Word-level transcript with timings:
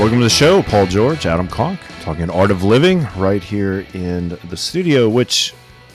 Welcome 0.00 0.16
to 0.20 0.24
the 0.24 0.30
show, 0.30 0.62
Paul 0.62 0.86
George, 0.86 1.26
Adam 1.26 1.46
Conk, 1.46 1.78
talking 2.00 2.30
art 2.30 2.50
of 2.50 2.64
living 2.64 3.06
right 3.18 3.42
here 3.42 3.86
in 3.92 4.30
the 4.48 4.56
studio. 4.56 5.10
Which, 5.10 5.50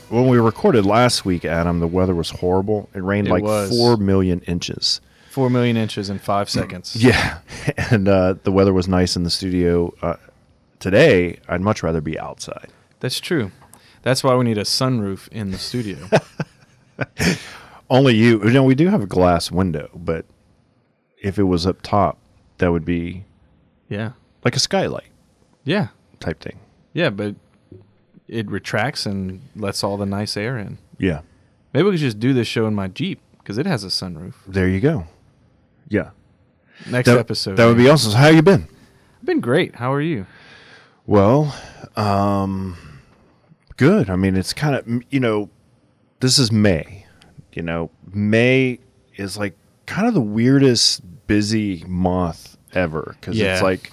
when 0.10 0.28
we 0.28 0.38
recorded 0.38 0.86
last 0.86 1.26
week, 1.26 1.44
Adam, 1.44 1.80
the 1.80 1.88
weather 1.88 2.14
was 2.14 2.30
horrible. 2.30 2.88
It 2.94 3.00
rained 3.00 3.28
It 3.28 3.32
like 3.32 3.44
was. 3.44 3.72
four 3.72 3.98
million 3.98 4.42
inches. 4.42 5.02
Four 5.32 5.50
million 5.50 5.76
inches 5.76 6.12
in 6.12 6.20
five 6.20 6.52
seconds. 6.52 6.96
Yeah, 7.04 7.40
and 7.90 8.08
uh, 8.08 8.36
the 8.44 8.52
weather 8.52 8.74
was 8.74 8.88
nice 8.88 9.16
in 9.16 9.24
the 9.24 9.32
studio. 9.32 9.92
Uh, 10.04 10.18
today, 10.78 11.40
I'd 11.50 11.62
much 11.62 11.82
rather 11.82 12.00
be 12.00 12.20
outside. 12.20 12.70
That's 13.00 13.20
true. 13.20 13.52
That's 14.04 14.24
why 14.24 14.36
we 14.36 14.44
need 14.46 14.60
a 14.60 14.66
sunroof 14.66 15.28
in 15.30 15.50
the 15.50 15.58
studio. 15.58 15.98
Only 17.90 18.14
you, 18.14 18.44
you 18.44 18.52
know, 18.52 18.64
we 18.64 18.76
do 18.76 18.88
have 18.88 19.02
a 19.02 19.08
glass 19.08 19.52
window, 19.52 19.90
but 19.96 20.26
if 21.24 21.40
it 21.40 21.46
was 21.46 21.66
up 21.66 21.82
top, 21.82 22.20
that 22.60 22.72
would 22.72 22.86
be 22.86 23.26
yeah. 23.90 24.12
like 24.44 24.56
a 24.56 24.60
skylight 24.60 25.10
Yeah. 25.64 25.88
type 26.20 26.40
thing. 26.42 26.60
Yeah, 26.94 27.10
but 27.10 27.36
it 28.28 28.50
retracts 28.50 29.06
and 29.06 29.42
lets 29.56 29.84
all 29.84 29.98
the 29.98 30.06
nice 30.06 30.36
air 30.38 30.58
in. 30.58 30.78
Yeah, 30.98 31.22
Maybe 31.74 31.84
we 31.86 31.92
could 31.92 32.00
just 32.00 32.20
do 32.20 32.34
this 32.34 32.48
show 32.48 32.68
in 32.68 32.74
my 32.74 32.88
Jeep 32.88 33.20
because 33.40 33.58
it 33.58 33.66
has 33.66 33.84
a 33.84 33.88
sunroof. 33.88 34.34
there 34.48 34.68
you 34.70 34.80
go. 34.80 35.06
Yeah, 35.90 36.12
Next 36.90 37.08
that, 37.08 37.18
episode. 37.20 37.58
that 37.58 37.66
would 37.66 37.78
be 37.78 37.90
awesome. 37.90 38.12
So 38.12 38.18
how 38.18 38.28
you 38.30 38.42
been? 38.42 38.68
I've 39.20 39.26
been 39.26 39.42
great. 39.42 39.76
How 39.76 39.94
are 39.94 40.02
you? 40.02 40.26
Well, 41.06 41.54
um, 41.96 42.78
good. 43.78 44.10
I 44.10 44.16
mean, 44.16 44.36
it's 44.36 44.54
kind 44.54 44.76
of 44.76 45.04
you 45.12 45.20
know, 45.20 45.50
this 46.22 46.40
is 46.40 46.52
May. 46.52 47.06
You 47.54 47.62
know, 47.62 47.92
May 48.12 48.80
is 49.16 49.38
like 49.38 49.56
kind 49.86 50.08
of 50.08 50.14
the 50.14 50.22
weirdest 50.22 51.02
busy 51.28 51.84
month 51.88 52.55
ever 52.76 53.16
because 53.20 53.38
Yeah. 53.38 53.54
it's 53.54 53.62
like, 53.64 53.92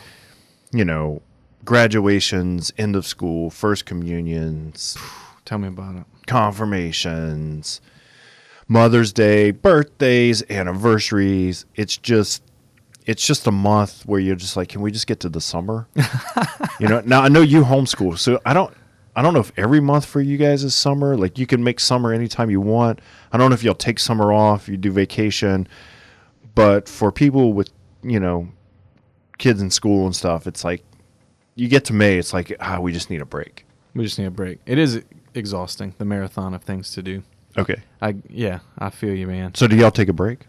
you 0.73 0.85
know, 0.85 1.23
graduations, 1.65 2.73
end 2.79 2.97
of 2.97 3.07
school, 3.07 3.51
first 3.51 3.87
communions, 3.87 4.97
Tell 5.45 5.59
me 5.59 5.69
about 5.69 5.97
it. 5.97 6.05
confirmations, 6.27 7.81
Mother's 8.69 9.13
Day, 9.13 9.51
birthdays, 9.51 10.43
anniversaries. 10.51 11.67
It's 11.75 11.97
just 11.97 12.43
it's 13.05 13.27
just 13.27 13.47
a 13.49 13.51
month 13.53 14.07
where 14.07 14.21
you're 14.21 14.37
just 14.37 14.57
like, 14.57 14.69
can 14.69 14.81
we 14.81 14.93
just 14.93 15.09
get 15.09 15.19
to 15.21 15.29
the 15.29 15.41
summer? 15.41 15.89
you 16.79 16.87
know, 16.87 17.01
now 17.05 17.21
I 17.23 17.29
know 17.29 17.41
you 17.41 17.63
homeschool, 17.65 18.17
so 18.19 18.41
I 18.47 18.55
don't 18.55 18.73
I 19.17 19.21
don't 19.23 19.35
know 19.35 19.41
if 19.41 19.53
every 19.59 19.81
month 19.81 20.07
for 20.07 20.21
you 20.21 20.39
guys 20.39 20.63
is 20.65 20.75
summer. 20.75 21.17
Like 21.17 21.37
you 21.39 21.47
can 21.47 21.63
make 21.65 21.81
summer 21.81 22.13
anytime 22.13 22.49
you 22.51 22.61
want. 22.61 23.01
I 23.33 23.39
don't 23.39 23.51
know 23.51 23.55
if 23.55 23.65
you'll 23.65 23.75
take 23.75 23.99
summer 23.99 24.33
off, 24.33 24.69
you 24.69 24.77
do 24.77 24.93
vacation. 24.93 25.67
But 26.55 26.89
for 26.89 27.11
people 27.11 27.53
with, 27.55 27.71
you 28.03 28.21
know, 28.21 28.49
kids 29.43 29.61
in 29.61 29.71
school 29.71 30.07
and 30.07 30.15
stuff, 30.15 30.47
it's 30.47 30.63
like 30.63 30.85
you 31.57 31.69
get 31.69 31.85
to 31.87 31.93
May, 31.93 32.17
it's 32.17 32.33
like, 32.33 32.55
ah, 32.61 32.79
we 32.79 32.93
just 32.93 33.11
need 33.11 33.21
a 33.21 33.27
break. 33.27 33.67
We 33.95 34.05
just 34.05 34.19
need 34.19 34.27
a 34.27 34.31
break. 34.31 34.61
It 34.67 34.79
is 34.79 35.03
exhausting, 35.35 35.95
the 35.99 36.05
marathon 36.05 36.55
of 36.55 36.63
things 36.63 36.93
to 36.93 37.03
do. 37.03 37.25
Okay. 37.59 37.83
I 38.01 38.15
yeah, 38.31 38.61
I 38.79 38.91
feel 38.91 39.15
you, 39.15 39.27
man. 39.27 39.55
So 39.55 39.67
do 39.67 39.77
y'all 39.77 39.91
take 39.91 40.09
a 40.09 40.15
break? 40.15 40.47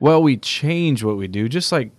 Well, 0.00 0.22
we 0.22 0.36
change 0.36 1.02
what 1.02 1.16
we 1.16 1.26
do, 1.26 1.48
just 1.48 1.72
like 1.72 1.90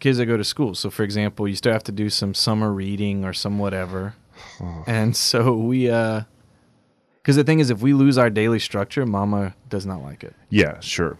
kids 0.00 0.16
that 0.18 0.26
go 0.26 0.38
to 0.38 0.44
school. 0.44 0.74
So, 0.74 0.90
for 0.90 1.02
example, 1.02 1.46
you 1.46 1.54
still 1.54 1.72
have 1.72 1.84
to 1.84 1.92
do 1.92 2.08
some 2.08 2.32
summer 2.32 2.72
reading 2.72 3.24
or 3.24 3.34
some 3.34 3.58
whatever. 3.58 4.14
and 4.86 5.14
so 5.14 5.52
we, 5.52 5.90
uh, 5.90 6.22
because 7.22 7.36
the 7.36 7.44
thing 7.44 7.60
is, 7.60 7.70
if 7.70 7.80
we 7.80 7.92
lose 7.94 8.18
our 8.18 8.28
daily 8.30 8.58
structure, 8.58 9.06
Mama 9.06 9.54
does 9.68 9.86
not 9.86 10.02
like 10.02 10.24
it. 10.24 10.34
Yeah, 10.50 10.80
sure. 10.80 11.16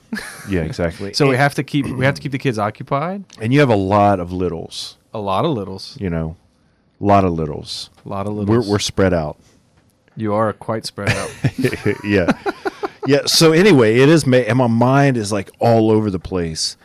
Yeah, 0.48 0.62
exactly. 0.70 1.12
So 1.14 1.28
we 1.28 1.36
have 1.36 1.54
to 1.54 1.62
keep 1.62 1.86
we 1.86 2.04
have 2.04 2.14
to 2.16 2.20
keep 2.20 2.32
the 2.32 2.38
kids 2.38 2.58
occupied. 2.58 3.24
and 3.40 3.52
you 3.52 3.60
have 3.60 3.70
a 3.70 3.76
lot 3.76 4.18
of 4.20 4.32
littles, 4.32 4.96
A 5.14 5.18
lot 5.20 5.44
of 5.44 5.52
littles, 5.52 5.96
you 6.00 6.10
know, 6.10 6.36
a 7.00 7.04
lot 7.04 7.24
of 7.24 7.32
littles. 7.32 7.90
a 8.04 8.08
lot 8.08 8.26
of 8.26 8.34
We're 8.34 8.40
littles. 8.42 8.68
we're 8.68 8.78
spread 8.78 9.14
out. 9.14 9.36
you 10.16 10.34
are 10.34 10.52
quite 10.52 10.84
spread 10.86 11.10
out. 11.10 11.30
yeah. 12.04 12.30
Yeah. 13.06 13.26
So 13.26 13.52
anyway, 13.52 13.96
it 13.98 14.08
is 14.08 14.26
May, 14.26 14.44
and 14.46 14.58
my 14.58 14.66
mind 14.68 15.16
is 15.16 15.32
like 15.32 15.50
all 15.60 15.90
over 15.90 16.10
the 16.10 16.18
place. 16.20 16.76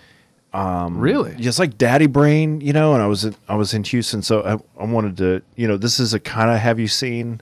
Um, 0.53 0.97
really? 0.97 1.35
Just 1.35 1.59
like 1.59 1.77
daddy 1.77 2.07
brain, 2.07 2.61
you 2.61 2.73
know. 2.73 2.93
And 2.93 3.03
I 3.03 3.07
was 3.07 3.25
in, 3.25 3.35
I 3.47 3.55
was 3.55 3.73
in 3.73 3.83
Houston, 3.83 4.21
so 4.21 4.41
I, 4.77 4.81
I 4.81 4.85
wanted 4.85 5.17
to, 5.17 5.41
you 5.55 5.67
know, 5.67 5.77
this 5.77 5.99
is 5.99 6.13
a 6.13 6.19
kind 6.19 6.49
of 6.49 6.57
have 6.59 6.79
you 6.79 6.87
seen? 6.87 7.41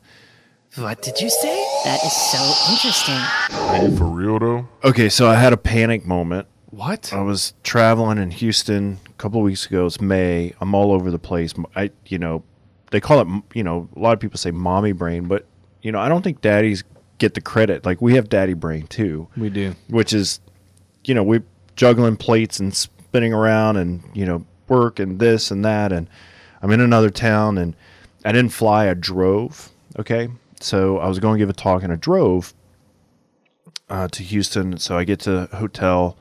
What 0.76 1.02
did 1.02 1.22
you 1.22 1.30
say? 1.30 1.65
That 1.86 2.04
is 2.04 2.14
so 2.14 2.72
interesting. 2.72 3.14
Are 3.14 3.96
for 3.96 4.06
real 4.06 4.40
though? 4.40 4.68
Okay, 4.84 5.08
so 5.08 5.30
I 5.30 5.36
had 5.36 5.54
a 5.54 5.58
panic 5.58 6.04
moment. 6.04 6.48
What? 6.72 7.14
I 7.14 7.22
was 7.22 7.54
traveling 7.62 8.18
in 8.18 8.32
Houston 8.32 9.00
a 9.06 9.14
couple 9.14 9.40
of 9.40 9.46
weeks 9.46 9.68
ago. 9.68 9.86
It's 9.86 10.02
May. 10.02 10.56
I'm 10.60 10.74
all 10.74 10.92
over 10.92 11.12
the 11.12 11.20
place. 11.20 11.54
I, 11.76 11.92
you 12.08 12.18
know, 12.18 12.44
they 12.90 13.00
call 13.00 13.22
it, 13.22 13.28
you 13.54 13.64
know, 13.64 13.88
a 13.96 14.00
lot 14.00 14.14
of 14.14 14.20
people 14.20 14.40
say 14.40 14.50
mommy 14.50 14.94
brain, 14.94 15.28
but 15.28 15.46
you 15.84 15.92
know, 15.92 16.00
I 16.00 16.10
don't 16.10 16.24
think 16.24 16.42
daddies 16.42 16.84
get 17.20 17.36
the 17.36 17.42
credit. 17.42 17.86
Like 17.86 18.02
we 18.02 18.16
have 18.16 18.30
daddy 18.30 18.56
brain 18.56 18.88
too, 18.88 19.28
we 19.38 19.52
do. 19.52 19.76
which 19.88 20.12
is, 20.12 20.40
you 21.04 21.14
know, 21.14 21.22
we're 21.22 21.44
juggling 21.76 22.18
plates 22.18 22.60
and 22.60 22.74
spinning 22.76 23.32
around 23.32 23.78
and 23.78 24.02
you 24.16 24.26
know 24.26 24.44
work 24.68 25.00
and 25.00 25.20
this 25.20 25.52
and 25.52 25.64
that 25.64 25.92
and 25.92 26.10
I'm 26.64 26.72
in 26.72 26.82
another 26.82 27.12
town 27.12 27.60
and 27.60 27.76
I 28.26 28.32
didn't 28.32 28.54
fly. 28.54 28.90
I 28.90 28.96
drove. 28.96 29.70
Okay, 30.00 30.30
so 30.60 31.00
I 31.00 31.08
was 31.08 31.20
going 31.20 31.36
to 31.36 31.40
give 31.40 31.50
a 31.50 31.54
talk 31.54 31.84
and 31.84 31.92
I 31.92 31.96
drove 31.96 32.54
uh, 33.90 34.08
to 34.10 34.24
Houston. 34.24 34.78
So 34.78 34.98
I 34.98 35.04
get 35.04 35.20
to 35.22 35.48
hotel 35.54 36.18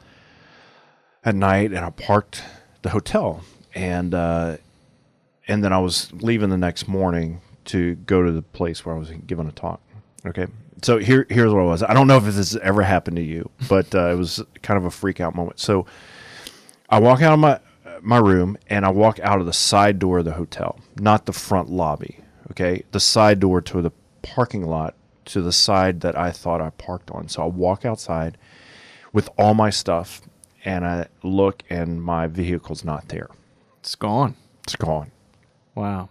at 1.25 1.34
night 1.34 1.72
and 1.72 1.84
I 1.84 1.91
parked 1.91 2.43
the 2.83 2.91
hotel 2.91 3.43
and 3.75 4.15
uh, 4.15 4.56
and 5.49 5.62
then 5.62 5.72
I 5.72 5.78
was 5.78 6.12
leaving 6.12 6.50
the 6.50 6.59
next 6.59 6.89
morning 6.89 7.41
to 7.67 7.95
go 7.97 8.22
to 8.22 8.33
the 8.33 8.43
place 8.43 8.84
where 8.84 8.95
I 8.95 8.99
was 8.99 9.11
giving 9.27 9.49
a 9.49 9.53
talk. 9.53 9.81
Okay, 10.27 10.47
so 10.83 10.99
here 10.99 11.27
here's 11.28 11.53
what 11.53 11.61
it 11.61 11.66
was. 11.66 11.83
I 11.83 11.95
don't 11.95 12.06
know 12.06 12.16
if 12.16 12.25
this 12.25 12.37
has 12.37 12.56
ever 12.56 12.83
happened 12.83 13.16
to 13.16 13.22
you, 13.22 13.51
but 13.69 13.95
uh, 13.95 14.11
it 14.11 14.16
was 14.16 14.43
kind 14.62 14.78
of 14.78 14.84
a 14.84 14.91
freak 14.91 15.21
out 15.21 15.34
moment. 15.34 15.59
So 15.61 15.87
I 16.89 16.99
walk 16.99 17.22
out 17.22 17.33
of 17.33 17.39
my 17.39 17.61
my 18.01 18.19
room 18.19 18.56
and 18.69 18.84
I 18.84 18.91
walk 18.91 19.19
out 19.21 19.41
of 19.41 19.47
the 19.47 19.53
side 19.53 19.99
door 19.99 20.19
of 20.19 20.25
the 20.25 20.33
hotel, 20.33 20.78
not 20.97 21.27
the 21.27 21.33
front 21.33 21.71
lobby. 21.71 22.19
Okay, 22.51 22.84
the 22.93 23.01
side 23.01 23.41
door 23.41 23.61
to 23.62 23.83
the 23.83 23.91
parking 24.24 24.64
lot 24.66 24.94
to 25.26 25.40
the 25.40 25.52
side 25.52 26.00
that 26.02 26.16
I 26.18 26.30
thought 26.30 26.60
I 26.60 26.70
parked 26.70 27.10
on. 27.10 27.28
So 27.28 27.42
I 27.42 27.46
walk 27.46 27.84
outside 27.84 28.36
with 29.12 29.28
all 29.38 29.54
my 29.54 29.70
stuff 29.70 30.20
and 30.64 30.84
I 30.84 31.06
look 31.22 31.62
and 31.70 32.02
my 32.02 32.26
vehicle's 32.26 32.84
not 32.84 33.08
there. 33.08 33.28
It's 33.80 33.94
gone. 33.94 34.36
It's 34.64 34.76
gone. 34.76 35.10
Wow. 35.74 36.08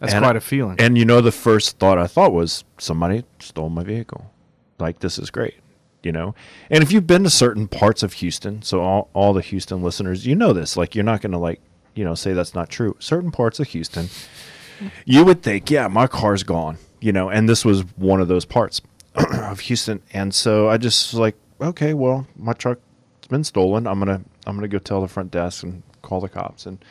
That's 0.00 0.12
And- 0.14 0.22
quite 0.24 0.36
a 0.36 0.40
feeling. 0.40 0.76
And 0.78 0.96
you 0.98 1.04
know, 1.04 1.20
the 1.20 1.32
first 1.32 1.78
thought 1.78 1.98
I 1.98 2.06
thought 2.06 2.32
was 2.32 2.64
somebody 2.78 3.24
stole 3.38 3.70
my 3.70 3.82
vehicle. 3.84 4.30
Like 4.78 4.98
this 5.00 5.18
is 5.18 5.30
great, 5.30 5.54
you 6.02 6.10
know. 6.12 6.34
And 6.70 6.82
if 6.82 6.90
you've 6.90 7.06
been 7.06 7.22
to 7.24 7.30
certain 7.30 7.68
parts 7.68 8.02
of 8.02 8.14
Houston, 8.14 8.60
so 8.62 8.80
all, 8.80 9.08
all 9.14 9.32
the 9.32 9.40
Houston 9.40 9.82
listeners, 9.82 10.26
you 10.26 10.34
know 10.34 10.52
this. 10.52 10.76
Like 10.76 10.94
you're 10.94 11.04
not 11.04 11.20
going 11.20 11.32
to 11.32 11.38
like 11.38 11.60
you 11.94 12.04
know 12.04 12.14
say 12.16 12.32
that's 12.32 12.54
not 12.54 12.68
true. 12.68 12.96
Certain 12.98 13.30
parts 13.30 13.60
of 13.60 13.68
Houston, 13.68 14.08
you 15.04 15.24
would 15.24 15.42
think, 15.42 15.70
yeah, 15.70 15.86
my 15.86 16.06
car's 16.08 16.42
gone, 16.42 16.76
you 17.04 17.12
know. 17.12 17.28
And 17.28 17.48
this 17.48 17.64
was 17.64 17.82
one 17.96 18.20
of 18.20 18.28
those 18.28 18.44
parts 18.44 18.80
of 19.14 19.60
Houston. 19.60 20.02
And 20.12 20.34
so 20.34 20.68
I 20.68 20.78
just 20.78 21.12
was 21.12 21.20
like, 21.20 21.36
okay, 21.60 21.94
well, 21.94 22.26
my 22.36 22.54
truck's 22.54 22.80
been 23.28 23.44
stolen. 23.44 23.86
I'm 23.86 23.98
gonna 23.98 24.22
I'm 24.46 24.56
gonna 24.56 24.68
go 24.68 24.78
tell 24.78 25.00
the 25.00 25.08
front 25.08 25.30
desk 25.30 25.62
and 25.62 25.82
call 26.02 26.20
the 26.20 26.28
cops 26.28 26.66
and. 26.66 26.84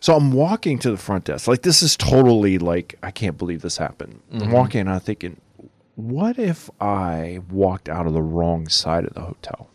So 0.00 0.14
I'm 0.14 0.32
walking 0.32 0.78
to 0.80 0.90
the 0.90 0.98
front 0.98 1.24
desk. 1.24 1.48
Like 1.48 1.62
this 1.62 1.82
is 1.82 1.96
totally 1.96 2.58
like 2.58 2.98
I 3.02 3.10
can't 3.10 3.38
believe 3.38 3.62
this 3.62 3.78
happened. 3.78 4.20
I'm 4.30 4.40
mm-hmm. 4.40 4.52
walking 4.52 4.80
and 4.82 4.90
I'm 4.90 5.00
thinking, 5.00 5.40
what 5.94 6.38
if 6.38 6.68
I 6.78 7.40
walked 7.50 7.88
out 7.88 8.06
of 8.06 8.12
the 8.12 8.20
wrong 8.20 8.68
side 8.68 9.06
of 9.06 9.14
the 9.14 9.22
hotel? 9.22 9.70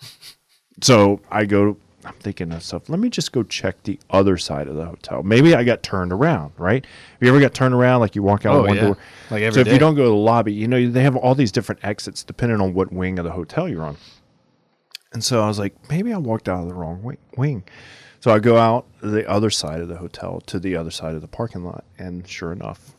so 0.82 1.20
I 1.32 1.46
go 1.46 1.76
I'm 2.04 2.14
thinking 2.14 2.48
to 2.48 2.54
myself, 2.54 2.88
let 2.88 2.98
me 2.98 3.10
just 3.10 3.32
go 3.32 3.42
check 3.42 3.82
the 3.82 3.98
other 4.10 4.36
side 4.38 4.68
of 4.68 4.76
the 4.76 4.86
hotel. 4.86 5.22
Maybe 5.22 5.54
I 5.54 5.64
got 5.64 5.82
turned 5.82 6.12
around, 6.12 6.52
right? 6.56 6.84
Have 6.84 7.22
you 7.22 7.28
ever 7.28 7.40
got 7.40 7.52
turned 7.54 7.74
around 7.74 8.00
like 8.00 8.14
you 8.16 8.22
walk 8.22 8.46
out 8.46 8.54
Oh, 8.56 8.60
of 8.60 8.66
one 8.68 8.76
yeah. 8.76 8.82
door? 8.82 8.98
Like 9.30 9.42
every 9.42 9.54
so 9.54 9.60
if 9.60 9.72
you 9.72 9.78
don't 9.78 9.94
go 9.94 10.04
to 10.04 10.08
the 10.08 10.14
lobby, 10.14 10.52
you 10.52 10.66
know, 10.66 10.88
they 10.90 11.02
have 11.02 11.14
all 11.16 11.34
these 11.34 11.52
different 11.52 11.84
exits 11.84 12.22
depending 12.24 12.60
on 12.60 12.72
what 12.74 12.92
wing 12.92 13.18
of 13.18 13.24
the 13.24 13.32
hotel 13.32 13.68
you're 13.68 13.84
on. 13.84 13.96
And 15.12 15.22
so 15.22 15.42
I 15.42 15.46
was 15.48 15.58
like, 15.58 15.74
maybe 15.90 16.12
I 16.12 16.18
walked 16.18 16.48
out 16.48 16.62
of 16.62 16.68
the 16.68 16.74
wrong 16.74 17.16
wing. 17.36 17.64
So 18.20 18.30
I 18.30 18.38
go 18.38 18.56
out 18.56 18.86
the 19.00 19.28
other 19.28 19.50
side 19.50 19.80
of 19.80 19.88
the 19.88 19.96
hotel 19.96 20.40
to 20.46 20.58
the 20.58 20.76
other 20.76 20.90
side 20.90 21.14
of 21.14 21.20
the 21.22 21.28
parking 21.28 21.64
lot, 21.64 21.84
and 21.98 22.28
sure 22.28 22.52
enough, 22.52 22.94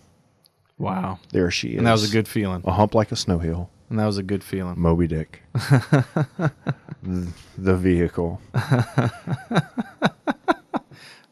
wow. 0.80 1.20
there 1.32 1.52
she 1.52 1.70
is. 1.74 1.78
And 1.78 1.86
that 1.88 1.92
was 1.92 2.10
a 2.10 2.12
good 2.12 2.28
feeling. 2.28 2.64
a 2.66 2.72
hump 2.72 2.96
like 2.96 3.12
a 3.12 3.16
snow 3.16 3.38
hill, 3.38 3.70
And 3.92 4.00
that 4.00 4.06
was 4.06 4.18
a 4.18 4.24
good 4.24 4.42
feeling. 4.44 4.80
Moby 4.80 5.06
Dick, 5.06 5.44
the, 7.04 7.76
vehicle. 7.76 8.42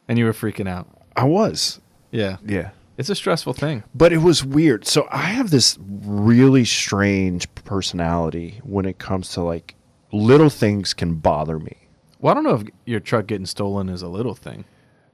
And 0.08 0.18
you 0.18 0.24
were 0.26 0.32
freaking 0.32 0.68
out. 0.68 0.86
I 1.16 1.24
was, 1.24 1.80
Yeah. 2.10 2.36
yeah, 2.44 2.70
It's 2.98 3.08
a 3.08 3.14
stressful 3.14 3.54
thing. 3.54 3.84
but 3.94 4.12
it 4.12 4.18
was 4.18 4.44
weird. 4.44 4.86
So 4.86 5.06
I 5.10 5.22
have 5.22 5.50
this 5.50 5.78
really 5.80 6.64
strange 6.64 7.52
personality 7.54 8.60
when 8.62 8.84
it 8.84 8.98
comes 8.98 9.30
to 9.30 9.42
like 9.42 9.74
little 10.12 10.50
things 10.50 10.92
can 10.94 11.14
bother 11.14 11.58
me. 11.58 11.76
Well, 12.18 12.32
I 12.32 12.34
don't 12.34 12.44
know 12.44 12.56
if 12.56 12.66
your 12.84 13.00
truck 13.00 13.26
getting 13.28 13.46
stolen 13.46 13.88
is 13.88 14.02
a 14.02 14.08
little 14.08 14.34
thing. 14.34 14.64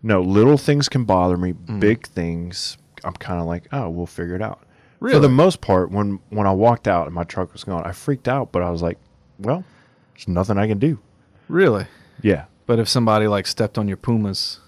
No, 0.02 0.20
little 0.20 0.58
things 0.58 0.88
can 0.88 1.04
bother 1.04 1.36
me. 1.36 1.52
Mm. 1.52 1.78
Big 1.78 2.06
things, 2.08 2.76
I'm 3.04 3.12
kind 3.14 3.40
of 3.40 3.46
like, 3.46 3.68
oh, 3.72 3.88
we'll 3.90 4.06
figure 4.06 4.34
it 4.34 4.42
out. 4.42 4.65
For 5.00 5.18
the 5.18 5.28
most 5.28 5.60
part, 5.60 5.90
when 5.90 6.20
when 6.30 6.46
I 6.46 6.52
walked 6.52 6.88
out 6.88 7.06
and 7.06 7.14
my 7.14 7.24
truck 7.24 7.52
was 7.52 7.64
gone, 7.64 7.82
I 7.84 7.92
freaked 7.92 8.28
out, 8.28 8.52
but 8.52 8.62
I 8.62 8.70
was 8.70 8.82
like, 8.82 8.98
well, 9.38 9.64
there's 10.14 10.28
nothing 10.28 10.58
I 10.58 10.66
can 10.66 10.78
do. 10.78 10.98
Really? 11.48 11.86
Yeah. 12.22 12.44
But 12.66 12.78
if 12.78 12.88
somebody 12.88 13.28
like 13.28 13.46
stepped 13.46 13.78
on 13.78 13.86
your 13.88 13.96
Pumas, 13.98 14.58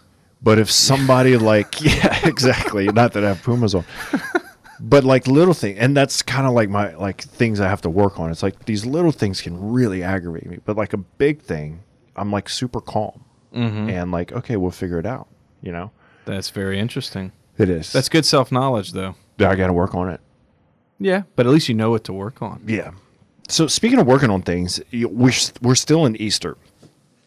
But 0.43 0.59
if 0.59 0.71
somebody 0.71 1.37
like, 1.53 1.81
yeah, 1.83 2.27
exactly. 2.27 2.87
Not 2.87 3.13
that 3.15 3.25
I 3.25 3.29
have 3.29 3.43
Pumas 3.43 3.75
on, 3.75 3.85
but 4.81 5.03
like 5.05 5.27
little 5.27 5.55
thing, 5.55 5.79
and 5.79 5.97
that's 5.97 6.23
kind 6.23 6.47
of 6.47 6.53
like 6.53 6.69
my 6.69 6.95
like 6.95 7.23
things 7.23 7.59
I 7.61 7.69
have 7.69 7.81
to 7.83 7.91
work 7.91 8.21
on. 8.21 8.31
It's 8.31 8.43
like 8.43 8.67
these 8.67 8.87
little 8.87 9.13
things 9.13 9.41
can 9.41 9.73
really 9.73 10.03
aggravate 10.03 10.47
me, 10.47 10.59
but 10.65 10.77
like 10.77 10.93
a 10.93 10.99
big 10.99 11.43
thing, 11.43 11.81
I'm 12.17 12.31
like 12.31 12.49
super 12.49 12.81
calm 12.81 13.25
Mm-hmm. 13.55 13.89
and 13.89 14.13
like, 14.13 14.31
okay, 14.31 14.57
we'll 14.57 14.71
figure 14.71 14.99
it 14.99 15.07
out. 15.07 15.27
You 15.63 15.73
know, 15.73 15.91
that's 16.27 16.51
very 16.51 16.79
interesting. 16.79 17.33
it 17.57 17.71
is. 17.71 17.93
That's 17.93 18.11
good 18.11 18.27
self 18.27 18.53
knowledge, 18.53 18.93
though. 18.93 19.15
I 19.41 19.55
got 19.57 19.69
to 19.69 19.73
work 19.73 19.95
on 19.95 20.09
it. 20.11 20.21
Yeah, 21.01 21.23
but 21.37 21.47
at 21.47 21.53
least 21.53 21.69
you 21.69 21.75
know 21.75 21.91
what 21.91 22.05
to 22.05 22.13
work 22.13 22.43
on. 22.43 22.63
Yeah. 22.67 22.91
So 23.49 23.67
speaking 23.67 23.99
of 23.99 24.07
working 24.07 24.31
on 24.31 24.43
things, 24.43 24.81
we're 24.93 25.33
we're 25.63 25.75
still 25.77 26.05
in 26.07 26.17
Easter, 26.17 26.57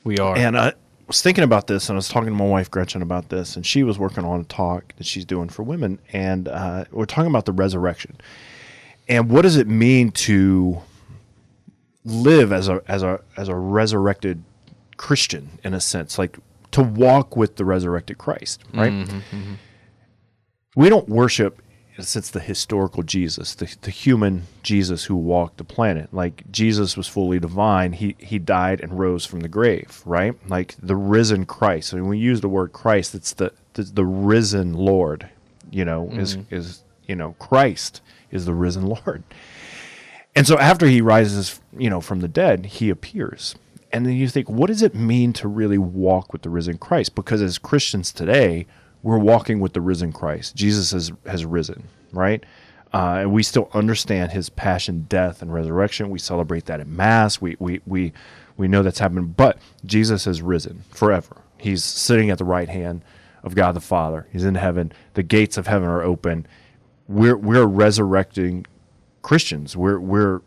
We 0.03 0.17
are. 0.17 0.37
and 0.37 0.57
I 0.57 0.73
was 1.07 1.21
thinking 1.21 1.43
about 1.43 1.67
this, 1.67 1.89
and 1.89 1.95
I 1.95 1.97
was 1.97 2.09
talking 2.09 2.27
to 2.29 2.35
my 2.35 2.45
wife 2.45 2.69
Gretchen 2.69 3.01
about 3.01 3.29
this, 3.29 3.55
and 3.55 3.65
she 3.65 3.83
was 3.83 3.97
working 3.97 4.23
on 4.25 4.41
a 4.41 4.43
talk 4.43 4.93
that 4.97 5.05
she's 5.07 5.25
doing 5.25 5.49
for 5.49 5.63
women, 5.63 5.99
and 6.13 6.47
uh, 6.47 6.85
we're 6.91 7.05
talking 7.05 7.29
about 7.29 7.45
the 7.45 7.51
resurrection, 7.53 8.17
and 9.07 9.29
what 9.29 9.41
does 9.43 9.55
it 9.57 9.67
mean 9.67 10.11
to 10.11 10.81
live 12.05 12.51
as 12.51 12.67
a 12.67 12.81
as 12.87 13.03
a 13.03 13.21
as 13.37 13.47
a 13.47 13.55
resurrected 13.55 14.43
Christian 14.97 15.49
in 15.63 15.73
a 15.73 15.79
sense, 15.81 16.19
like 16.19 16.37
to 16.71 16.83
walk 16.83 17.35
with 17.35 17.55
the 17.55 17.65
resurrected 17.65 18.17
Christ, 18.17 18.63
right? 18.73 19.07
We 20.75 20.89
don't 20.89 21.09
worship 21.09 21.61
sense 21.99 22.29
the 22.29 22.39
historical 22.39 23.03
Jesus, 23.03 23.55
the, 23.55 23.75
the 23.81 23.91
human 23.91 24.43
Jesus 24.63 25.05
who 25.05 25.15
walked 25.15 25.57
the 25.57 25.63
planet. 25.63 26.13
Like 26.13 26.49
Jesus 26.51 26.95
was 26.95 27.07
fully 27.07 27.39
divine. 27.39 27.93
He 27.93 28.15
he 28.19 28.39
died 28.39 28.81
and 28.81 28.97
rose 28.97 29.25
from 29.25 29.41
the 29.41 29.49
grave, 29.49 30.01
right? 30.05 30.35
Like 30.49 30.75
the 30.81 30.95
risen 30.95 31.45
Christ. 31.45 31.93
And 31.93 32.01
when 32.01 32.09
we 32.11 32.17
use 32.17 32.41
the 32.41 32.49
word 32.49 32.73
Christ, 32.73 33.15
it's 33.15 33.33
the 33.33 33.51
the, 33.73 33.83
the 33.83 34.05
risen 34.05 34.73
Lord, 34.73 35.29
you 35.69 35.85
know, 35.85 36.09
is 36.11 36.37
mm-hmm. 36.37 36.55
is 36.55 36.83
you 37.07 37.15
know, 37.15 37.35
Christ 37.39 38.01
is 38.31 38.45
the 38.45 38.53
risen 38.53 38.85
Lord. 39.05 39.23
And 40.35 40.47
so 40.47 40.57
after 40.57 40.87
he 40.87 41.01
rises, 41.01 41.59
you 41.77 41.89
know, 41.89 41.99
from 41.99 42.21
the 42.21 42.27
dead, 42.27 42.65
he 42.65 42.89
appears. 42.89 43.55
And 43.91 44.05
then 44.05 44.13
you 44.13 44.29
think, 44.29 44.49
what 44.49 44.67
does 44.67 44.81
it 44.81 44.95
mean 44.95 45.33
to 45.33 45.49
really 45.49 45.77
walk 45.77 46.31
with 46.31 46.43
the 46.43 46.49
risen 46.49 46.77
Christ? 46.77 47.13
Because 47.13 47.41
as 47.41 47.57
Christians 47.57 48.13
today, 48.13 48.65
we're 49.03 49.17
walking 49.17 49.59
with 49.59 49.73
the 49.73 49.81
risen 49.81 50.11
Christ. 50.11 50.55
Jesus 50.55 50.91
has, 50.91 51.11
has 51.25 51.45
risen, 51.45 51.87
right? 52.11 52.43
Uh, 52.93 53.19
and 53.21 53.33
we 53.33 53.41
still 53.43 53.69
understand 53.73 54.31
his 54.31 54.49
passion, 54.49 55.05
death, 55.07 55.41
and 55.41 55.53
resurrection. 55.53 56.09
We 56.09 56.19
celebrate 56.19 56.65
that 56.65 56.79
at 56.79 56.87
Mass. 56.87 57.39
We, 57.39 57.55
we, 57.59 57.81
we, 57.85 58.13
we 58.57 58.67
know 58.67 58.83
that's 58.83 58.99
happened. 58.99 59.37
But 59.37 59.57
Jesus 59.85 60.25
has 60.25 60.41
risen 60.41 60.83
forever. 60.91 61.37
He's 61.57 61.83
sitting 61.83 62.29
at 62.29 62.37
the 62.37 62.45
right 62.45 62.69
hand 62.69 63.03
of 63.43 63.55
God 63.55 63.75
the 63.75 63.81
Father. 63.81 64.27
He's 64.31 64.43
in 64.43 64.55
heaven. 64.55 64.91
The 65.13 65.23
gates 65.23 65.57
of 65.57 65.67
heaven 65.67 65.87
are 65.87 66.01
open. 66.01 66.45
We're, 67.07 67.37
we're 67.37 67.65
resurrecting 67.65 68.65
Christians. 69.21 69.77
We're 69.77 69.99
we're 69.99 70.41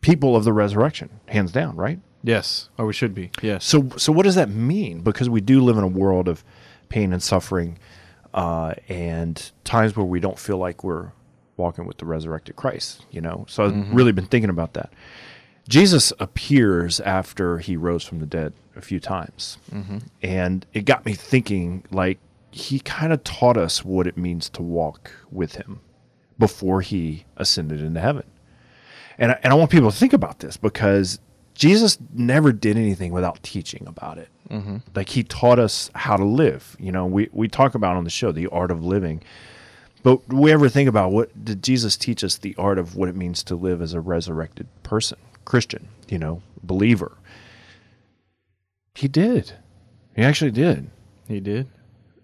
people 0.00 0.36
of 0.36 0.44
the 0.44 0.52
resurrection, 0.52 1.10
hands 1.26 1.52
down, 1.52 1.76
right? 1.76 2.00
yes, 2.22 2.68
or 2.76 2.86
we 2.86 2.92
should 2.92 3.14
be. 3.14 3.30
Yes. 3.42 3.64
So 3.64 3.90
so 3.96 4.12
what 4.12 4.24
does 4.24 4.34
that 4.34 4.48
mean? 4.48 5.00
Because 5.00 5.28
we 5.28 5.40
do 5.40 5.60
live 5.60 5.76
in 5.76 5.84
a 5.84 5.88
world 5.88 6.28
of 6.28 6.44
pain 6.88 7.12
and 7.12 7.22
suffering, 7.22 7.78
uh, 8.34 8.74
and 8.88 9.50
times 9.64 9.96
where 9.96 10.06
we 10.06 10.20
don't 10.20 10.38
feel 10.38 10.58
like 10.58 10.84
we're 10.84 11.12
walking 11.56 11.86
with 11.86 11.98
the 11.98 12.04
resurrected 12.06 12.56
Christ. 12.56 13.04
You 13.10 13.20
know, 13.20 13.44
so 13.48 13.64
I've 13.64 13.94
really 13.94 14.12
been 14.12 14.26
thinking 14.26 14.50
about 14.50 14.74
that. 14.74 14.92
Jesus 15.68 16.12
appears 16.18 16.98
after 17.00 17.58
he 17.58 17.76
rose 17.76 18.02
from 18.04 18.20
the 18.20 18.26
dead 18.26 18.52
a 18.74 18.80
few 18.80 19.00
times, 19.00 19.58
and 20.22 20.64
it 20.72 20.84
got 20.84 21.04
me 21.04 21.14
thinking. 21.14 21.84
Like 21.90 22.18
he 22.50 22.80
kind 22.80 23.12
of 23.12 23.22
taught 23.24 23.56
us 23.56 23.84
what 23.84 24.06
it 24.06 24.16
means 24.16 24.48
to 24.50 24.62
walk 24.62 25.10
with 25.30 25.56
him 25.56 25.80
before 26.38 26.80
he 26.80 27.24
ascended 27.36 27.80
into 27.82 28.00
heaven. 28.00 28.24
And 29.18 29.32
I, 29.32 29.38
and 29.42 29.52
I 29.52 29.56
want 29.56 29.70
people 29.70 29.90
to 29.90 29.96
think 29.96 30.12
about 30.12 30.38
this 30.38 30.56
because 30.56 31.18
Jesus 31.54 31.98
never 32.14 32.52
did 32.52 32.76
anything 32.76 33.12
without 33.12 33.42
teaching 33.42 33.84
about 33.86 34.16
it. 34.16 34.28
Mm-hmm. 34.50 34.78
Like 34.94 35.10
he 35.10 35.22
taught 35.22 35.58
us 35.58 35.90
how 35.94 36.16
to 36.16 36.24
live. 36.24 36.76
You 36.78 36.92
know, 36.92 37.06
we, 37.06 37.28
we 37.32 37.48
talk 37.48 37.74
about 37.74 37.96
on 37.96 38.04
the 38.04 38.10
show 38.10 38.32
the 38.32 38.46
art 38.48 38.70
of 38.70 38.84
living. 38.84 39.22
But 40.02 40.26
we 40.32 40.52
ever 40.52 40.68
think 40.68 40.88
about 40.88 41.12
what 41.12 41.44
did 41.44 41.62
Jesus 41.62 41.96
teach 41.96 42.22
us 42.22 42.36
the 42.36 42.54
art 42.56 42.78
of 42.78 42.96
what 42.96 43.08
it 43.08 43.16
means 43.16 43.42
to 43.44 43.56
live 43.56 43.82
as 43.82 43.94
a 43.94 44.00
resurrected 44.00 44.68
person, 44.82 45.18
Christian, 45.44 45.88
you 46.08 46.18
know, 46.18 46.40
believer? 46.62 47.16
He 48.94 49.08
did. 49.08 49.52
He 50.16 50.22
actually 50.22 50.50
did 50.52 50.90
he 51.28 51.40
did. 51.40 51.68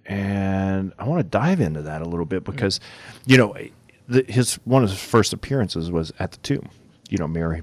and 0.06 0.92
I 0.98 1.04
want 1.06 1.20
to 1.20 1.28
dive 1.28 1.60
into 1.60 1.82
that 1.82 2.02
a 2.02 2.06
little 2.06 2.24
bit 2.24 2.42
because, 2.42 2.80
you 3.26 3.36
know, 3.36 3.54
the, 4.08 4.24
his 4.28 4.54
one 4.64 4.82
of 4.82 4.90
his 4.90 4.98
first 4.98 5.32
appearances 5.32 5.90
was 5.90 6.12
at 6.18 6.32
the 6.32 6.38
tomb. 6.38 6.68
You 7.08 7.18
know, 7.18 7.28
Mary. 7.28 7.62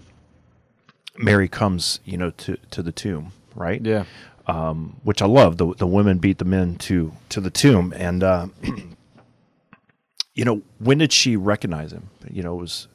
Mary 1.18 1.48
comes, 1.48 2.00
you 2.06 2.18
know, 2.18 2.30
to 2.32 2.58
to 2.70 2.82
the 2.82 2.92
tomb, 2.92 3.34
right? 3.56 3.84
Yeah. 3.84 4.06
Um, 4.52 4.98
which 5.04 5.22
I 5.22 5.28
love. 5.28 5.58
The 5.58 5.74
the 5.76 5.88
women 5.88 6.18
beat 6.18 6.38
the 6.38 6.46
men 6.46 6.76
to 6.88 7.14
to 7.30 7.40
the 7.40 7.50
tomb, 7.50 7.94
and 7.96 8.22
uh, 8.24 8.48
you 10.34 10.46
know, 10.46 10.62
when 10.80 10.98
did 10.98 11.14
she 11.14 11.36
recognize 11.36 11.92
him? 11.94 12.10
You 12.30 12.44
know, 12.44 12.58
it 12.58 12.62
was 12.62 12.88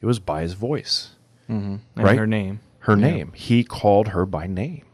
it 0.00 0.06
was 0.06 0.18
by 0.18 0.42
his 0.42 0.54
voice 0.54 1.10
And 1.48 1.80
Right. 1.96 2.18
her 2.18 2.26
name. 2.26 2.60
her 2.80 2.96
name. 2.96 3.32
He 3.34 3.64
called 3.64 4.08
her 4.08 4.24
by 4.26 4.46
name, 4.46 4.84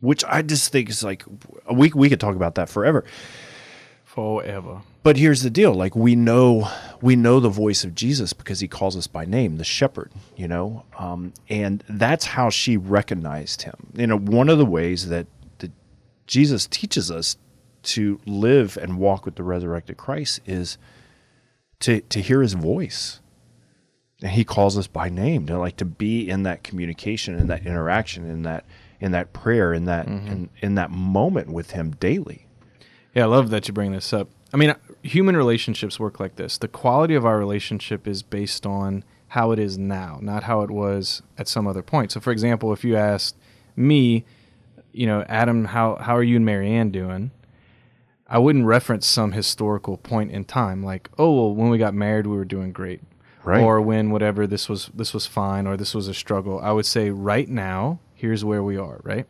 which 0.00 0.24
I 0.24 0.42
just 0.42 0.72
think 0.72 0.88
is 0.90 1.02
like 1.02 1.24
we 1.70 1.92
we 1.94 2.08
could 2.08 2.20
talk 2.20 2.36
about 2.36 2.54
that 2.56 2.68
forever. 2.68 3.04
Forever. 4.04 4.82
But 5.06 5.18
here's 5.18 5.42
the 5.42 5.50
deal: 5.50 5.72
like 5.72 5.94
we 5.94 6.16
know, 6.16 6.68
we 7.00 7.14
know 7.14 7.38
the 7.38 7.48
voice 7.48 7.84
of 7.84 7.94
Jesus 7.94 8.32
because 8.32 8.58
He 8.58 8.66
calls 8.66 8.96
us 8.96 9.06
by 9.06 9.24
name, 9.24 9.56
the 9.56 9.62
Shepherd. 9.62 10.10
You 10.36 10.48
know, 10.48 10.84
um, 10.98 11.32
and 11.48 11.84
that's 11.88 12.24
how 12.24 12.50
she 12.50 12.76
recognized 12.76 13.62
Him. 13.62 13.92
You 13.94 14.08
know, 14.08 14.18
one 14.18 14.48
of 14.48 14.58
the 14.58 14.66
ways 14.66 15.08
that 15.08 15.28
that 15.58 15.70
Jesus 16.26 16.66
teaches 16.66 17.08
us 17.08 17.36
to 17.84 18.20
live 18.26 18.76
and 18.76 18.98
walk 18.98 19.24
with 19.24 19.36
the 19.36 19.44
resurrected 19.44 19.96
Christ 19.96 20.40
is 20.44 20.76
to 21.78 22.00
to 22.00 22.20
hear 22.20 22.42
His 22.42 22.54
voice, 22.54 23.20
and 24.20 24.32
He 24.32 24.42
calls 24.42 24.76
us 24.76 24.88
by 24.88 25.08
name 25.08 25.46
to 25.46 25.56
like 25.56 25.76
to 25.76 25.84
be 25.84 26.28
in 26.28 26.42
that 26.42 26.64
communication, 26.64 27.38
in 27.38 27.46
that 27.46 27.64
interaction, 27.64 28.28
in 28.28 28.42
that 28.42 28.64
in 29.00 29.12
that 29.12 29.32
prayer, 29.32 29.72
in 29.72 29.84
that 29.84 30.08
in, 30.08 30.50
in 30.60 30.74
that 30.74 30.90
moment 30.90 31.52
with 31.52 31.70
Him 31.70 31.92
daily. 31.92 32.48
Yeah, 33.14 33.22
I 33.22 33.26
love 33.26 33.50
that 33.50 33.68
you 33.68 33.72
bring 33.72 33.92
this 33.92 34.12
up. 34.12 34.30
I 34.52 34.56
mean, 34.56 34.74
human 35.02 35.36
relationships 35.36 35.98
work 35.98 36.20
like 36.20 36.36
this. 36.36 36.58
The 36.58 36.68
quality 36.68 37.14
of 37.14 37.26
our 37.26 37.38
relationship 37.38 38.06
is 38.06 38.22
based 38.22 38.64
on 38.66 39.04
how 39.28 39.50
it 39.50 39.58
is 39.58 39.76
now, 39.76 40.18
not 40.22 40.44
how 40.44 40.62
it 40.62 40.70
was 40.70 41.22
at 41.36 41.48
some 41.48 41.66
other 41.66 41.82
point. 41.82 42.12
So, 42.12 42.20
for 42.20 42.30
example, 42.30 42.72
if 42.72 42.84
you 42.84 42.96
asked 42.96 43.36
me, 43.74 44.24
you 44.92 45.06
know, 45.06 45.24
Adam, 45.28 45.66
how 45.66 45.96
how 45.96 46.16
are 46.16 46.22
you 46.22 46.36
and 46.36 46.44
Marianne 46.46 46.90
doing? 46.90 47.32
I 48.28 48.38
wouldn't 48.38 48.66
reference 48.66 49.06
some 49.06 49.32
historical 49.32 49.98
point 49.98 50.32
in 50.32 50.44
time, 50.44 50.82
like, 50.82 51.10
oh, 51.18 51.32
well, 51.32 51.54
when 51.54 51.68
we 51.70 51.78
got 51.78 51.94
married, 51.94 52.26
we 52.26 52.36
were 52.36 52.44
doing 52.44 52.72
great, 52.72 53.00
Right. 53.44 53.62
or 53.62 53.80
when 53.80 54.10
whatever 54.10 54.46
this 54.46 54.68
was 54.68 54.90
this 54.94 55.12
was 55.12 55.26
fine, 55.26 55.66
or 55.66 55.76
this 55.76 55.94
was 55.94 56.08
a 56.08 56.14
struggle. 56.14 56.58
I 56.60 56.72
would 56.72 56.86
say, 56.86 57.10
right 57.10 57.48
now, 57.48 57.98
here's 58.14 58.44
where 58.44 58.62
we 58.62 58.76
are, 58.76 59.00
right? 59.02 59.26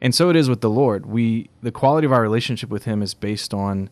And 0.00 0.14
so 0.14 0.30
it 0.30 0.36
is 0.36 0.48
with 0.48 0.60
the 0.60 0.70
Lord. 0.70 1.06
We 1.06 1.48
the 1.62 1.72
quality 1.72 2.04
of 2.06 2.12
our 2.12 2.22
relationship 2.22 2.70
with 2.70 2.84
him 2.84 3.02
is 3.02 3.14
based 3.14 3.54
on 3.54 3.88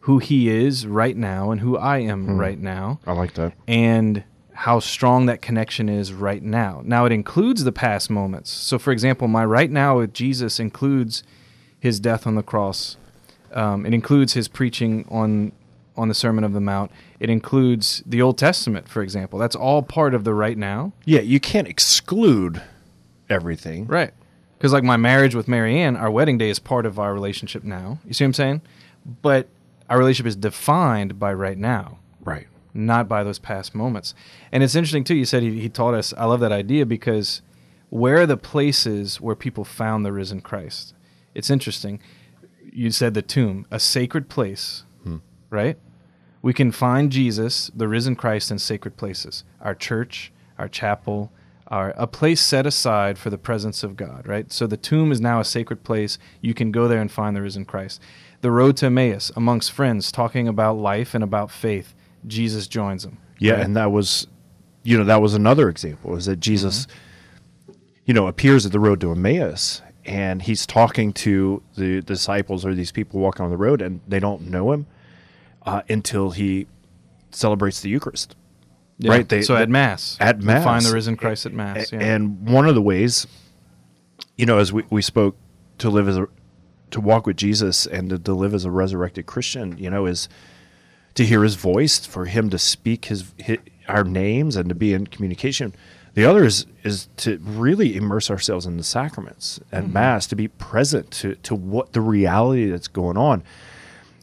who 0.00 0.18
he 0.18 0.48
is 0.48 0.86
right 0.86 1.16
now 1.16 1.50
and 1.50 1.60
who 1.60 1.76
I 1.76 1.98
am 1.98 2.38
right 2.38 2.58
now 2.58 3.00
I 3.06 3.12
like 3.12 3.34
that. 3.34 3.52
and 3.68 4.24
how 4.52 4.78
strong 4.78 5.24
that 5.26 5.40
connection 5.40 5.88
is 5.88 6.12
right 6.12 6.42
now. 6.42 6.82
Now 6.84 7.06
it 7.06 7.12
includes 7.12 7.64
the 7.64 7.72
past 7.72 8.10
moments. 8.10 8.50
So 8.50 8.78
for 8.78 8.92
example, 8.92 9.26
my 9.26 9.44
right 9.44 9.70
now 9.70 9.98
with 9.98 10.12
Jesus 10.12 10.60
includes 10.60 11.22
his 11.78 11.98
death 11.98 12.26
on 12.26 12.34
the 12.34 12.42
cross. 12.42 12.96
Um, 13.52 13.86
it 13.86 13.94
includes 13.94 14.34
his 14.34 14.48
preaching 14.48 15.06
on 15.10 15.52
on 15.96 16.08
the 16.08 16.14
Sermon 16.14 16.44
of 16.44 16.52
the 16.52 16.60
Mount. 16.60 16.90
It 17.18 17.28
includes 17.30 18.02
the 18.06 18.22
Old 18.22 18.38
Testament, 18.38 18.88
for 18.88 19.02
example. 19.02 19.38
That's 19.38 19.56
all 19.56 19.82
part 19.82 20.14
of 20.14 20.24
the 20.24 20.32
right 20.34 20.56
now. 20.56 20.92
Yeah, 21.04 21.20
you 21.20 21.40
can't 21.40 21.66
exclude 21.68 22.62
everything. 23.28 23.86
Right. 23.86 24.12
Because 24.56 24.72
like 24.72 24.84
my 24.84 24.96
marriage 24.96 25.34
with 25.34 25.48
Marianne, 25.48 25.96
our 25.96 26.10
wedding 26.10 26.38
day 26.38 26.48
is 26.50 26.58
part 26.58 26.86
of 26.86 26.98
our 26.98 27.12
relationship 27.14 27.64
now. 27.64 27.98
You 28.06 28.12
see 28.14 28.24
what 28.24 28.28
I'm 28.28 28.34
saying? 28.34 28.62
But 29.22 29.48
our 29.90 29.98
relationship 29.98 30.26
is 30.28 30.36
defined 30.36 31.18
by 31.18 31.34
right 31.34 31.58
now, 31.58 31.98
Right. 32.22 32.46
not 32.72 33.08
by 33.08 33.24
those 33.24 33.38
past 33.40 33.74
moments. 33.74 34.14
And 34.52 34.62
it's 34.62 34.76
interesting 34.76 35.04
too. 35.04 35.16
You 35.16 35.24
said 35.26 35.42
he, 35.42 35.60
he 35.60 35.68
taught 35.68 35.94
us. 35.94 36.14
I 36.16 36.24
love 36.24 36.40
that 36.40 36.52
idea 36.52 36.86
because 36.86 37.42
where 37.90 38.18
are 38.20 38.26
the 38.26 38.36
places 38.36 39.20
where 39.20 39.34
people 39.34 39.64
found 39.64 40.06
the 40.06 40.12
risen 40.12 40.40
Christ? 40.40 40.94
It's 41.34 41.50
interesting. 41.50 42.00
you 42.72 42.90
said 42.92 43.14
the 43.14 43.22
tomb, 43.22 43.66
a 43.70 43.80
sacred 43.80 44.28
place, 44.28 44.84
hmm. 45.02 45.16
right? 45.50 45.76
We 46.40 46.52
can 46.54 46.70
find 46.70 47.10
Jesus, 47.10 47.70
the 47.74 47.88
risen 47.88 48.14
Christ, 48.14 48.50
in 48.50 48.58
sacred 48.60 48.96
places. 48.96 49.44
Our 49.60 49.74
church, 49.74 50.32
our 50.56 50.68
chapel, 50.68 51.32
our 51.66 51.90
a 51.96 52.06
place 52.06 52.40
set 52.40 52.66
aside 52.66 53.18
for 53.18 53.30
the 53.30 53.38
presence 53.38 53.82
of 53.82 53.96
God, 53.96 54.26
right? 54.26 54.50
So 54.52 54.66
the 54.66 54.76
tomb 54.76 55.12
is 55.12 55.20
now 55.20 55.40
a 55.40 55.44
sacred 55.44 55.84
place. 55.84 56.18
You 56.40 56.54
can 56.54 56.72
go 56.72 56.88
there 56.88 57.00
and 57.00 57.10
find 57.10 57.36
the 57.36 57.42
risen 57.42 57.64
Christ. 57.64 58.00
The 58.42 58.50
road 58.50 58.76
to 58.78 58.86
Emmaus, 58.86 59.30
amongst 59.36 59.70
friends, 59.72 60.10
talking 60.10 60.48
about 60.48 60.78
life 60.78 61.14
and 61.14 61.22
about 61.22 61.50
faith. 61.50 61.94
Jesus 62.26 62.66
joins 62.66 63.02
them. 63.02 63.18
Yeah, 63.38 63.54
right? 63.54 63.60
and 63.64 63.76
that 63.76 63.92
was, 63.92 64.26
you 64.82 64.96
know, 64.98 65.04
that 65.04 65.20
was 65.22 65.34
another 65.34 65.68
example 65.68 66.16
is 66.16 66.26
that 66.26 66.40
Jesus, 66.40 66.86
you 68.04 68.14
know, 68.14 68.26
appears 68.26 68.64
at 68.66 68.72
the 68.72 68.80
road 68.80 69.00
to 69.00 69.10
Emmaus 69.12 69.82
and 70.04 70.42
he's 70.42 70.66
talking 70.66 71.12
to 71.14 71.62
the 71.76 72.00
disciples 72.02 72.64
or 72.64 72.74
these 72.74 72.92
people 72.92 73.20
walking 73.20 73.44
on 73.44 73.50
the 73.50 73.56
road 73.56 73.80
and 73.82 74.00
they 74.08 74.18
don't 74.20 74.42
know 74.42 74.72
him 74.72 74.86
uh, 75.66 75.82
until 75.88 76.30
he 76.30 76.66
celebrates 77.30 77.80
the 77.80 77.88
Eucharist. 77.90 78.36
Yeah. 78.98 79.12
right, 79.12 79.28
they- 79.28 79.42
so 79.42 79.56
at 79.56 79.70
Mass, 79.70 80.16
at 80.20 80.40
Mass. 80.42 80.64
find 80.64 80.84
the 80.84 80.92
risen 80.92 81.16
Christ 81.16 81.46
at 81.46 81.52
Mass. 81.54 81.90
Yeah. 81.92 82.00
And 82.00 82.46
one 82.48 82.68
of 82.68 82.74
the 82.74 82.82
ways, 82.82 83.26
you 84.36 84.44
know, 84.44 84.58
as 84.58 84.72
we, 84.74 84.84
we 84.90 85.00
spoke 85.00 85.36
to 85.78 85.88
live 85.88 86.06
as 86.08 86.18
a, 86.18 86.28
to 86.90 87.00
walk 87.00 87.26
with 87.26 87.36
Jesus 87.36 87.86
and 87.86 88.10
to, 88.10 88.18
to 88.18 88.34
live 88.34 88.54
as 88.54 88.64
a 88.64 88.70
resurrected 88.70 89.26
Christian, 89.26 89.76
you 89.78 89.90
know, 89.90 90.06
is 90.06 90.28
to 91.14 91.24
hear 91.24 91.42
his 91.42 91.56
voice, 91.56 92.04
for 92.06 92.26
him 92.26 92.50
to 92.50 92.58
speak 92.58 93.06
his, 93.06 93.32
hi 93.46 93.58
our 93.88 94.04
names 94.04 94.56
and 94.56 94.68
to 94.68 94.74
be 94.74 94.94
in 94.94 95.06
communication. 95.06 95.74
The 96.14 96.24
other 96.24 96.44
is 96.44 96.66
is 96.82 97.08
to 97.18 97.38
really 97.38 97.96
immerse 97.96 98.30
ourselves 98.30 98.66
in 98.66 98.76
the 98.76 98.84
sacraments 98.84 99.60
at 99.70 99.88
Mass, 99.88 100.26
to 100.28 100.36
be 100.36 100.48
present 100.48 101.10
to 101.12 101.34
to 101.36 101.54
what 101.54 101.92
the 101.92 102.00
reality 102.00 102.68
that's 102.68 102.88
going 102.88 103.16
on. 103.16 103.42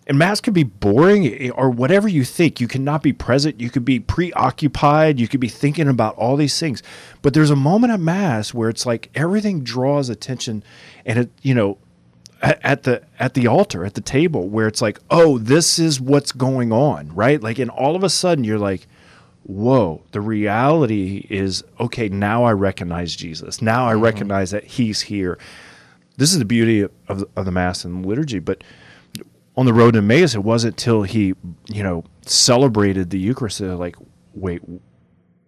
And 0.06 0.18
Mass 0.18 0.40
can 0.40 0.54
be 0.54 0.64
boring 0.64 1.28
eh, 1.28 1.50
or 1.50 1.70
whatever 1.70 2.08
you 2.08 2.24
think. 2.24 2.62
You 2.62 2.68
cannot 2.68 3.04
be 3.04 3.12
present. 3.12 3.60
You 3.60 3.70
could 3.70 3.84
be 3.84 4.00
preoccupied. 4.00 5.20
You 5.20 5.28
could 5.28 5.42
be 5.42 5.50
thinking 5.50 5.88
about 5.90 6.16
all 6.16 6.38
these 6.38 6.58
things. 6.58 6.82
But 7.22 7.34
there's 7.34 7.50
a 7.50 7.58
moment 7.58 7.92
at 7.92 8.00
Mass 8.00 8.54
where 8.54 8.70
it's 8.70 8.86
like 8.86 9.10
everything 9.16 9.64
draws 9.64 10.10
attention, 10.10 10.64
and 11.06 11.20
it 11.20 11.30
you 11.42 11.54
know 11.54 11.78
at, 12.42 12.84
the 12.84 13.02
at 13.20 13.34
the 13.34 13.48
altar 13.48 13.86
at 13.86 13.94
the 13.94 14.02
table 14.02 14.48
where 14.48 14.68
it's 14.68 14.82
like 14.82 15.00
oh 15.10 15.38
this 15.38 15.80
is 15.80 16.00
what's 16.00 16.32
going 16.32 16.72
on 16.72 17.14
right 17.16 17.42
like 17.42 17.60
and 17.60 17.72
all 17.72 17.96
of 17.96 18.04
a 18.04 18.10
sudden 18.10 18.44
you're 18.44 18.60
like 18.60 18.88
whoa 19.44 20.04
the 20.12 20.22
reality 20.22 21.26
is 21.30 21.64
okay 21.80 22.10
now 22.10 22.44
i 22.44 22.52
recognize 22.52 23.16
jesus 23.16 23.62
now 23.62 23.88
i 23.88 23.94
mm-hmm. 23.94 24.04
recognize 24.04 24.52
that 24.52 24.64
he's 24.64 25.02
here 25.02 25.38
this 26.18 26.32
is 26.32 26.40
the 26.40 26.46
beauty 26.46 26.82
of, 26.82 26.92
of, 27.08 27.20
the- 27.20 27.30
of 27.36 27.46
the 27.46 27.52
mass 27.52 27.84
and 27.84 28.06
liturgy 28.06 28.40
but 28.40 28.64
on 29.58 29.66
the 29.66 29.74
road 29.74 29.96
to 29.96 29.98
Emmaus, 29.98 30.36
it 30.36 30.44
wasn't 30.44 30.78
till 30.78 31.02
he, 31.02 31.34
you 31.68 31.82
know, 31.82 32.04
celebrated 32.22 33.10
the 33.10 33.18
Eucharist. 33.18 33.58
That 33.60 33.76
like, 33.76 33.96
wait, 34.36 34.62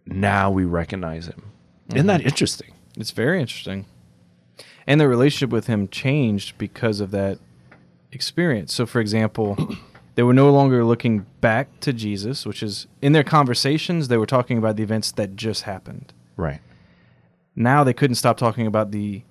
now 0.07 0.49
we 0.49 0.65
recognize 0.65 1.27
him. 1.27 1.51
Isn't 1.89 1.99
mm-hmm. 1.99 2.07
that 2.07 2.21
interesting? 2.21 2.73
It's 2.97 3.11
very 3.11 3.39
interesting. 3.39 3.85
And 4.89 4.99
their 4.99 5.07
relationship 5.07 5.51
with 5.51 5.67
him 5.67 5.87
changed 5.87 6.57
because 6.57 6.99
of 6.99 7.11
that 7.11 7.37
experience. 8.11 8.73
So, 8.73 8.87
for 8.87 8.99
example, 8.99 9.77
they 10.15 10.23
were 10.23 10.33
no 10.33 10.51
longer 10.51 10.83
looking 10.83 11.27
back 11.41 11.79
to 11.81 11.93
Jesus, 11.93 12.43
which 12.43 12.63
is 12.63 12.87
in 12.99 13.13
their 13.13 13.23
conversations, 13.23 14.07
they 14.07 14.17
were 14.17 14.25
talking 14.25 14.57
about 14.57 14.77
the 14.77 14.83
events 14.83 15.11
that 15.11 15.35
just 15.35 15.61
happened. 15.61 16.11
Right. 16.35 16.59
Now 17.55 17.83
they 17.83 17.93
couldn't 17.93 18.15
stop 18.15 18.37
talking 18.37 18.65
about 18.65 18.89
the 18.89 19.21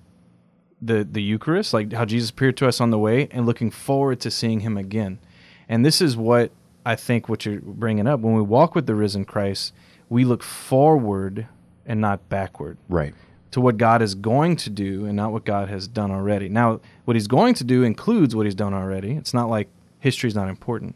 the 0.81 1.03
the 1.03 1.21
Eucharist, 1.21 1.73
like 1.73 1.91
how 1.91 2.05
Jesus 2.05 2.29
appeared 2.29 2.55
to 2.57 2.67
us 2.67 2.79
on 2.79 2.89
the 2.89 2.99
way, 2.99 3.27
and 3.31 3.45
looking 3.45 3.69
forward 3.69 4.21
to 4.21 4.31
seeing 4.31 4.61
him 4.61 4.77
again. 4.77 5.19
And 5.67 5.85
this 5.85 6.01
is 6.01 6.15
what 6.15 6.51
I 6.85 6.95
think 6.95 7.27
what 7.27 7.45
you're 7.45 7.59
bringing 7.59 8.07
up. 8.07 8.21
When 8.21 8.33
we 8.33 8.41
walk 8.41 8.75
with 8.75 8.85
the 8.85 8.95
risen 8.95 9.25
Christ, 9.25 9.73
we 10.07 10.23
look 10.23 10.41
forward 10.41 11.47
and 11.85 11.99
not 11.99 12.29
backward 12.29 12.77
Right. 12.87 13.13
To 13.51 13.61
what 13.61 13.77
God 13.77 14.01
is 14.01 14.15
going 14.15 14.55
to 14.57 14.69
do 14.69 15.05
and 15.05 15.15
not 15.15 15.31
what 15.31 15.45
God 15.45 15.69
has 15.69 15.87
done 15.87 16.11
already. 16.11 16.49
Now, 16.49 16.81
what 17.05 17.15
he's 17.15 17.27
going 17.27 17.55
to 17.55 17.63
do 17.63 17.83
includes 17.83 18.35
what 18.35 18.45
he's 18.45 18.55
done 18.55 18.73
already. 18.73 19.13
It's 19.13 19.33
not 19.33 19.49
like 19.49 19.69
history's 19.99 20.35
not 20.35 20.49
important. 20.49 20.95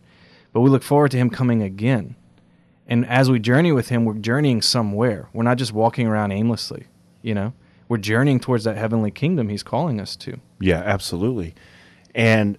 But 0.51 0.61
we 0.61 0.69
look 0.69 0.83
forward 0.83 1.11
to 1.11 1.17
him 1.17 1.29
coming 1.29 1.61
again. 1.63 2.15
And 2.87 3.05
as 3.07 3.31
we 3.31 3.39
journey 3.39 3.71
with 3.71 3.89
him, 3.89 4.05
we're 4.05 4.13
journeying 4.13 4.61
somewhere. 4.61 5.29
We're 5.33 5.43
not 5.43 5.57
just 5.57 5.71
walking 5.71 6.05
around 6.05 6.31
aimlessly, 6.31 6.87
you 7.21 7.33
know? 7.33 7.53
We're 7.89 7.97
journeying 7.97 8.39
towards 8.39 8.63
that 8.63 8.77
heavenly 8.77 9.11
kingdom 9.11 9.49
he's 9.49 9.63
calling 9.63 9.99
us 9.99 10.15
to. 10.17 10.39
Yeah, 10.59 10.81
absolutely. 10.85 11.53
And 12.13 12.57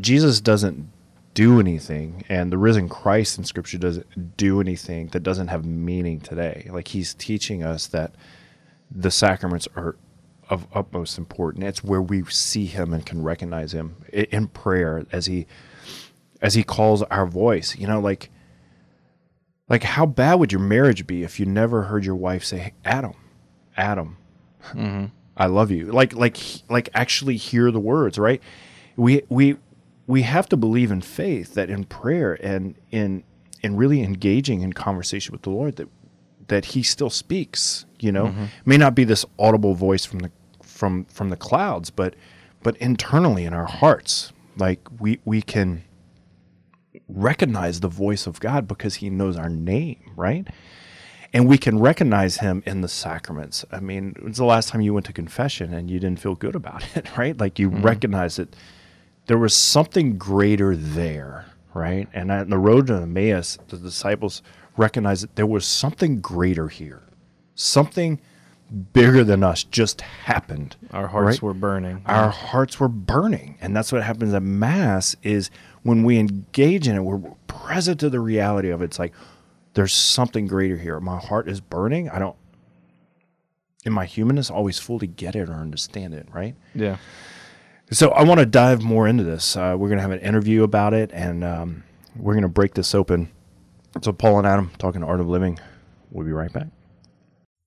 Jesus 0.00 0.40
doesn't 0.40 0.90
do 1.34 1.60
anything, 1.60 2.24
and 2.28 2.50
the 2.50 2.58
risen 2.58 2.88
Christ 2.88 3.36
in 3.36 3.44
Scripture 3.44 3.76
doesn't 3.76 4.36
do 4.36 4.60
anything 4.60 5.08
that 5.08 5.20
doesn't 5.20 5.48
have 5.48 5.64
meaning 5.64 6.20
today. 6.20 6.68
Like 6.72 6.88
he's 6.88 7.12
teaching 7.12 7.62
us 7.62 7.86
that 7.88 8.14
the 8.90 9.10
sacraments 9.10 9.68
are 9.76 9.96
of 10.48 10.66
utmost 10.72 11.18
importance. 11.18 11.64
It's 11.64 11.84
where 11.84 12.02
we 12.02 12.24
see 12.26 12.66
him 12.66 12.92
and 12.92 13.04
can 13.04 13.22
recognize 13.22 13.72
him 13.72 13.96
in 14.12 14.48
prayer 14.48 15.04
as 15.10 15.26
he 15.26 15.46
as 16.40 16.54
he 16.54 16.62
calls 16.62 17.02
our 17.04 17.26
voice. 17.26 17.76
You 17.76 17.86
know, 17.86 18.00
like 18.00 18.30
like 19.68 19.82
how 19.82 20.06
bad 20.06 20.34
would 20.34 20.52
your 20.52 20.60
marriage 20.60 21.06
be 21.06 21.22
if 21.22 21.40
you 21.40 21.46
never 21.46 21.82
heard 21.82 22.04
your 22.04 22.14
wife 22.14 22.44
say, 22.44 22.74
"Adam, 22.84 23.14
Adam, 23.76 24.16
mm-hmm. 24.68 25.06
I 25.36 25.46
love 25.46 25.70
you. 25.70 25.86
Like 25.86 26.14
like 26.14 26.36
like 26.68 26.88
actually 26.94 27.36
hear 27.36 27.70
the 27.70 27.80
words, 27.80 28.18
right? 28.18 28.40
We 28.96 29.22
we 29.28 29.56
we 30.06 30.22
have 30.22 30.48
to 30.50 30.56
believe 30.56 30.90
in 30.90 31.00
faith 31.00 31.54
that 31.54 31.68
in 31.68 31.84
prayer 31.84 32.38
and 32.42 32.76
in 32.90 33.24
in 33.62 33.76
really 33.76 34.02
engaging 34.02 34.62
in 34.62 34.72
conversation 34.72 35.32
with 35.32 35.42
the 35.42 35.50
Lord 35.50 35.76
that 35.76 35.88
that 36.48 36.66
he 36.66 36.82
still 36.82 37.10
speaks, 37.10 37.86
you 37.98 38.12
know. 38.12 38.26
Mm-hmm. 38.26 38.44
May 38.64 38.76
not 38.76 38.94
be 38.94 39.04
this 39.04 39.24
audible 39.38 39.74
voice 39.74 40.04
from 40.04 40.20
the 40.20 40.30
from 40.62 41.04
from 41.06 41.30
the 41.30 41.36
clouds, 41.36 41.90
but 41.90 42.14
but 42.62 42.76
internally 42.76 43.44
in 43.44 43.52
our 43.52 43.66
hearts, 43.66 44.32
like 44.56 44.80
we 45.00 45.20
we 45.24 45.42
can 45.42 45.84
recognize 47.08 47.80
the 47.80 47.88
voice 47.88 48.26
of 48.26 48.40
God 48.40 48.66
because 48.66 48.96
he 48.96 49.10
knows 49.10 49.36
our 49.36 49.48
name, 49.48 50.12
right? 50.16 50.48
and 51.32 51.46
we 51.46 51.58
can 51.58 51.78
recognize 51.78 52.38
him 52.38 52.62
in 52.64 52.80
the 52.80 52.88
sacraments. 52.88 53.62
I 53.70 53.80
mean, 53.80 54.14
when's 54.20 54.38
the 54.38 54.46
last 54.46 54.70
time 54.70 54.80
you 54.80 54.94
went 54.94 55.04
to 55.04 55.12
confession 55.12 55.74
and 55.74 55.90
you 55.90 55.98
didn't 55.98 56.18
feel 56.18 56.34
good 56.34 56.54
about 56.54 56.82
it, 56.96 57.14
right? 57.18 57.38
Like 57.38 57.58
you 57.58 57.70
mm-hmm. 57.70 57.82
recognize 57.82 58.36
that 58.36 58.56
there 59.26 59.36
was 59.36 59.54
something 59.54 60.16
greater 60.16 60.74
there, 60.74 61.44
right? 61.74 62.08
And 62.14 62.30
on 62.30 62.48
the 62.48 62.56
road 62.56 62.86
to 62.86 62.94
Emmaus, 62.94 63.58
the 63.68 63.76
disciples 63.76 64.42
recognized 64.76 65.22
that 65.24 65.36
there 65.36 65.46
was 65.46 65.66
something 65.66 66.20
greater 66.20 66.68
here, 66.68 67.02
something 67.54 68.20
bigger 68.92 69.22
than 69.22 69.42
us 69.44 69.64
just 69.64 70.00
happened. 70.00 70.76
Our 70.92 71.06
hearts 71.06 71.36
right? 71.36 71.42
were 71.42 71.54
burning. 71.54 72.02
our 72.06 72.30
hearts 72.30 72.80
were 72.80 72.88
burning 72.88 73.56
and 73.60 73.76
that's 73.76 73.92
what 73.92 74.02
happens 74.02 74.34
at 74.34 74.42
mass 74.42 75.14
is 75.22 75.50
when 75.82 76.02
we 76.02 76.18
engage 76.18 76.88
in 76.88 76.96
it 76.96 77.00
we're 77.00 77.20
present 77.46 78.00
to 78.00 78.10
the 78.10 78.20
reality 78.20 78.70
of 78.70 78.82
it 78.82 78.86
it's 78.86 78.98
like 78.98 79.12
there's 79.74 79.92
something 79.92 80.46
greater 80.46 80.76
here 80.76 80.98
my 81.00 81.18
heart 81.18 81.48
is 81.48 81.60
burning 81.60 82.08
i 82.10 82.18
don't 82.18 82.36
in 83.84 83.92
my 83.92 84.04
humanness 84.04 84.50
always 84.50 84.78
fully 84.78 85.06
get 85.06 85.36
it 85.36 85.48
or 85.48 85.54
understand 85.54 86.12
it 86.12 86.26
right 86.32 86.54
yeah. 86.74 86.96
so 87.90 88.10
i 88.10 88.22
want 88.22 88.40
to 88.40 88.46
dive 88.46 88.82
more 88.82 89.06
into 89.06 89.22
this 89.22 89.56
uh, 89.56 89.76
we're 89.78 89.88
going 89.88 89.98
to 89.98 90.02
have 90.02 90.10
an 90.10 90.20
interview 90.20 90.62
about 90.64 90.92
it 90.92 91.10
and 91.12 91.44
um, 91.44 91.84
we're 92.16 92.34
going 92.34 92.42
to 92.42 92.48
break 92.48 92.74
this 92.74 92.94
open 92.94 93.28
so 94.02 94.12
paul 94.12 94.38
and 94.38 94.46
adam 94.46 94.70
talking 94.78 95.02
art 95.02 95.20
of 95.20 95.28
living 95.28 95.58
we'll 96.10 96.24
be 96.24 96.32
right 96.32 96.52
back 96.52 96.68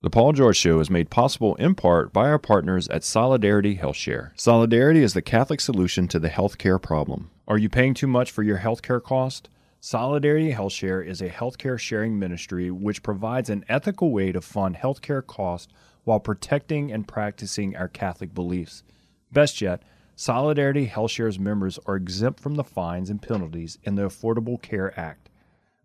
The 0.01 0.09
Paul 0.09 0.31
George 0.31 0.55
Show 0.55 0.79
is 0.79 0.89
made 0.89 1.09
possible 1.09 1.55
in 1.55 1.75
part 1.75 2.13
by 2.13 2.29
our 2.29 2.39
partners 2.39 2.88
at 2.88 3.03
Solidarity 3.03 3.75
HealthShare. 3.75 4.31
Solidarity 4.39 5.03
is 5.03 5.13
the 5.13 5.21
Catholic 5.21 5.59
solution 5.59 6.07
to 6.07 6.19
the 6.19 6.29
healthcare 6.29 6.81
problem. 6.81 7.31
Are 7.50 7.57
you 7.57 7.67
paying 7.67 7.93
too 7.93 8.07
much 8.07 8.31
for 8.31 8.41
your 8.41 8.59
healthcare 8.59 9.03
cost? 9.03 9.50
Solidarity 9.81 10.53
HealthShare 10.53 11.05
is 11.05 11.21
a 11.21 11.27
healthcare 11.29 11.77
sharing 11.77 12.17
ministry 12.17 12.71
which 12.71 13.03
provides 13.03 13.50
an 13.50 13.65
ethical 13.67 14.12
way 14.12 14.31
to 14.31 14.39
fund 14.39 14.77
healthcare 14.77 15.25
costs 15.25 15.74
while 16.05 16.21
protecting 16.21 16.93
and 16.93 17.05
practicing 17.05 17.75
our 17.75 17.89
Catholic 17.89 18.33
beliefs. 18.33 18.83
Best 19.33 19.59
yet, 19.59 19.83
Solidarity 20.15 20.88
HealthShare's 20.88 21.39
members 21.39 21.77
are 21.86 21.98
exempt 21.98 22.39
from 22.39 22.55
the 22.55 22.63
fines 22.63 23.09
and 23.09 23.21
penalties 23.21 23.77
in 23.83 23.95
the 23.95 24.03
Affordable 24.03 24.62
Care 24.62 24.98
Act. 24.98 25.28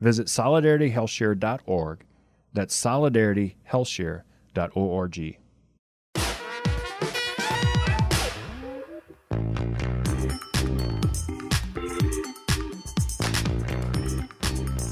Visit 0.04 0.26
solidarityhealthshare.org. 0.26 2.04
That's 2.52 2.78
solidarityhealthshare.org. 2.78 5.38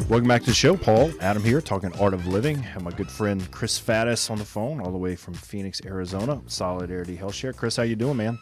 Welcome 0.09 0.29
back 0.29 0.41
to 0.41 0.47
the 0.47 0.55
show, 0.55 0.79
Paul. 0.79 1.13
Adam 1.21 1.45
here, 1.45 1.61
talking 1.61 1.93
art 2.01 2.15
of 2.15 2.27
living. 2.27 2.63
Have 2.63 2.83
my 2.83 2.93
good 2.93 3.11
friend 3.11 3.51
Chris 3.51 3.79
Faddis 3.79 4.31
on 4.31 4.39
the 4.39 4.47
phone, 4.47 4.81
all 4.81 4.91
the 4.91 4.97
way 4.97 5.15
from 5.15 5.35
Phoenix, 5.35 5.83
Arizona. 5.85 6.41
Solidarity 6.47 7.17
Health 7.17 7.35
Share. 7.35 7.53
Chris, 7.53 7.77
how 7.77 7.83
you 7.83 7.97
doing, 7.97 8.17
man? 8.17 8.39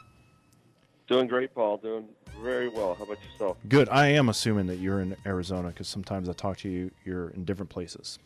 Doing 1.08 1.26
great, 1.26 1.52
Paul. 1.52 1.78
Doing 1.78 2.06
very 2.42 2.68
well. 2.68 2.94
How 2.94 3.04
about 3.04 3.18
yourself? 3.32 3.56
Good. 3.68 3.88
I 3.88 4.08
am 4.08 4.28
assuming 4.28 4.66
that 4.66 4.76
you're 4.78 5.00
in 5.00 5.16
Arizona 5.26 5.68
because 5.68 5.88
sometimes 5.88 6.28
I 6.28 6.32
talk 6.32 6.58
to 6.58 6.68
you. 6.68 6.90
You're 7.04 7.30
in 7.30 7.44
different 7.44 7.70
places. 7.70 8.18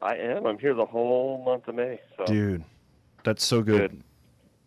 I 0.00 0.16
am. 0.16 0.46
I'm 0.46 0.58
here 0.58 0.74
the 0.74 0.86
whole 0.86 1.42
month 1.44 1.68
of 1.68 1.74
May. 1.74 2.00
So 2.16 2.24
Dude, 2.24 2.64
that's 3.24 3.44
so 3.44 3.62
good. 3.62 3.90
Good. 3.90 4.02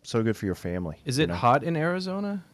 So 0.04 0.22
good 0.22 0.36
for 0.36 0.46
your 0.46 0.54
family. 0.54 0.96
Is 1.04 1.18
you 1.18 1.24
it 1.24 1.26
know? 1.28 1.34
hot 1.34 1.62
in 1.64 1.76
Arizona? 1.76 2.44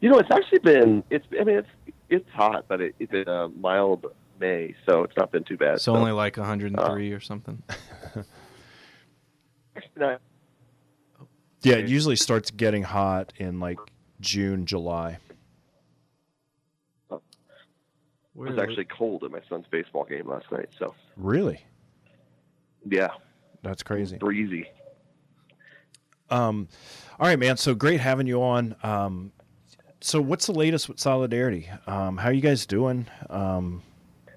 you 0.00 0.10
know, 0.10 0.18
it's 0.18 0.30
actually 0.30 0.58
been. 0.58 1.02
It's. 1.10 1.26
I 1.40 1.44
mean, 1.44 1.58
it's 1.58 1.68
it's 2.10 2.30
hot, 2.30 2.66
but 2.68 2.80
it, 2.80 2.94
it's 2.98 3.10
been 3.10 3.28
a 3.28 3.48
mild 3.48 4.06
May, 4.40 4.74
so 4.86 5.04
it's 5.04 5.16
not 5.16 5.30
been 5.32 5.44
too 5.44 5.56
bad. 5.56 5.80
So 5.80 5.94
only 5.96 6.12
like 6.12 6.36
103 6.36 7.12
Uh, 7.12 7.16
or 7.16 7.20
something. 7.20 7.62
no, 9.96 10.18
Yeah, 11.62 11.76
it 11.76 11.88
usually 11.88 12.16
starts 12.16 12.50
getting 12.50 12.82
hot 12.82 13.32
in 13.36 13.60
like 13.60 13.78
June, 14.24 14.64
July. 14.66 15.18
it 17.12 17.20
was 18.34 18.58
actually 18.58 18.86
cold 18.86 19.22
at 19.22 19.30
my 19.30 19.40
son's 19.48 19.66
baseball 19.70 20.04
game 20.04 20.28
last 20.28 20.50
night. 20.50 20.70
So 20.78 20.94
Really? 21.16 21.60
yeah, 22.88 23.10
That's 23.62 23.82
crazy. 23.82 24.16
breezy. 24.18 24.66
Um, 26.30 26.68
all 27.20 27.28
right, 27.28 27.38
man. 27.38 27.56
So 27.58 27.74
great 27.74 28.00
having 28.00 28.26
you 28.26 28.42
on. 28.42 28.74
Um, 28.82 29.30
so 30.00 30.20
what's 30.20 30.46
the 30.46 30.52
latest 30.52 30.88
with 30.88 30.98
Solidarity? 30.98 31.70
Um, 31.86 32.16
how 32.16 32.28
are 32.28 32.32
you 32.32 32.40
guys 32.40 32.66
doing? 32.66 33.06
Um, 33.30 33.82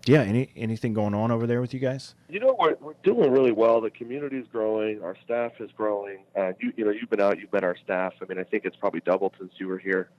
yeah, 0.08 0.22
any 0.22 0.50
anything 0.56 0.94
going 0.94 1.14
on 1.14 1.32
over 1.32 1.48
there 1.48 1.62
with 1.62 1.74
you 1.74 1.80
guys? 1.80 2.16
You 2.30 2.40
know, 2.40 2.56
we're, 2.60 2.76
we're 2.80 2.94
doing 3.04 3.32
really 3.32 3.52
well. 3.52 3.82
The 3.82 3.90
community 3.90 4.38
is 4.38 4.48
growing. 4.52 5.02
Our 5.04 5.16
staff 5.24 5.54
is 5.60 5.70
growing. 5.76 6.20
Uh, 6.36 6.54
you, 6.60 6.74
you 6.78 6.86
know, 6.86 6.92
you've 6.92 7.10
been 7.10 7.22
out. 7.22 7.40
You've 7.40 7.52
met 7.52 7.64
our 7.64 7.76
staff. 7.84 8.14
I 8.22 8.26
mean, 8.26 8.40
I 8.40 8.44
think 8.44 8.66
it's 8.66 8.76
probably 8.76 9.02
doubled 9.02 9.34
since 9.40 9.54
you 9.58 9.68
were 9.68 9.80
here. 9.80 10.10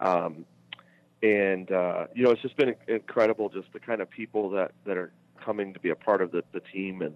Um, 0.00 0.44
and 1.22 1.70
uh, 1.70 2.06
you 2.14 2.24
know, 2.24 2.30
it's 2.30 2.42
just 2.42 2.56
been 2.56 2.74
incredible, 2.86 3.48
just 3.48 3.72
the 3.72 3.80
kind 3.80 4.00
of 4.00 4.08
people 4.08 4.50
that 4.50 4.72
that 4.84 4.96
are 4.96 5.12
coming 5.44 5.72
to 5.74 5.80
be 5.80 5.90
a 5.90 5.96
part 5.96 6.22
of 6.22 6.30
the, 6.30 6.42
the 6.52 6.60
team 6.60 7.02
and 7.02 7.14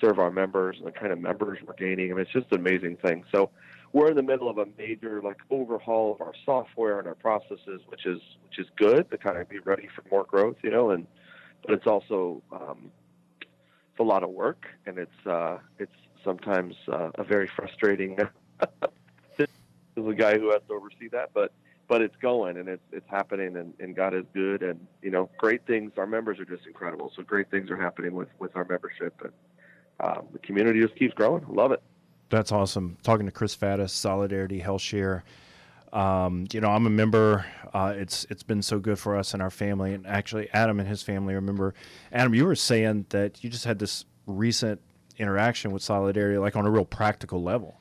serve 0.00 0.18
our 0.18 0.30
members, 0.30 0.76
and 0.78 0.86
the 0.86 0.92
kind 0.92 1.12
of 1.12 1.18
members 1.18 1.58
we're 1.66 1.74
gaining. 1.74 2.10
I 2.10 2.14
mean, 2.14 2.22
it's 2.22 2.32
just 2.32 2.52
an 2.52 2.60
amazing 2.60 2.96
thing. 2.96 3.24
So, 3.32 3.50
we're 3.92 4.08
in 4.08 4.16
the 4.16 4.22
middle 4.22 4.50
of 4.50 4.58
a 4.58 4.66
major 4.76 5.22
like 5.22 5.38
overhaul 5.50 6.14
of 6.14 6.20
our 6.20 6.34
software 6.44 6.98
and 6.98 7.08
our 7.08 7.14
processes, 7.14 7.80
which 7.86 8.04
is 8.04 8.20
which 8.44 8.58
is 8.58 8.66
good 8.76 9.10
to 9.10 9.18
kind 9.18 9.38
of 9.38 9.48
be 9.48 9.58
ready 9.60 9.88
for 9.94 10.02
more 10.10 10.24
growth. 10.24 10.56
You 10.62 10.70
know, 10.70 10.90
and 10.90 11.06
but 11.66 11.74
it's 11.74 11.86
also 11.86 12.42
um, 12.52 12.90
it's 13.90 14.00
a 14.00 14.02
lot 14.02 14.22
of 14.22 14.30
work, 14.30 14.66
and 14.86 14.98
it's 14.98 15.26
uh, 15.26 15.58
it's 15.78 15.92
sometimes 16.24 16.74
uh, 16.90 17.10
a 17.16 17.24
very 17.24 17.48
frustrating. 17.48 18.18
as 19.96 20.06
a 20.06 20.14
guy 20.14 20.38
who 20.38 20.50
has 20.50 20.60
to 20.68 20.74
oversee 20.74 21.08
that, 21.12 21.30
but 21.32 21.52
but 21.88 22.02
it's 22.02 22.16
going 22.20 22.56
and 22.56 22.68
it's 22.68 22.82
it's 22.92 23.08
happening, 23.08 23.56
and, 23.56 23.72
and 23.80 23.94
God 23.94 24.14
is 24.14 24.24
good, 24.34 24.62
and 24.62 24.86
you 25.02 25.10
know 25.10 25.30
great 25.38 25.66
things. 25.66 25.92
Our 25.96 26.06
members 26.06 26.38
are 26.38 26.44
just 26.44 26.66
incredible, 26.66 27.12
so 27.16 27.22
great 27.22 27.50
things 27.50 27.70
are 27.70 27.76
happening 27.76 28.14
with 28.14 28.28
with 28.38 28.54
our 28.56 28.64
membership, 28.64 29.14
and 29.22 29.32
um, 30.00 30.26
the 30.32 30.38
community 30.38 30.80
just 30.80 30.96
keeps 30.96 31.14
growing. 31.14 31.44
Love 31.48 31.72
it. 31.72 31.82
That's 32.28 32.52
awesome. 32.52 32.98
Talking 33.02 33.26
to 33.26 33.32
Chris 33.32 33.56
Faddis, 33.56 33.90
Solidarity 33.90 34.58
Health 34.58 34.82
Share. 34.82 35.24
Um, 35.96 36.46
you 36.52 36.60
know, 36.60 36.68
I'm 36.68 36.86
a 36.86 36.90
member. 36.90 37.46
Uh, 37.72 37.94
it's 37.96 38.26
it's 38.28 38.42
been 38.42 38.60
so 38.60 38.78
good 38.78 38.98
for 38.98 39.16
us 39.16 39.32
and 39.32 39.42
our 39.42 39.50
family, 39.50 39.94
and 39.94 40.06
actually, 40.06 40.50
Adam 40.52 40.78
and 40.78 40.86
his 40.86 41.02
family. 41.02 41.32
I 41.32 41.36
remember, 41.36 41.72
Adam, 42.12 42.34
you 42.34 42.44
were 42.44 42.54
saying 42.54 43.06
that 43.08 43.42
you 43.42 43.48
just 43.48 43.64
had 43.64 43.78
this 43.78 44.04
recent 44.26 44.80
interaction 45.16 45.70
with 45.70 45.82
Solidarity, 45.82 46.36
like 46.36 46.54
on 46.54 46.66
a 46.66 46.70
real 46.70 46.84
practical 46.84 47.42
level. 47.42 47.80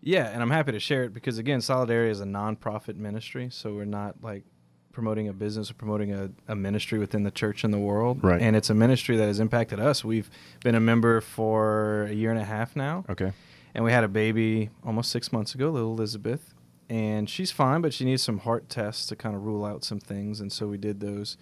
Yeah, 0.00 0.28
and 0.28 0.42
I'm 0.42 0.50
happy 0.50 0.70
to 0.70 0.78
share 0.78 1.02
it 1.02 1.12
because 1.12 1.38
again, 1.38 1.60
Solidarity 1.60 2.12
is 2.12 2.20
a 2.20 2.24
nonprofit 2.24 2.94
ministry, 2.94 3.48
so 3.50 3.74
we're 3.74 3.84
not 3.84 4.22
like 4.22 4.44
promoting 4.92 5.26
a 5.26 5.32
business 5.32 5.72
or 5.72 5.74
promoting 5.74 6.12
a, 6.12 6.30
a 6.46 6.54
ministry 6.54 7.00
within 7.00 7.24
the 7.24 7.30
church 7.32 7.64
in 7.64 7.72
the 7.72 7.78
world. 7.78 8.22
Right. 8.22 8.40
And 8.40 8.54
it's 8.54 8.70
a 8.70 8.74
ministry 8.74 9.16
that 9.16 9.26
has 9.26 9.40
impacted 9.40 9.80
us. 9.80 10.04
We've 10.04 10.30
been 10.62 10.76
a 10.76 10.80
member 10.80 11.20
for 11.20 12.04
a 12.04 12.12
year 12.12 12.30
and 12.30 12.40
a 12.40 12.44
half 12.44 12.76
now. 12.76 13.04
Okay. 13.10 13.32
And 13.74 13.84
we 13.84 13.92
had 13.92 14.04
a 14.04 14.08
baby 14.08 14.70
almost 14.84 15.10
six 15.10 15.32
months 15.32 15.54
ago, 15.54 15.70
little 15.70 15.92
Elizabeth. 15.92 16.54
And 16.90 17.30
she's 17.30 17.52
fine, 17.52 17.82
but 17.82 17.94
she 17.94 18.04
needs 18.04 18.20
some 18.20 18.38
heart 18.38 18.68
tests 18.68 19.06
to 19.06 19.16
kind 19.16 19.36
of 19.36 19.44
rule 19.44 19.64
out 19.64 19.84
some 19.84 20.00
things. 20.00 20.40
And 20.40 20.52
so 20.52 20.66
we 20.66 20.76
did 20.76 20.98
those. 20.98 21.36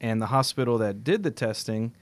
And 0.00 0.22
the 0.22 0.26
hospital 0.26 0.78
that 0.78 1.02
did 1.02 1.24
the 1.24 1.32
testing 1.32 1.92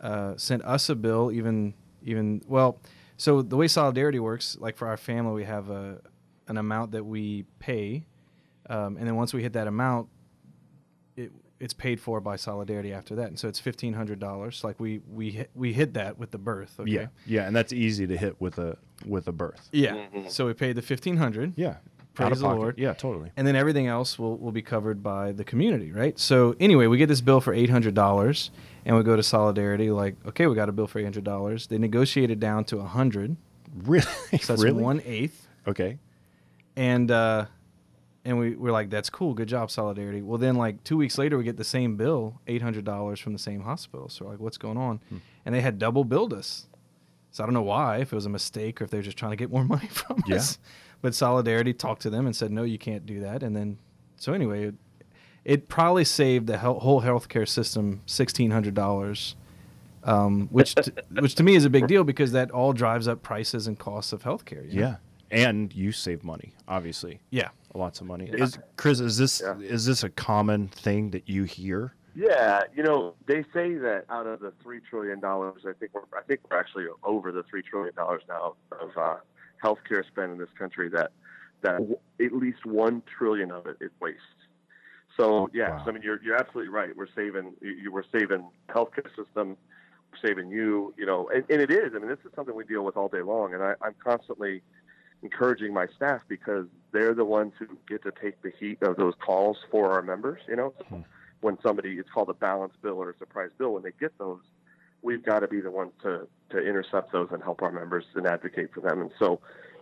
uh, 0.00 0.36
sent 0.36 0.64
us 0.64 0.88
a 0.88 0.96
bill, 0.96 1.30
even, 1.30 1.74
even, 2.02 2.42
well, 2.48 2.80
so 3.16 3.40
the 3.40 3.56
way 3.56 3.68
Solidarity 3.68 4.18
works, 4.18 4.56
like 4.58 4.76
for 4.76 4.88
our 4.88 4.96
family, 4.96 5.32
we 5.32 5.44
have 5.44 5.70
a, 5.70 6.00
an 6.48 6.56
amount 6.56 6.90
that 6.90 7.04
we 7.04 7.44
pay. 7.60 8.04
Um, 8.68 8.96
and 8.96 9.06
then 9.06 9.14
once 9.14 9.32
we 9.32 9.42
hit 9.42 9.52
that 9.52 9.68
amount, 9.68 10.08
it, 11.16 11.30
it's 11.60 11.74
paid 11.74 12.00
for 12.00 12.20
by 12.20 12.34
Solidarity 12.34 12.92
after 12.92 13.14
that. 13.16 13.28
And 13.28 13.38
so 13.38 13.46
it's 13.46 13.60
$1,500. 13.60 14.64
Like 14.64 14.80
we, 14.80 15.02
we, 15.08 15.30
hit, 15.30 15.50
we 15.54 15.72
hit 15.72 15.94
that 15.94 16.18
with 16.18 16.32
the 16.32 16.38
birth. 16.38 16.80
Okay? 16.80 16.90
Yeah, 16.90 17.06
yeah, 17.26 17.46
and 17.46 17.54
that's 17.54 17.72
easy 17.72 18.08
to 18.08 18.16
hit 18.16 18.40
with 18.40 18.58
a 18.58 18.76
with 19.06 19.28
a 19.28 19.32
birth. 19.32 19.68
Yeah. 19.72 20.06
So 20.28 20.46
we 20.46 20.52
paid 20.52 20.76
the 20.76 20.82
1500 20.82 21.54
Yeah, 21.56 21.76
Praise 22.28 22.40
the. 22.40 22.48
Lord. 22.48 22.78
Yeah, 22.78 22.92
totally. 22.94 23.30
and 23.36 23.46
then 23.46 23.56
everything 23.56 23.86
else 23.86 24.18
will, 24.18 24.36
will 24.38 24.52
be 24.52 24.62
covered 24.62 25.02
by 25.02 25.32
the 25.32 25.44
community, 25.44 25.92
right? 25.92 26.18
So 26.18 26.54
anyway, 26.60 26.86
we 26.86 26.98
get 26.98 27.08
this 27.08 27.20
bill 27.20 27.40
for 27.40 27.52
eight 27.54 27.70
hundred 27.70 27.94
dollars, 27.94 28.50
and 28.84 28.96
we 28.96 29.02
go 29.02 29.16
to 29.16 29.22
Solidarity. 29.22 29.90
Like, 29.90 30.16
okay, 30.26 30.46
we 30.46 30.54
got 30.54 30.68
a 30.68 30.72
bill 30.72 30.86
for 30.86 30.98
eight 30.98 31.04
hundred 31.04 31.24
dollars. 31.24 31.66
They 31.66 31.78
negotiate 31.78 32.30
it 32.30 32.40
down 32.40 32.64
to 32.66 32.78
a 32.78 32.84
hundred, 32.84 33.36
Really, 33.84 34.02
so 34.40 34.52
that's 34.54 34.62
really. 34.62 34.82
one 34.82 35.02
eighth. 35.04 35.46
Okay. 35.66 35.98
And 36.76 37.10
uh, 37.10 37.46
and 38.24 38.38
we 38.38 38.54
we're 38.54 38.72
like, 38.72 38.90
that's 38.90 39.10
cool, 39.10 39.34
good 39.34 39.48
job, 39.48 39.70
Solidarity. 39.70 40.22
Well, 40.22 40.38
then 40.38 40.56
like 40.56 40.82
two 40.84 40.96
weeks 40.96 41.18
later, 41.18 41.36
we 41.38 41.44
get 41.44 41.56
the 41.56 41.64
same 41.64 41.96
bill, 41.96 42.40
eight 42.46 42.62
hundred 42.62 42.84
dollars 42.84 43.18
from 43.20 43.32
the 43.32 43.38
same 43.38 43.62
hospital. 43.62 44.08
So 44.08 44.24
we're 44.24 44.32
like, 44.32 44.40
what's 44.40 44.58
going 44.58 44.76
on? 44.76 45.00
Hmm. 45.08 45.16
And 45.46 45.54
they 45.54 45.60
had 45.60 45.78
double 45.78 46.04
billed 46.04 46.32
us. 46.32 46.66
So 47.32 47.44
I 47.44 47.46
don't 47.46 47.54
know 47.54 47.62
why, 47.62 47.98
if 47.98 48.12
it 48.12 48.16
was 48.16 48.26
a 48.26 48.30
mistake 48.30 48.80
or 48.80 48.84
if 48.84 48.90
they're 48.90 49.02
just 49.02 49.16
trying 49.16 49.30
to 49.30 49.36
get 49.36 49.50
more 49.52 49.64
money 49.64 49.86
from 49.90 50.22
Yeah. 50.26 50.36
us. 50.36 50.58
But 51.02 51.14
Solidarity 51.14 51.72
talked 51.72 52.02
to 52.02 52.10
them 52.10 52.26
and 52.26 52.36
said, 52.36 52.50
no, 52.50 52.62
you 52.62 52.78
can't 52.78 53.06
do 53.06 53.20
that. 53.20 53.42
And 53.42 53.56
then, 53.56 53.78
so 54.16 54.32
anyway, 54.34 54.64
it, 54.66 54.74
it 55.44 55.68
probably 55.68 56.04
saved 56.04 56.46
the 56.46 56.58
hel- 56.58 56.80
whole 56.80 57.00
healthcare 57.02 57.48
system 57.48 58.02
sixteen 58.06 58.50
hundred 58.50 58.74
dollars, 58.74 59.34
um, 60.04 60.48
which 60.50 60.74
t- 60.74 60.92
which 61.20 61.34
to 61.36 61.42
me 61.42 61.54
is 61.54 61.64
a 61.64 61.70
big 61.70 61.86
deal 61.86 62.04
because 62.04 62.32
that 62.32 62.50
all 62.50 62.72
drives 62.74 63.08
up 63.08 63.22
prices 63.22 63.66
and 63.66 63.78
costs 63.78 64.12
of 64.12 64.22
healthcare. 64.22 64.70
you 64.70 64.80
know? 64.80 64.96
Yeah, 65.30 65.46
and 65.46 65.72
you 65.74 65.92
save 65.92 66.22
money, 66.22 66.52
obviously, 66.68 67.20
yeah. 67.30 67.48
lots 67.74 68.02
of 68.02 68.06
money. 68.06 68.26
Is 68.30 68.58
Chris? 68.76 69.00
Is 69.00 69.16
this 69.16 69.40
Yeah. 69.42 69.58
is 69.60 69.86
this 69.86 70.04
a 70.04 70.10
common 70.10 70.68
thing 70.68 71.10
that 71.12 71.26
you 71.28 71.44
hear? 71.44 71.94
Yeah, 72.14 72.64
you 72.76 72.82
know, 72.82 73.14
they 73.26 73.44
say 73.54 73.74
that 73.76 74.04
out 74.10 74.26
of 74.26 74.40
the 74.40 74.52
three 74.62 74.80
trillion 74.90 75.20
dollars, 75.20 75.62
I 75.66 75.72
think 75.72 75.94
we're 75.94 76.02
I 76.14 76.22
think 76.26 76.40
we're 76.50 76.58
actually 76.58 76.84
over 77.02 77.32
the 77.32 77.44
three 77.44 77.62
trillion 77.62 77.94
dollars 77.94 78.22
now 78.28 78.56
of 78.72 78.90
uh, 78.96 79.16
healthcare 79.62 80.06
spend 80.06 80.32
in 80.32 80.38
this 80.38 80.48
country. 80.58 80.88
That 80.88 81.10
that 81.62 81.78
w- 81.78 81.98
at 82.20 82.32
least 82.32 82.64
one 82.64 83.02
trillion 83.18 83.50
of 83.50 83.66
it 83.66 83.76
is 83.80 83.90
waste. 84.00 84.18
So 85.16 85.50
yes, 85.52 85.70
Wow. 85.70 85.84
I 85.86 85.90
mean 85.92 86.02
you're 86.02 86.22
you're 86.22 86.36
absolutely 86.36 86.72
right. 86.72 86.96
We're 86.96 87.06
saving 87.14 87.54
you, 87.60 87.92
we're 87.92 88.04
saving 88.12 88.48
healthcare 88.68 89.08
system, 89.16 89.56
we're 90.12 90.28
saving 90.28 90.50
you. 90.50 90.94
You 90.96 91.06
know, 91.06 91.28
and, 91.34 91.44
and 91.50 91.60
it 91.60 91.70
is. 91.70 91.92
I 91.94 91.98
mean, 91.98 92.08
this 92.08 92.18
is 92.24 92.32
something 92.34 92.54
we 92.54 92.64
deal 92.64 92.84
with 92.84 92.96
all 92.96 93.08
day 93.08 93.22
long, 93.22 93.54
and 93.54 93.62
I, 93.62 93.74
I'm 93.82 93.94
constantly 94.02 94.62
encouraging 95.22 95.74
my 95.74 95.86
staff 95.96 96.22
because 96.28 96.66
they're 96.92 97.12
the 97.14 97.24
ones 97.26 97.52
who 97.58 97.66
get 97.86 98.02
to 98.04 98.12
take 98.22 98.40
the 98.42 98.50
heat 98.58 98.78
of 98.82 98.96
those 98.96 99.14
calls 99.24 99.58
for 99.70 99.92
our 99.92 100.00
members. 100.02 100.40
You 100.48 100.56
know, 100.56 100.74
so 100.88 101.04
when 101.42 101.58
somebody 101.62 101.90
it's 101.98 102.08
called 102.10 102.28
a 102.30 102.34
balance 102.34 102.74
bill 102.82 102.94
or 103.02 103.10
a 103.10 103.16
surprise 103.18 103.50
bill, 103.58 103.74
when 103.74 103.82
they 103.82 103.92
get 104.00 104.16
those, 104.18 104.40
we've 105.02 105.24
got 105.24 105.40
to 105.40 105.48
be 105.48 105.60
the 105.60 105.70
ones 105.70 105.92
to 106.02 106.26
to 106.50 106.58
intercept 106.58 107.12
those 107.12 107.28
and 107.32 107.42
help 107.42 107.62
our 107.62 107.70
members 107.70 108.04
and 108.14 108.26
advocate 108.26 108.70
for 108.74 108.80
them. 108.80 109.00
And 109.00 109.10
so, 109.20 109.40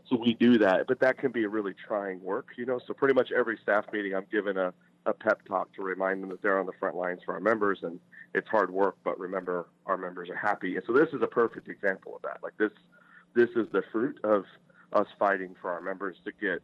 so 0.09 0.17
we 0.17 0.35
do 0.35 0.59
that. 0.59 0.87
But 0.87 1.01
that 1.01 1.17
can 1.17 1.33
be 1.33 1.45
a 1.45 1.49
really 1.49 1.75
trying 1.87 2.23
work. 2.23 2.49
You 2.59 2.67
know, 2.67 2.79
so 2.87 2.93
pretty 2.93 3.15
much 3.15 3.33
every 3.33 3.59
staff 3.63 3.87
meeting, 3.93 4.15
I'm 4.15 4.27
given 4.31 4.59
a 4.59 4.75
a 5.07 5.13
pep 5.13 5.41
talk 5.47 5.73
to 5.75 5.83
remind 5.83 6.23
them 6.23 6.31
that 6.31 6.43
they're 6.43 6.59
on 6.59 6.67
the 6.67 6.73
front 6.79 6.95
lines 6.95 7.21
for 7.25 7.35
our 7.35 7.41
members 7.41 7.79
and 7.83 7.99
it's 8.35 8.49
hard 8.49 8.71
work, 8.71 8.97
but 9.05 9.19
remember 9.19 9.67
our 9.87 9.97
members 9.97 10.29
are 10.29 10.37
happy. 10.37 10.77
And 10.77 10.85
so 10.87 10.93
this 10.93 11.09
is 11.13 11.23
a 11.23 11.27
perfect 11.27 11.69
example 11.69 12.17
of 12.17 12.23
that. 12.23 12.39
Like 12.43 12.57
this, 12.59 12.73
this 13.35 13.49
is 13.57 13.67
the 13.73 13.83
fruit 13.91 14.19
of 14.23 14.45
us 14.93 15.07
fighting 15.19 15.55
for 15.61 15.71
our 15.71 15.81
members 15.81 16.17
to 16.25 16.33
get 16.33 16.63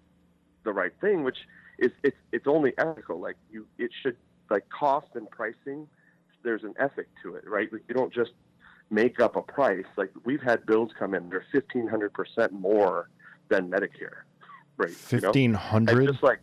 the 0.65 0.73
right 0.73 0.93
thing, 1.01 1.25
which 1.25 1.39
is 1.79 1.91
it's 2.03 2.17
it's 2.33 2.47
only 2.47 2.73
ethical. 2.79 3.21
Like 3.21 3.37
you, 3.51 3.67
it 3.79 3.91
should 4.03 4.17
like 4.51 4.69
cost 4.69 5.09
and 5.15 5.29
pricing. 5.31 5.89
There's 6.45 6.63
an 6.63 6.75
ethic 6.79 7.09
to 7.23 7.35
it, 7.35 7.49
right? 7.49 7.73
Like 7.73 7.83
you 7.89 7.95
don't 7.95 8.13
just 8.13 8.33
make 8.91 9.19
up 9.19 9.35
a 9.35 9.43
price. 9.43 9.87
Like 9.97 10.13
we've 10.25 10.43
had 10.43 10.65
bills 10.67 10.93
come 10.99 11.15
in, 11.15 11.29
they're 11.31 11.45
fifteen 11.51 11.89
hundred 11.89 12.13
percent 12.13 12.53
more 12.53 13.09
than 13.49 13.71
Medicare, 13.71 14.23
right? 14.77 14.91
you 15.11 15.21
know? 15.21 15.29
Fifteen 15.33 15.55
hundred. 15.55 16.07
just 16.07 16.23
like 16.23 16.39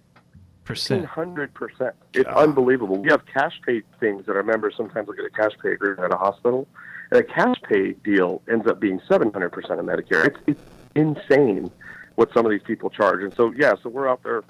fifteen 0.66 1.02
Percent. 1.04 1.06
hundred 1.06 1.54
percent. 1.54 1.96
It's 2.14 2.30
unbelievable. 2.30 2.98
We 2.98 3.10
have 3.10 3.26
cash 3.26 3.60
pay 3.66 3.82
things 4.00 4.26
that 4.26 4.36
our 4.36 4.44
members 4.44 4.74
sometimes 4.78 5.08
look 5.08 5.20
at 5.20 5.26
a 5.26 5.30
cash 5.30 5.52
pay 5.62 5.72
agreement 5.72 6.02
at 6.02 6.14
a 6.14 6.18
hospital, 6.18 6.68
and 7.12 7.20
a 7.20 7.24
cash 7.24 7.58
pay 7.68 7.94
deal 7.94 8.42
ends 8.50 8.68
up 8.68 8.80
being 8.80 9.02
seven 9.08 9.32
hundred 9.32 9.52
percent 9.52 9.80
of 9.80 9.86
Medicare. 9.86 10.26
It's 10.28 10.40
it's 10.48 10.62
insane 10.96 11.72
what 12.16 12.34
some 12.34 12.46
of 12.46 12.52
these 12.52 12.62
people 12.64 12.90
charge. 12.90 13.24
And 13.24 13.34
so 13.34 13.54
yeah, 13.58 13.74
so 13.82 13.90
we're 13.90 14.08
out 14.08 14.24
there 14.24 14.44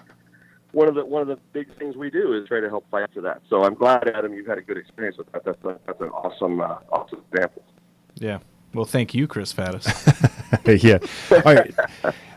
one 0.72 0.88
of 0.88 0.96
the 0.96 1.06
one 1.06 1.22
of 1.22 1.28
the 1.28 1.38
big 1.54 1.76
things 1.78 1.96
we 1.96 2.10
do 2.10 2.34
is 2.34 2.48
try 2.48 2.60
to 2.60 2.70
help 2.70 2.90
fight 2.90 3.10
for 3.14 3.22
that. 3.22 3.42
So 3.50 3.64
I'm 3.64 3.74
glad, 3.74 4.08
Adam, 4.08 4.34
you've 4.34 4.48
had 4.48 4.58
a 4.58 4.62
good 4.62 4.78
experience 4.78 5.18
with 5.18 5.32
that. 5.32 5.44
That's 5.44 5.64
a, 5.64 5.80
that's 5.86 6.02
an 6.02 6.10
awesome 6.10 6.62
uh, 6.62 6.78
awesome 6.92 7.22
example. 7.32 7.64
Yeah. 8.16 8.40
Well, 8.74 8.86
thank 8.86 9.14
you, 9.14 9.28
Chris 9.28 9.54
Faddis. 9.54 9.86
yeah. 10.84 11.00
All 11.38 11.54
right. 11.54 11.74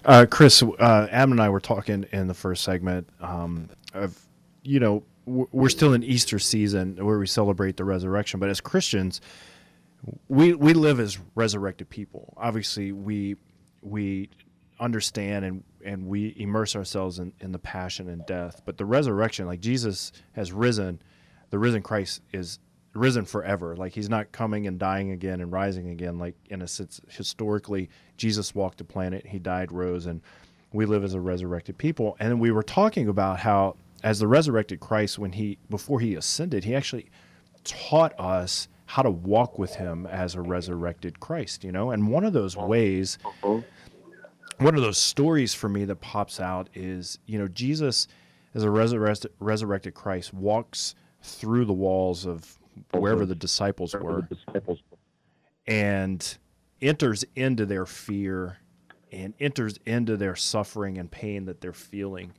Uh, 0.05 0.27
Chris, 0.29 0.63
uh, 0.63 1.09
Adam 1.11 1.33
and 1.33 1.41
I 1.41 1.49
were 1.49 1.61
talking 1.61 2.07
in 2.13 2.27
the 2.27 2.35
first 2.35 2.65
segment 2.65 3.09
um, 3.21 3.71
of, 3.93 4.19
you 4.63 4.81
know, 4.81 5.05
we're 5.27 5.71
still 5.71 5.95
in 5.95 6.03
Easter 6.03 6.39
season 6.39 6.97
where 7.03 7.19
we 7.19 7.27
celebrate 7.27 7.79
the 7.79 7.85
resurrection, 7.85 8.41
but 8.41 8.51
as 8.51 8.61
Christians, 8.61 9.23
we 10.29 10.53
we 10.53 10.75
live 10.75 11.01
as 11.01 11.19
resurrected 11.35 11.89
people. 11.89 12.35
Obviously, 12.37 12.93
we 12.93 13.37
we 13.81 14.29
understand 14.79 15.47
and 15.47 15.65
and 15.85 16.07
we 16.07 16.35
immerse 16.37 16.75
ourselves 16.75 17.19
in, 17.19 17.33
in 17.41 17.53
the 17.53 17.59
passion 17.59 18.09
and 18.09 18.25
death. 18.27 18.63
But 18.65 18.79
the 18.79 18.85
resurrection, 18.85 19.47
like 19.47 19.61
Jesus 19.61 20.13
has 20.33 20.53
risen, 20.53 21.01
the 21.51 21.59
risen 21.59 21.83
Christ 21.83 22.23
is 22.33 22.59
risen 22.95 23.25
forever. 23.25 23.77
Like 23.77 23.93
he's 23.93 24.09
not 24.09 24.33
coming 24.33 24.67
and 24.67 24.79
dying 24.79 25.11
again 25.11 25.41
and 25.41 25.53
rising 25.53 25.91
again. 25.91 26.19
Like 26.19 26.37
in 26.49 26.63
a 26.63 26.69
sense, 26.69 27.01
historically, 27.09 27.91
Jesus 28.17 28.55
walked 28.55 28.79
the 28.79 28.85
planet, 28.85 29.27
he 29.27 29.39
died, 29.39 29.73
rose, 29.73 30.07
and 30.07 30.21
we 30.73 30.87
live 30.87 31.05
as 31.05 31.15
a 31.15 31.21
resurrected 31.21 31.77
people. 31.79 32.17
And 32.19 32.41
we 32.41 32.51
were 32.51 32.63
talking 32.63 33.09
about 33.09 33.41
how, 33.41 33.77
as 34.03 34.19
the 34.19 34.29
resurrected 34.29 34.81
Christ, 34.81 35.19
when 35.19 35.33
he 35.33 35.59
before 35.71 36.01
he 36.01 36.15
ascended, 36.15 36.65
he 36.65 36.75
actually 36.75 37.11
taught 37.65 38.19
us 38.19 38.69
how 38.87 39.03
to 39.03 39.11
walk 39.11 39.59
with 39.59 39.75
him 39.77 40.07
as 40.07 40.35
a 40.35 40.43
resurrected 40.43 41.21
Christ. 41.21 41.65
You 41.65 41.73
know, 41.73 41.91
and 41.91 42.09
one 42.09 42.25
of 42.25 42.33
those 42.33 42.57
ways. 42.57 43.19
Uh-huh. 43.25 43.61
One 44.59 44.75
of 44.77 44.83
those 44.83 44.99
stories 44.99 45.53
for 45.55 45.69
me 45.69 45.85
that 45.85 45.97
pops 45.97 46.41
out 46.41 46.69
is, 46.75 47.19
you 47.27 47.39
know, 47.39 47.49
Jesus 47.49 48.07
as 48.55 48.63
a 48.63 48.71
resurrected, 48.71 49.33
resurrected 49.41 49.95
Christ 49.95 50.33
walks 50.33 50.95
through 51.23 51.65
the 51.65 51.73
walls 51.73 52.25
of 52.27 52.59
wherever 52.93 53.27
the 53.27 53.35
disciples 53.35 53.95
were 53.95 54.29
and 55.67 56.39
enters 56.81 57.25
into 57.35 57.67
their 57.67 57.87
fear 57.87 58.59
and 59.11 59.35
enters 59.41 59.79
into 59.87 60.17
their 60.17 60.37
suffering 60.37 60.99
and 60.99 61.11
pain 61.11 61.45
that 61.47 61.61
they're 61.61 61.73
feeling. 61.73 62.33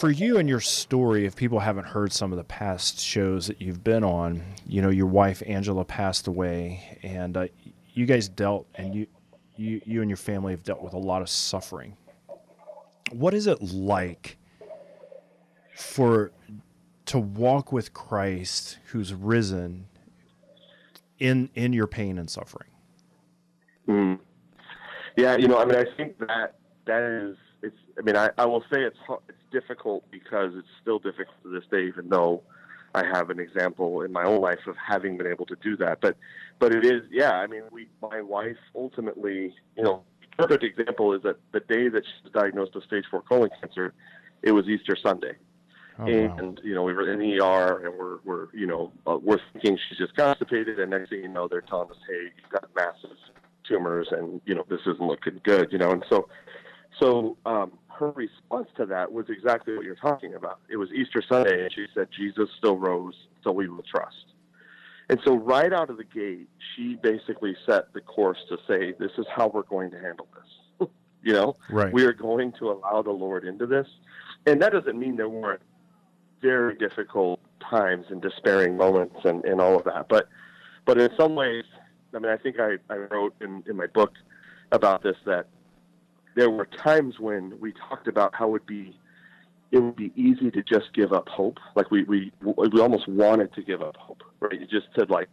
For 0.00 0.10
you 0.10 0.38
and 0.38 0.48
your 0.48 0.60
story, 0.60 1.26
if 1.26 1.36
people 1.36 1.60
haven't 1.60 1.86
heard 1.86 2.12
some 2.12 2.32
of 2.32 2.38
the 2.38 2.44
past 2.44 2.98
shows 2.98 3.46
that 3.46 3.62
you've 3.62 3.84
been 3.84 4.02
on, 4.02 4.42
you 4.66 4.82
know, 4.82 4.90
your 4.90 5.06
wife 5.06 5.42
Angela 5.46 5.84
passed 5.84 6.26
away, 6.26 6.98
and 7.02 7.36
uh, 7.36 7.46
you 7.92 8.04
guys 8.04 8.28
dealt, 8.28 8.66
and 8.74 8.94
you, 8.94 9.06
you, 9.56 9.80
you 9.84 10.00
and 10.00 10.10
your 10.10 10.16
family 10.16 10.52
have 10.52 10.62
dealt 10.62 10.82
with 10.82 10.92
a 10.92 10.98
lot 10.98 11.22
of 11.22 11.28
suffering. 11.28 11.96
What 13.12 13.34
is 13.34 13.46
it 13.46 13.62
like 13.62 14.36
for 15.74 16.32
to 17.06 17.18
walk 17.18 17.72
with 17.72 17.92
Christ 17.92 18.78
who's 18.86 19.14
risen 19.14 19.86
in 21.18 21.50
in 21.54 21.72
your 21.72 21.86
pain 21.86 22.18
and 22.18 22.28
suffering. 22.30 22.70
Mm. 23.88 24.18
Yeah, 25.16 25.36
you 25.36 25.48
know, 25.48 25.58
I 25.58 25.64
mean, 25.64 25.76
I 25.76 25.84
think 25.96 26.18
that 26.18 26.56
that 26.86 27.02
is 27.02 27.36
it's. 27.62 27.76
I 27.98 28.02
mean, 28.02 28.16
I, 28.16 28.30
I 28.36 28.44
will 28.44 28.62
say 28.72 28.82
it's 28.82 28.98
it's 29.28 29.38
difficult 29.50 30.04
because 30.10 30.52
it's 30.54 30.68
still 30.82 30.98
difficult 30.98 31.36
to 31.42 31.50
this 31.50 31.64
day, 31.70 31.86
even 31.86 32.08
though 32.08 32.42
I 32.94 33.04
have 33.04 33.30
an 33.30 33.38
example 33.38 34.02
in 34.02 34.12
my 34.12 34.24
own 34.24 34.40
life 34.40 34.66
of 34.66 34.76
having 34.76 35.16
been 35.16 35.26
able 35.26 35.46
to 35.46 35.56
do 35.62 35.76
that. 35.78 36.00
But 36.00 36.16
but 36.58 36.72
it 36.72 36.84
is, 36.84 37.02
yeah. 37.10 37.32
I 37.32 37.46
mean, 37.46 37.62
we 37.70 37.88
my 38.00 38.20
wife 38.20 38.56
ultimately, 38.74 39.54
you 39.76 39.82
know, 39.82 40.02
perfect 40.38 40.64
example 40.64 41.12
is 41.12 41.22
that 41.22 41.36
the 41.52 41.60
day 41.60 41.88
that 41.88 42.04
she 42.04 42.24
was 42.24 42.32
diagnosed 42.32 42.74
with 42.74 42.84
stage 42.84 43.04
four 43.10 43.22
colon 43.22 43.50
cancer, 43.60 43.92
it 44.42 44.52
was 44.52 44.66
Easter 44.66 44.96
Sunday. 45.02 45.34
Oh, 45.98 46.04
and 46.04 46.30
wow. 46.30 46.54
you 46.62 46.74
know 46.74 46.82
we 46.82 46.92
were 46.92 47.10
in 47.10 47.18
the 47.18 47.40
ER 47.40 47.86
and 47.86 47.98
we're 47.98 48.18
we're 48.22 48.48
you 48.52 48.66
know 48.66 48.92
uh, 49.06 49.16
we're 49.16 49.38
thinking 49.54 49.78
she's 49.88 49.96
just 49.96 50.14
constipated 50.14 50.78
and 50.78 50.90
next 50.90 51.08
thing 51.08 51.20
you 51.20 51.28
know 51.28 51.48
they're 51.48 51.62
telling 51.62 51.90
us 51.90 51.96
hey 52.06 52.32
you've 52.36 52.50
got 52.50 52.68
massive 52.76 53.16
tumors 53.66 54.08
and 54.10 54.42
you 54.44 54.54
know 54.54 54.62
this 54.68 54.80
isn't 54.82 55.00
looking 55.00 55.40
good 55.42 55.72
you 55.72 55.78
know 55.78 55.92
and 55.92 56.04
so 56.10 56.28
so 57.00 57.38
um, 57.46 57.72
her 57.98 58.10
response 58.10 58.68
to 58.76 58.86
that 58.86 59.12
was 59.12 59.26
exactly 59.28 59.74
what 59.76 59.84
you're 59.84 59.94
talking 59.94 60.34
about. 60.34 60.60
It 60.68 60.76
was 60.76 60.90
Easter 60.92 61.22
Sunday 61.26 61.64
and 61.64 61.72
she 61.72 61.86
said 61.94 62.08
Jesus 62.16 62.48
still 62.58 62.76
rose 62.76 63.14
so 63.42 63.52
we 63.52 63.68
will 63.68 63.82
trust. 63.82 64.32
And 65.08 65.20
so 65.24 65.36
right 65.36 65.72
out 65.72 65.90
of 65.90 65.96
the 65.96 66.04
gate 66.04 66.48
she 66.74 66.96
basically 66.96 67.56
set 67.66 67.92
the 67.92 68.00
course 68.00 68.38
to 68.48 68.58
say 68.66 68.92
this 68.98 69.12
is 69.18 69.26
how 69.34 69.48
we're 69.48 69.62
going 69.62 69.90
to 69.92 70.00
handle 70.00 70.28
this. 70.34 70.88
you 71.22 71.32
know 71.32 71.56
right. 71.70 71.92
we 71.92 72.04
are 72.04 72.12
going 72.12 72.52
to 72.58 72.70
allow 72.70 73.02
the 73.02 73.10
Lord 73.10 73.44
into 73.44 73.66
this. 73.66 73.86
And 74.46 74.60
that 74.62 74.72
doesn't 74.72 74.98
mean 74.98 75.16
there 75.16 75.28
weren't 75.28 75.62
very 76.42 76.76
difficult 76.76 77.40
times 77.68 78.06
and 78.10 78.20
despairing 78.20 78.76
moments 78.76 79.16
and, 79.24 79.44
and 79.44 79.60
all 79.60 79.76
of 79.76 79.84
that. 79.84 80.08
But 80.08 80.28
but 80.84 80.98
in 80.98 81.10
some 81.18 81.34
ways, 81.34 81.64
I 82.14 82.18
mean, 82.18 82.30
I 82.30 82.36
think 82.36 82.56
I, 82.60 82.76
I 82.88 82.96
wrote 82.96 83.34
in, 83.40 83.62
in 83.66 83.76
my 83.76 83.86
book 83.88 84.12
about 84.72 85.02
this 85.02 85.16
that 85.26 85.48
there 86.36 86.50
were 86.50 86.66
times 86.66 87.18
when 87.18 87.58
we 87.58 87.72
talked 87.72 88.06
about 88.06 88.34
how 88.34 88.48
it 88.48 88.52
would 88.52 88.66
be 88.66 88.96
it 89.72 89.80
would 89.80 89.96
be 89.96 90.12
easy 90.14 90.50
to 90.52 90.62
just 90.62 90.92
give 90.94 91.12
up 91.12 91.28
hope. 91.28 91.58
Like 91.74 91.90
we 91.90 92.04
we 92.04 92.32
we 92.40 92.80
almost 92.80 93.08
wanted 93.08 93.52
to 93.54 93.62
give 93.62 93.82
up 93.82 93.96
hope, 93.96 94.22
right? 94.38 94.60
You 94.60 94.66
just 94.66 94.86
said 94.96 95.10
like 95.10 95.28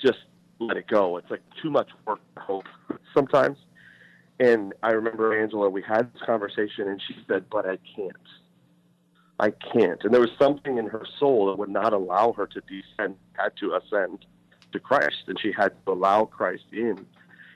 just 0.00 0.18
let 0.58 0.76
it 0.76 0.86
go. 0.86 1.18
It's 1.18 1.30
like 1.30 1.42
too 1.62 1.70
much 1.70 1.90
work 2.06 2.20
to 2.36 2.40
hope 2.40 2.64
sometimes. 3.12 3.58
And 4.40 4.72
I 4.82 4.92
remember 4.92 5.38
Angela, 5.38 5.68
we 5.68 5.82
had 5.82 6.12
this 6.14 6.22
conversation, 6.24 6.88
and 6.88 7.02
she 7.06 7.16
said, 7.26 7.44
"But 7.50 7.66
I 7.66 7.78
can't." 7.96 8.16
I 9.40 9.50
can't. 9.50 10.02
And 10.02 10.12
there 10.12 10.20
was 10.20 10.30
something 10.40 10.78
in 10.78 10.86
her 10.86 11.04
soul 11.20 11.46
that 11.46 11.58
would 11.58 11.68
not 11.68 11.92
allow 11.92 12.32
her 12.32 12.46
to 12.46 12.60
descend, 12.62 13.14
had 13.34 13.52
to 13.60 13.74
ascend 13.74 14.26
to 14.72 14.80
Christ, 14.80 15.24
and 15.28 15.38
she 15.40 15.52
had 15.52 15.72
to 15.86 15.92
allow 15.92 16.24
Christ 16.24 16.64
in. 16.72 17.06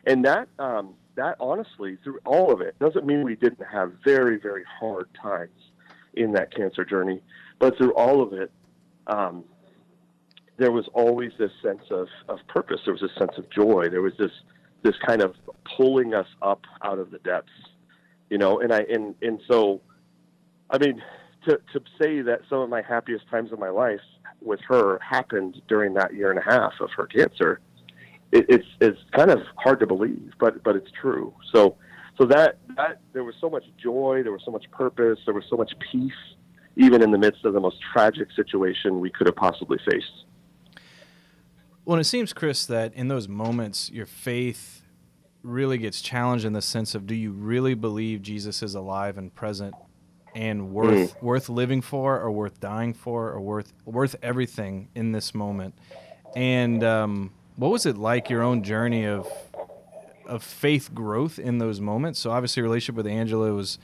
And 0.06 0.24
that, 0.24 0.48
um, 0.60 0.94
that 1.14 1.36
honestly, 1.40 1.98
through 2.02 2.20
all 2.24 2.52
of 2.52 2.60
it, 2.60 2.78
doesn't 2.78 3.06
mean 3.06 3.22
we 3.22 3.36
didn't 3.36 3.64
have 3.70 3.92
very, 4.04 4.38
very 4.38 4.64
hard 4.80 5.08
times 5.20 5.50
in 6.14 6.32
that 6.32 6.54
cancer 6.54 6.84
journey, 6.84 7.20
but 7.58 7.76
through 7.76 7.94
all 7.94 8.22
of 8.22 8.32
it, 8.32 8.50
um, 9.06 9.44
there 10.58 10.72
was 10.72 10.86
always 10.94 11.32
this 11.38 11.50
sense 11.62 11.82
of, 11.90 12.08
of 12.28 12.38
purpose. 12.48 12.80
There 12.84 12.94
was 12.94 13.00
this 13.00 13.14
sense 13.18 13.32
of 13.36 13.48
joy. 13.50 13.88
There 13.88 14.02
was 14.02 14.14
this 14.18 14.32
this 14.82 14.94
kind 15.06 15.22
of 15.22 15.34
pulling 15.76 16.12
us 16.12 16.26
up 16.42 16.62
out 16.82 16.98
of 16.98 17.10
the 17.12 17.18
depths, 17.18 17.50
you 18.30 18.38
know. 18.38 18.60
And 18.60 18.72
I 18.72 18.80
and 18.80 19.14
and 19.22 19.40
so, 19.48 19.80
I 20.70 20.78
mean, 20.78 21.02
to, 21.46 21.60
to 21.72 21.80
say 22.00 22.20
that 22.22 22.42
some 22.48 22.60
of 22.60 22.68
my 22.68 22.82
happiest 22.82 23.28
times 23.28 23.52
of 23.52 23.58
my 23.58 23.70
life 23.70 24.00
with 24.40 24.60
her 24.68 24.98
happened 24.98 25.62
during 25.68 25.94
that 25.94 26.14
year 26.14 26.30
and 26.30 26.38
a 26.38 26.42
half 26.42 26.74
of 26.80 26.90
her 26.96 27.06
cancer, 27.06 27.60
it, 28.32 28.46
it's 28.48 28.66
it's 28.80 28.98
kind 29.12 29.30
of 29.30 29.40
hard 29.56 29.78
to 29.80 29.86
believe, 29.86 30.32
but 30.40 30.62
but 30.64 30.74
it's 30.74 30.90
true. 31.00 31.32
So 31.52 31.76
so 32.18 32.26
that 32.26 32.58
that 32.76 33.00
there 33.12 33.24
was 33.24 33.34
so 33.40 33.48
much 33.48 33.64
joy, 33.80 34.22
there 34.22 34.32
was 34.32 34.42
so 34.44 34.50
much 34.50 34.68
purpose, 34.70 35.18
there 35.24 35.34
was 35.34 35.44
so 35.48 35.56
much 35.56 35.72
peace, 35.92 36.12
even 36.76 37.02
in 37.02 37.10
the 37.10 37.18
midst 37.18 37.44
of 37.44 37.52
the 37.52 37.60
most 37.60 37.76
tragic 37.92 38.28
situation 38.34 39.00
we 39.00 39.10
could 39.10 39.26
have 39.26 39.36
possibly 39.36 39.78
faced. 39.88 40.24
Well, 41.84 41.98
it 41.98 42.04
seems, 42.04 42.32
Chris, 42.32 42.64
that 42.66 42.94
in 42.94 43.08
those 43.08 43.28
moments, 43.28 43.90
your 43.90 44.06
faith 44.06 44.82
really 45.42 45.78
gets 45.78 46.00
challenged 46.00 46.44
in 46.44 46.52
the 46.52 46.62
sense 46.62 46.94
of 46.94 47.06
do 47.06 47.14
you 47.16 47.32
really 47.32 47.74
believe 47.74 48.22
Jesus 48.22 48.62
is 48.62 48.76
alive 48.76 49.18
and 49.18 49.34
present 49.34 49.74
and 50.36 50.70
worth 50.70 51.14
mm. 51.14 51.22
worth 51.22 51.48
living 51.48 51.80
for 51.80 52.18
or 52.20 52.30
worth 52.30 52.60
dying 52.60 52.94
for 52.94 53.30
or 53.30 53.40
worth 53.40 53.72
worth 53.84 54.14
everything 54.22 54.88
in 54.94 55.10
this 55.10 55.34
moment 55.34 55.74
and 56.36 56.84
um, 56.84 57.32
what 57.62 57.70
was 57.70 57.86
it 57.86 57.96
like 57.96 58.28
your 58.28 58.42
own 58.42 58.64
journey 58.64 59.04
of 59.04 59.24
of 60.26 60.42
faith 60.42 60.92
growth 60.92 61.38
in 61.38 61.58
those 61.58 61.80
moments 61.80 62.18
so 62.18 62.32
obviously 62.32 62.60
your 62.60 62.64
relationship 62.64 62.96
with 62.96 63.06
angela 63.06 63.52
was 63.52 63.78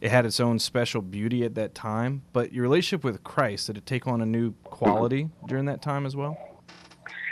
it 0.00 0.10
had 0.10 0.26
its 0.26 0.40
own 0.40 0.58
special 0.58 1.00
beauty 1.00 1.44
at 1.44 1.54
that 1.54 1.72
time 1.72 2.22
but 2.32 2.52
your 2.52 2.64
relationship 2.64 3.04
with 3.04 3.22
christ 3.22 3.68
did 3.68 3.76
it 3.76 3.86
take 3.86 4.08
on 4.08 4.20
a 4.20 4.26
new 4.26 4.52
quality 4.64 5.28
during 5.46 5.64
that 5.64 5.80
time 5.80 6.06
as 6.06 6.16
well 6.16 6.36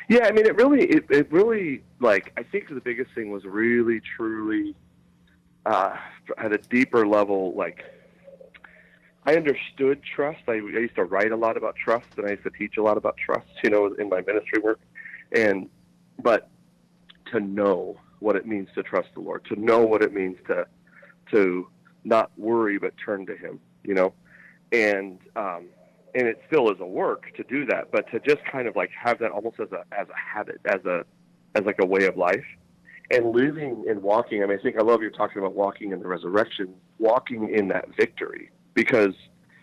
yeah 0.08 0.24
i 0.24 0.30
mean 0.30 0.46
it 0.46 0.54
really 0.54 0.84
it, 0.84 1.04
it 1.10 1.32
really 1.32 1.82
like 1.98 2.32
i 2.36 2.44
think 2.44 2.68
the 2.68 2.80
biggest 2.80 3.12
thing 3.12 3.32
was 3.32 3.44
really 3.44 4.00
truly 4.16 4.76
uh, 5.66 5.96
at 6.38 6.52
a 6.52 6.58
deeper 6.58 7.06
level 7.08 7.52
like 7.56 7.82
I 9.26 9.34
understood 9.36 10.00
trust. 10.14 10.40
I, 10.48 10.52
I 10.52 10.56
used 10.56 10.94
to 10.94 11.04
write 11.04 11.32
a 11.32 11.36
lot 11.36 11.58
about 11.58 11.76
trust, 11.76 12.06
and 12.16 12.26
I 12.26 12.30
used 12.30 12.44
to 12.44 12.50
teach 12.50 12.78
a 12.78 12.82
lot 12.82 12.96
about 12.96 13.18
trust, 13.18 13.46
you 13.62 13.68
know, 13.68 13.92
in 13.98 14.08
my 14.08 14.22
ministry 14.22 14.58
work. 14.62 14.80
And 15.32 15.68
but 16.22 16.48
to 17.32 17.40
know 17.40 17.96
what 18.20 18.36
it 18.36 18.46
means 18.46 18.68
to 18.74 18.82
trust 18.82 19.08
the 19.14 19.20
Lord, 19.20 19.44
to 19.46 19.56
know 19.56 19.80
what 19.80 20.02
it 20.02 20.12
means 20.12 20.36
to 20.46 20.66
to 21.32 21.68
not 22.04 22.30
worry 22.36 22.78
but 22.78 22.94
turn 23.04 23.26
to 23.26 23.36
Him, 23.36 23.60
you 23.84 23.94
know, 23.94 24.12
and 24.72 25.18
um, 25.36 25.66
and 26.14 26.26
it 26.26 26.40
still 26.46 26.70
is 26.70 26.80
a 26.80 26.86
work 26.86 27.32
to 27.36 27.44
do 27.44 27.64
that, 27.66 27.90
but 27.90 28.10
to 28.10 28.20
just 28.20 28.44
kind 28.50 28.66
of 28.66 28.76
like 28.76 28.90
have 28.90 29.18
that 29.20 29.30
almost 29.30 29.60
as 29.60 29.70
a 29.72 29.84
as 29.92 30.08
a 30.08 30.16
habit, 30.16 30.60
as 30.64 30.84
a 30.84 31.04
as 31.54 31.64
like 31.64 31.76
a 31.80 31.86
way 31.86 32.06
of 32.06 32.16
life, 32.16 32.44
and 33.10 33.34
living 33.34 33.84
and 33.88 34.02
walking. 34.02 34.42
I 34.42 34.46
mean, 34.46 34.58
I 34.58 34.62
think 34.62 34.76
I 34.78 34.82
love 34.82 35.02
you 35.02 35.10
talking 35.10 35.38
about 35.38 35.54
walking 35.54 35.92
in 35.92 36.00
the 36.00 36.08
resurrection, 36.08 36.74
walking 36.98 37.54
in 37.54 37.68
that 37.68 37.86
victory 37.96 38.50
because 38.74 39.14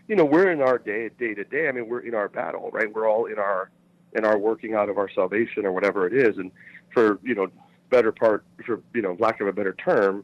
you 0.08 0.16
know 0.16 0.26
we're 0.26 0.52
in 0.52 0.62
our 0.62 0.78
day 0.78 1.10
day 1.10 1.34
to 1.34 1.44
day. 1.44 1.68
I 1.68 1.72
mean, 1.72 1.88
we're 1.88 2.02
in 2.02 2.16
our 2.16 2.30
battle, 2.30 2.70
right? 2.72 2.92
We're 2.94 3.10
all 3.10 3.26
in 3.26 3.40
our 3.40 3.72
in 4.16 4.26
our 4.26 4.38
working 4.38 4.74
out 4.74 4.90
of 4.90 4.98
our 4.98 5.10
salvation 5.10 5.66
or 5.66 5.72
whatever 5.72 6.08
it 6.08 6.14
is, 6.14 6.38
and 6.38 6.52
for 6.94 7.20
you 7.24 7.36
know 7.36 7.48
better 7.90 8.12
part 8.12 8.46
for 8.66 8.82
you 8.94 9.02
know 9.02 9.16
lack 9.20 9.42
of 9.42 9.48
a 9.48 9.54
better 9.54 9.74
term, 9.74 10.24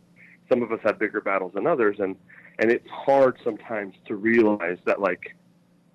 some 0.50 0.62
of 0.62 0.72
us 0.72 0.80
have 0.84 0.98
bigger 1.00 1.22
battles 1.22 1.54
than 1.54 1.68
others, 1.68 1.98
and 2.00 2.16
and 2.60 2.72
it's 2.72 2.90
hard 2.90 3.38
sometimes 3.44 3.96
to 4.06 4.16
realize 4.16 4.78
that 4.86 5.00
like 5.00 5.36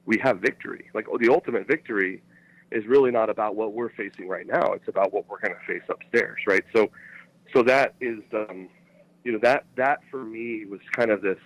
we 0.04 0.18
have 0.18 0.38
victory. 0.38 0.88
Like 0.94 1.06
the 1.20 1.32
ultimate 1.32 1.66
victory 1.66 2.22
is 2.70 2.86
really 2.86 3.10
not 3.10 3.30
about 3.30 3.54
what 3.54 3.72
we're 3.72 3.90
facing 3.90 4.28
right 4.28 4.46
now. 4.46 4.72
It's 4.72 4.88
about 4.88 5.12
what 5.12 5.28
we're 5.28 5.40
going 5.40 5.54
to 5.54 5.72
face 5.72 5.86
upstairs, 5.88 6.40
right? 6.46 6.64
So, 6.74 6.90
so 7.54 7.62
that 7.62 7.94
is, 8.00 8.20
um, 8.32 8.68
you 9.24 9.32
know, 9.32 9.38
that 9.42 9.64
that 9.76 10.00
for 10.10 10.24
me 10.24 10.64
was 10.64 10.80
kind 10.92 11.10
of 11.10 11.22
this 11.22 11.38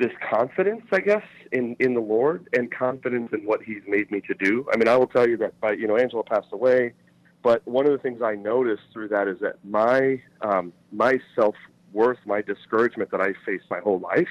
this 0.00 0.12
confidence, 0.30 0.82
I 0.90 1.00
guess, 1.00 1.22
in 1.52 1.76
in 1.78 1.94
the 1.94 2.00
Lord 2.00 2.48
and 2.54 2.72
confidence 2.72 3.30
in 3.32 3.40
what 3.40 3.62
He's 3.62 3.82
made 3.86 4.10
me 4.10 4.22
to 4.22 4.34
do. 4.34 4.66
I 4.72 4.78
mean, 4.78 4.88
I 4.88 4.96
will 4.96 5.06
tell 5.06 5.28
you 5.28 5.36
that, 5.36 5.60
by, 5.60 5.72
you 5.72 5.86
know, 5.86 5.96
Angela 5.96 6.24
passed 6.24 6.48
away, 6.52 6.94
but 7.42 7.64
one 7.68 7.86
of 7.86 7.92
the 7.92 7.98
things 7.98 8.22
I 8.22 8.34
noticed 8.34 8.84
through 8.92 9.08
that 9.08 9.28
is 9.28 9.38
that 9.40 9.56
my 9.62 10.20
um, 10.40 10.72
my 10.90 11.20
self 11.36 11.54
worth, 11.92 12.18
my 12.24 12.40
discouragement 12.40 13.10
that 13.10 13.20
I 13.20 13.34
faced 13.44 13.64
my 13.70 13.80
whole 13.80 14.00
life, 14.00 14.28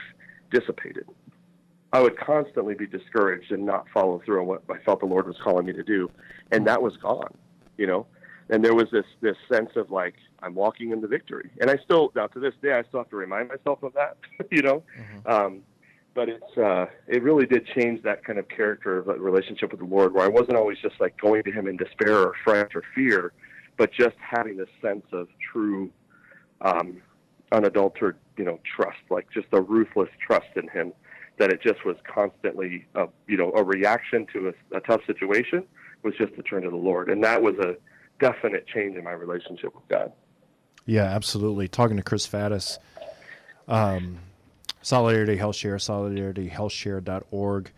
dissipated. 0.52 1.06
I 1.94 2.02
would 2.02 2.18
constantly 2.18 2.74
be 2.74 2.88
discouraged 2.88 3.52
and 3.52 3.66
not 3.66 3.86
follow 3.94 4.22
through 4.26 4.42
on 4.42 4.48
what 4.48 4.64
I 4.70 4.78
felt 4.84 5.00
the 5.00 5.06
Lord 5.06 5.28
was 5.28 5.38
calling 5.44 5.66
me 5.68 5.74
to 5.74 5.84
do, 5.84 6.10
and 6.52 6.66
that 6.68 6.82
was 6.82 6.98
gone, 6.98 7.34
you 7.78 7.86
know. 7.86 8.08
And 8.50 8.64
there 8.66 8.74
was 8.74 8.90
this 8.92 9.06
this 9.22 9.38
sense 9.52 9.72
of 9.76 9.92
like 9.92 10.16
I'm 10.42 10.56
walking 10.56 10.92
into 10.92 11.08
victory, 11.08 11.52
and 11.62 11.70
I 11.70 11.78
still 11.78 12.12
now 12.16 12.28
to 12.28 12.40
this 12.40 12.54
day 12.62 12.74
I 12.74 12.84
still 12.84 13.02
have 13.02 13.10
to 13.10 13.16
remind 13.16 13.50
myself 13.50 13.84
of 13.84 13.94
that, 13.94 14.18
you 14.52 14.62
know. 14.62 14.84
Um, 15.26 15.62
but 16.16 16.30
it's 16.30 16.58
uh, 16.58 16.88
it 17.08 17.24
really 17.24 17.46
did 17.46 17.68
change 17.68 18.02
that 18.04 18.24
kind 18.26 18.40
of 18.40 18.50
character 18.50 18.98
of 18.98 19.08
a 19.08 19.14
relationship 19.14 19.72
with 19.72 19.80
the 19.80 19.86
Lord, 19.86 20.14
where 20.14 20.26
I 20.26 20.28
wasn't 20.28 20.58
always 20.58 20.78
just 20.80 21.00
like 21.00 21.20
going 21.22 21.44
to 21.44 21.52
Him 21.52 21.68
in 21.68 21.78
despair 21.78 22.18
or 22.18 22.34
fret 22.44 22.76
or 22.76 22.84
fear, 22.96 23.34
but 23.78 23.92
just 23.94 24.16
having 24.20 24.58
this 24.58 24.70
sense 24.82 25.06
of 25.14 25.28
true, 25.52 25.92
um, 26.62 27.02
unadulterated, 27.52 28.20
you 28.38 28.46
know, 28.46 28.60
trust, 28.76 28.98
like 29.10 29.28
just 29.32 29.48
a 29.54 29.62
ruthless 29.62 30.10
trust 30.26 30.50
in 30.56 30.68
Him 30.70 30.94
that 31.38 31.52
it 31.52 31.62
just 31.62 31.86
was 31.86 31.96
constantly, 32.04 32.86
a, 32.96 33.08
you 33.28 33.38
know, 33.38 33.52
a 33.56 33.64
reaction 33.64 34.28
to 34.34 34.50
a, 34.50 34.78
a 34.78 34.82
tough 34.82 35.00
situation 35.08 35.64
was 36.04 36.14
just 36.18 36.36
to 36.36 36.44
turn 36.44 36.64
to 36.64 36.70
the 36.70 36.76
Lord, 36.76 37.10
and 37.10 37.24
that 37.24 37.42
was 37.42 37.56
a 37.60 37.76
definite 38.20 38.68
change 38.68 38.96
in 38.96 39.04
my 39.04 39.12
relationship 39.12 39.74
with 39.76 39.88
God. 39.88 40.12
Yeah, 40.86 41.04
absolutely. 41.04 41.68
Talking 41.68 41.98
to 41.98 42.04
Chris 42.04 42.28
Faddis, 42.28 42.78
um, 43.68 44.20
Solidarity 44.82 45.38
Health 45.38 45.56
Share, 45.56 45.78
solidarityhealthshare.org. 45.78 47.72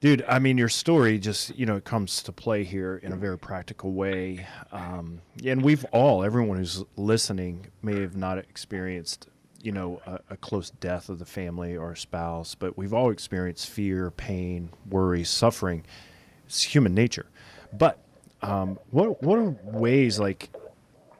Dude, 0.00 0.24
I 0.28 0.38
mean, 0.38 0.56
your 0.56 0.68
story 0.68 1.18
just, 1.18 1.58
you 1.58 1.66
know, 1.66 1.74
it 1.74 1.84
comes 1.84 2.22
to 2.22 2.30
play 2.30 2.62
here 2.62 2.98
in 3.02 3.12
a 3.12 3.16
very 3.16 3.36
practical 3.36 3.92
way. 3.92 4.46
Um, 4.70 5.20
and 5.44 5.60
we've 5.62 5.84
all, 5.86 6.22
everyone 6.22 6.58
who's 6.58 6.84
listening, 6.96 7.66
may 7.82 8.00
have 8.02 8.14
not 8.14 8.38
experienced, 8.38 9.26
you 9.60 9.72
know, 9.72 10.00
a, 10.06 10.20
a 10.30 10.36
close 10.36 10.70
death 10.70 11.08
of 11.08 11.18
the 11.18 11.24
family 11.24 11.76
or 11.76 11.96
spouse, 11.96 12.54
but 12.54 12.78
we've 12.78 12.94
all 12.94 13.10
experienced 13.10 13.68
fear, 13.68 14.12
pain, 14.12 14.70
worry, 14.88 15.24
suffering. 15.24 15.84
It's 16.46 16.62
human 16.62 16.94
nature. 16.94 17.26
But 17.72 17.98
um, 18.42 18.78
what 18.90 19.22
what 19.22 19.38
are 19.38 19.56
ways 19.64 20.18
like 20.18 20.50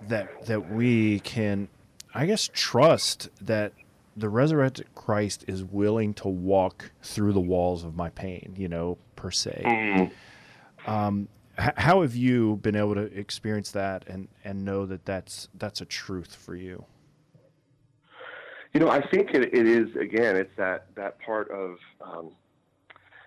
that 0.09 0.46
that 0.46 0.70
we 0.70 1.20
can, 1.20 1.68
I 2.14 2.26
guess, 2.26 2.48
trust 2.52 3.28
that 3.40 3.72
the 4.16 4.28
resurrected 4.28 4.87
Christ 4.94 5.44
is 5.46 5.64
willing 5.64 6.14
to 6.14 6.28
walk 6.28 6.90
through 7.02 7.33
the 7.33 7.40
walls 7.40 7.85
of 7.85 7.94
my 7.94 8.11
pain, 8.11 8.54
you 8.57 8.68
know, 8.68 8.98
per 9.16 9.31
se. 9.31 10.11
Um, 10.87 11.28
h- 11.59 11.72
how 11.76 12.02
have 12.02 12.16
you 12.16 12.57
been 12.57 12.76
able 12.76 12.94
to 12.94 13.02
experience 13.02 13.70
that 13.72 14.07
and 14.09 14.28
and 14.44 14.64
know 14.64 14.87
that 14.87 15.04
that's 15.04 15.48
that's 15.54 15.81
a 15.81 15.85
truth 15.85 16.35
for 16.35 16.54
you? 16.54 16.85
You 18.74 18.81
know, 18.81 18.90
I 18.90 19.07
think 19.09 19.35
it, 19.35 19.54
it 19.54 19.66
is 19.66 19.94
again. 19.96 20.37
It's 20.37 20.54
that 20.57 20.87
that 20.94 21.18
part 21.20 21.50
of. 21.50 21.76
Um, 22.00 22.33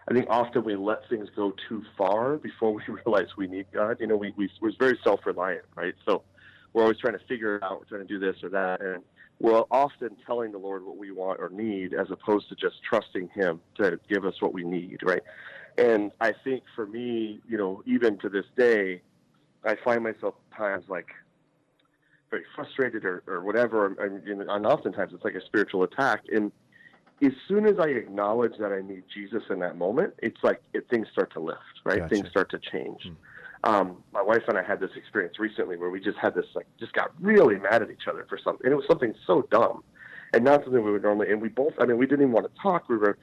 I 0.08 0.14
think 0.14 0.28
often 0.30 0.64
we 0.64 0.76
let 0.76 1.08
things 1.10 1.30
go 1.36 1.54
too 1.70 1.84
far 1.98 2.38
before 2.38 2.74
we 2.74 2.84
realize 3.06 3.28
we 3.38 3.48
need 3.48 3.68
God. 3.74 3.98
You 4.00 4.08
know, 4.08 4.18
we, 4.18 4.34
we 4.36 4.50
we're 4.62 4.72
very 4.80 5.00
self-reliant, 5.04 5.66
right? 5.76 5.94
So 6.06 6.24
we're 6.74 6.84
always 6.84 6.98
trying 6.98 7.18
to 7.18 7.26
figure 7.26 7.58
it 7.58 7.64
out. 7.64 7.80
We're 7.80 7.98
trying 7.98 8.08
to 8.08 8.08
do 8.08 8.20
this 8.20 8.44
or 8.44 8.50
that, 8.50 8.82
and 8.82 9.04
we're 9.40 9.64
often 9.72 10.16
telling 10.26 10.52
the 10.52 10.58
Lord 10.58 10.86
what 10.86 10.98
we 10.98 11.12
want 11.12 11.40
or 11.40 11.50
need, 11.50 11.94
as 11.94 12.08
opposed 12.12 12.50
to 12.50 12.56
just 12.56 12.76
trusting 12.88 13.30
Him 13.34 13.60
to 13.78 14.00
give 14.08 14.26
us 14.26 14.36
what 14.40 14.54
we 14.54 14.64
need, 14.64 15.00
right? 15.04 15.24
And 15.78 16.12
I 16.20 16.34
think 16.44 16.64
for 16.76 16.86
me, 16.86 17.42
you 17.48 17.58
know, 17.58 17.82
even 17.86 18.18
to 18.20 18.30
this 18.30 18.46
day, 18.58 19.02
I 19.64 19.76
find 19.84 20.04
myself 20.04 20.36
times 20.56 20.86
like 20.90 21.08
very 22.30 22.44
frustrated 22.56 23.04
or, 23.06 23.24
or 23.28 23.42
whatever, 23.42 23.88
and 23.88 24.28
and 24.28 24.66
oftentimes 24.66 25.14
it's 25.14 25.24
like 25.24 25.36
a 25.36 25.46
spiritual 25.46 25.84
attack. 25.84 26.24
And 26.32 26.52
as 27.22 27.32
soon 27.48 27.68
as 27.68 27.76
I 27.80 27.88
acknowledge 27.90 28.54
that 28.60 28.72
I 28.72 28.82
need 28.82 29.04
Jesus 29.14 29.44
in 29.50 29.60
that 29.60 29.78
moment, 29.78 30.14
it's 30.20 30.44
like 30.44 30.62
it, 30.74 30.88
things 30.90 31.08
start 31.12 31.32
to 31.34 31.40
lift, 31.40 31.60
right? 31.86 32.00
Gotcha. 32.00 32.16
Things 32.16 32.30
start 32.30 32.50
to 32.52 32.60
change. 32.60 33.12
Um, 33.64 33.98
my 34.12 34.24
wife 34.24 34.42
and 34.48 34.58
I 34.58 34.64
had 34.64 34.80
this 34.80 34.90
experience 34.96 35.38
recently 35.38 35.78
where 35.78 35.92
we 35.92 36.00
just 36.00 36.18
had 36.18 36.34
this 36.34 36.46
like 36.56 36.66
just 36.80 36.94
got 36.94 37.12
really 37.20 37.60
mad 37.60 37.84
at 37.84 37.92
each 37.92 38.08
other 38.10 38.26
for 38.28 38.40
something, 38.44 38.66
and 38.66 38.74
it 38.74 38.76
was 38.76 38.86
something 38.88 39.14
so 39.28 39.48
dumb, 39.52 39.84
and 40.34 40.44
not 40.44 40.64
something 40.64 40.84
we 40.84 40.92
would 40.92 41.04
normally. 41.04 41.32
And 41.32 41.42
we 41.42 41.50
both, 41.50 41.74
I 41.80 41.86
mean, 41.86 41.98
we 41.98 42.08
didn't 42.08 42.22
even 42.22 42.32
want 42.32 42.48
to 42.54 42.62
talk. 42.62 42.90
We 42.90 42.98
were, 42.98 43.20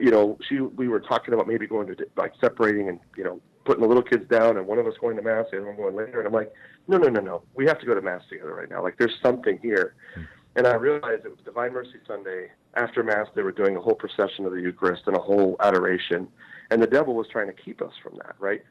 you 0.00 0.10
know, 0.10 0.38
she 0.48 0.60
we 0.60 0.88
were 0.88 1.00
talking 1.00 1.34
about 1.34 1.46
maybe 1.46 1.66
going 1.66 1.88
to 1.88 1.96
like 2.16 2.32
separating 2.40 2.88
and 2.88 3.00
you 3.18 3.24
know 3.24 3.40
putting 3.66 3.82
the 3.82 3.88
little 3.88 4.02
kids 4.02 4.26
down, 4.30 4.56
and 4.56 4.66
one 4.66 4.78
of 4.78 4.86
us 4.86 4.94
going 4.98 5.16
to 5.16 5.22
mass, 5.22 5.44
and 5.52 5.66
one 5.66 5.76
going 5.76 5.94
later. 5.94 6.20
And 6.20 6.26
I'm 6.26 6.32
like, 6.32 6.52
no, 6.88 6.96
no, 6.96 7.08
no, 7.08 7.20
no, 7.20 7.42
we 7.54 7.66
have 7.66 7.78
to 7.80 7.86
go 7.86 7.94
to 7.94 8.00
mass 8.00 8.22
together 8.30 8.54
right 8.54 8.70
now. 8.70 8.82
Like 8.82 8.96
there's 8.98 9.18
something 9.22 9.58
here. 9.62 9.94
And 10.54 10.66
I 10.66 10.74
realized 10.74 11.24
it 11.24 11.30
was 11.30 11.38
Divine 11.44 11.72
Mercy 11.72 11.98
Sunday. 12.06 12.50
After 12.74 13.02
Mass, 13.02 13.26
they 13.34 13.42
were 13.42 13.52
doing 13.52 13.76
a 13.76 13.80
whole 13.80 13.94
procession 13.94 14.44
of 14.44 14.52
the 14.52 14.60
Eucharist 14.60 15.02
and 15.06 15.16
a 15.16 15.20
whole 15.20 15.56
adoration. 15.60 16.28
And 16.70 16.82
the 16.82 16.86
devil 16.86 17.14
was 17.14 17.26
trying 17.30 17.46
to 17.46 17.52
keep 17.52 17.80
us 17.80 17.92
from 18.02 18.16
that, 18.18 18.34
right? 18.38 18.62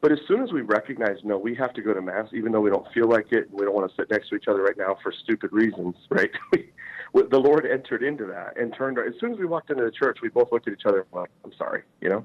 But 0.00 0.12
as 0.12 0.18
soon 0.26 0.42
as 0.42 0.50
we 0.50 0.62
recognize, 0.62 1.18
no, 1.24 1.36
we 1.36 1.54
have 1.56 1.74
to 1.74 1.82
go 1.82 1.92
to 1.92 2.00
Mass, 2.00 2.28
even 2.32 2.52
though 2.52 2.60
we 2.60 2.70
don't 2.70 2.90
feel 2.92 3.08
like 3.08 3.32
it, 3.32 3.50
and 3.50 3.60
we 3.60 3.66
don't 3.66 3.74
want 3.74 3.90
to 3.90 3.96
sit 3.96 4.10
next 4.10 4.30
to 4.30 4.36
each 4.36 4.48
other 4.48 4.62
right 4.62 4.76
now 4.76 4.96
for 5.02 5.12
stupid 5.12 5.52
reasons, 5.52 5.94
right? 6.10 6.30
The 6.52 7.38
Lord 7.38 7.66
entered 7.66 8.02
into 8.02 8.24
that 8.26 8.58
and 8.58 8.74
turned. 8.74 8.98
Our, 8.98 9.04
as 9.04 9.14
soon 9.20 9.32
as 9.32 9.38
we 9.38 9.44
walked 9.44 9.70
into 9.70 9.84
the 9.84 9.90
church, 9.90 10.18
we 10.22 10.28
both 10.28 10.52
looked 10.52 10.68
at 10.68 10.74
each 10.74 10.86
other. 10.86 11.06
Well, 11.10 11.26
I'm 11.44 11.52
sorry, 11.58 11.82
you 12.00 12.08
know. 12.08 12.24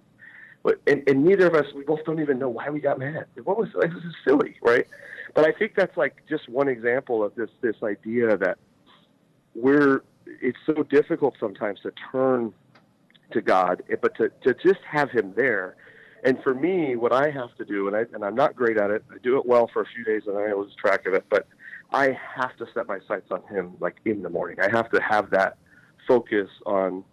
But 0.63 0.79
and, 0.87 1.03
and 1.07 1.23
neither 1.23 1.47
of 1.47 1.53
us, 1.53 1.65
we 1.75 1.83
both 1.83 2.03
don't 2.05 2.19
even 2.19 2.39
know 2.39 2.49
why 2.49 2.69
we 2.69 2.79
got 2.79 2.97
mad. 2.97 3.25
What 3.43 3.57
was 3.57 3.69
like, 3.75 3.91
this 3.91 4.03
is 4.03 4.15
silly, 4.23 4.55
right? 4.61 4.87
But 5.33 5.45
I 5.45 5.51
think 5.51 5.73
that's 5.75 5.95
like 5.97 6.23
just 6.29 6.47
one 6.47 6.67
example 6.67 7.23
of 7.23 7.35
this 7.35 7.49
this 7.61 7.75
idea 7.83 8.37
that 8.37 8.57
we're 9.55 10.03
it's 10.25 10.57
so 10.65 10.83
difficult 10.83 11.35
sometimes 11.39 11.79
to 11.81 11.91
turn 12.11 12.53
to 13.31 13.41
God, 13.41 13.83
eh, 13.89 13.95
but 13.99 14.15
to, 14.17 14.29
to 14.43 14.53
just 14.53 14.81
have 14.89 15.09
Him 15.11 15.33
there. 15.35 15.75
And 16.23 16.41
for 16.43 16.53
me, 16.53 16.95
what 16.95 17.13
I 17.13 17.29
have 17.29 17.55
to 17.57 17.65
do, 17.65 17.87
and, 17.87 17.95
I, 17.95 18.05
and 18.13 18.23
I'm 18.23 18.35
not 18.35 18.55
great 18.55 18.77
at 18.77 18.89
it, 18.89 19.05
I 19.11 19.17
do 19.19 19.37
it 19.37 19.45
well 19.45 19.69
for 19.71 19.81
a 19.83 19.85
few 19.85 20.03
days 20.03 20.23
and 20.27 20.37
I 20.37 20.53
lose 20.53 20.73
track 20.75 21.05
of 21.05 21.13
it, 21.13 21.25
but 21.29 21.47
I 21.93 22.17
have 22.35 22.55
to 22.57 22.65
set 22.73 22.87
my 22.87 22.99
sights 23.07 23.27
on 23.31 23.43
Him 23.43 23.73
like 23.79 23.97
in 24.05 24.23
the 24.23 24.29
morning. 24.29 24.57
I 24.59 24.69
have 24.69 24.89
to 24.91 25.01
have 25.01 25.29
that 25.31 25.57
focus 26.07 26.49
on 26.65 27.03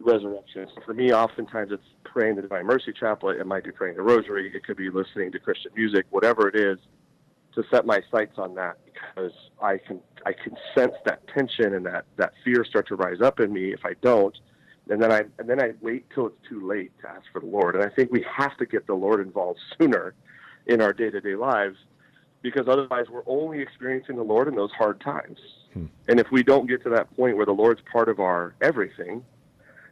resurrection. 0.00 0.68
So 0.74 0.82
for 0.86 0.94
me, 0.94 1.12
oftentimes 1.12 1.72
it's 1.72 1.82
praying 2.04 2.36
the 2.36 2.42
Divine 2.42 2.66
Mercy 2.66 2.92
Chaplet. 2.92 3.40
It 3.40 3.46
might 3.46 3.64
be 3.64 3.72
praying 3.72 3.96
the 3.96 4.02
Rosary. 4.02 4.52
It 4.54 4.64
could 4.64 4.76
be 4.76 4.90
listening 4.90 5.32
to 5.32 5.38
Christian 5.40 5.72
music, 5.74 6.06
whatever 6.10 6.48
it 6.48 6.54
is 6.54 6.78
to 7.58 7.68
set 7.70 7.84
my 7.84 8.00
sights 8.10 8.38
on 8.38 8.54
that 8.54 8.78
because 8.84 9.32
I 9.60 9.78
can 9.78 10.00
I 10.24 10.32
can 10.32 10.56
sense 10.76 10.94
that 11.04 11.26
tension 11.28 11.74
and 11.74 11.84
that 11.86 12.04
that 12.16 12.32
fear 12.44 12.64
start 12.64 12.86
to 12.88 12.96
rise 12.96 13.20
up 13.20 13.40
in 13.40 13.52
me 13.52 13.72
if 13.72 13.80
I 13.84 13.94
don't, 14.00 14.36
and 14.88 15.02
then 15.02 15.10
I 15.10 15.22
and 15.38 15.48
then 15.48 15.60
I 15.60 15.72
wait 15.80 16.06
till 16.14 16.28
it's 16.28 16.48
too 16.48 16.66
late 16.66 16.92
to 17.02 17.08
ask 17.08 17.22
for 17.32 17.40
the 17.40 17.46
Lord. 17.46 17.74
And 17.74 17.84
I 17.84 17.88
think 17.88 18.12
we 18.12 18.24
have 18.32 18.56
to 18.58 18.66
get 18.66 18.86
the 18.86 18.94
Lord 18.94 19.20
involved 19.20 19.58
sooner 19.78 20.14
in 20.66 20.80
our 20.80 20.92
day 20.92 21.10
to 21.10 21.20
day 21.20 21.34
lives 21.34 21.78
because 22.42 22.68
otherwise 22.68 23.06
we're 23.10 23.24
only 23.26 23.60
experiencing 23.60 24.14
the 24.14 24.22
Lord 24.22 24.46
in 24.46 24.54
those 24.54 24.70
hard 24.70 25.00
times. 25.00 25.38
Hmm. 25.74 25.86
And 26.08 26.20
if 26.20 26.30
we 26.30 26.44
don't 26.44 26.68
get 26.68 26.84
to 26.84 26.90
that 26.90 27.14
point 27.16 27.36
where 27.36 27.46
the 27.46 27.52
Lord's 27.52 27.80
part 27.90 28.08
of 28.08 28.20
our 28.20 28.54
everything, 28.60 29.24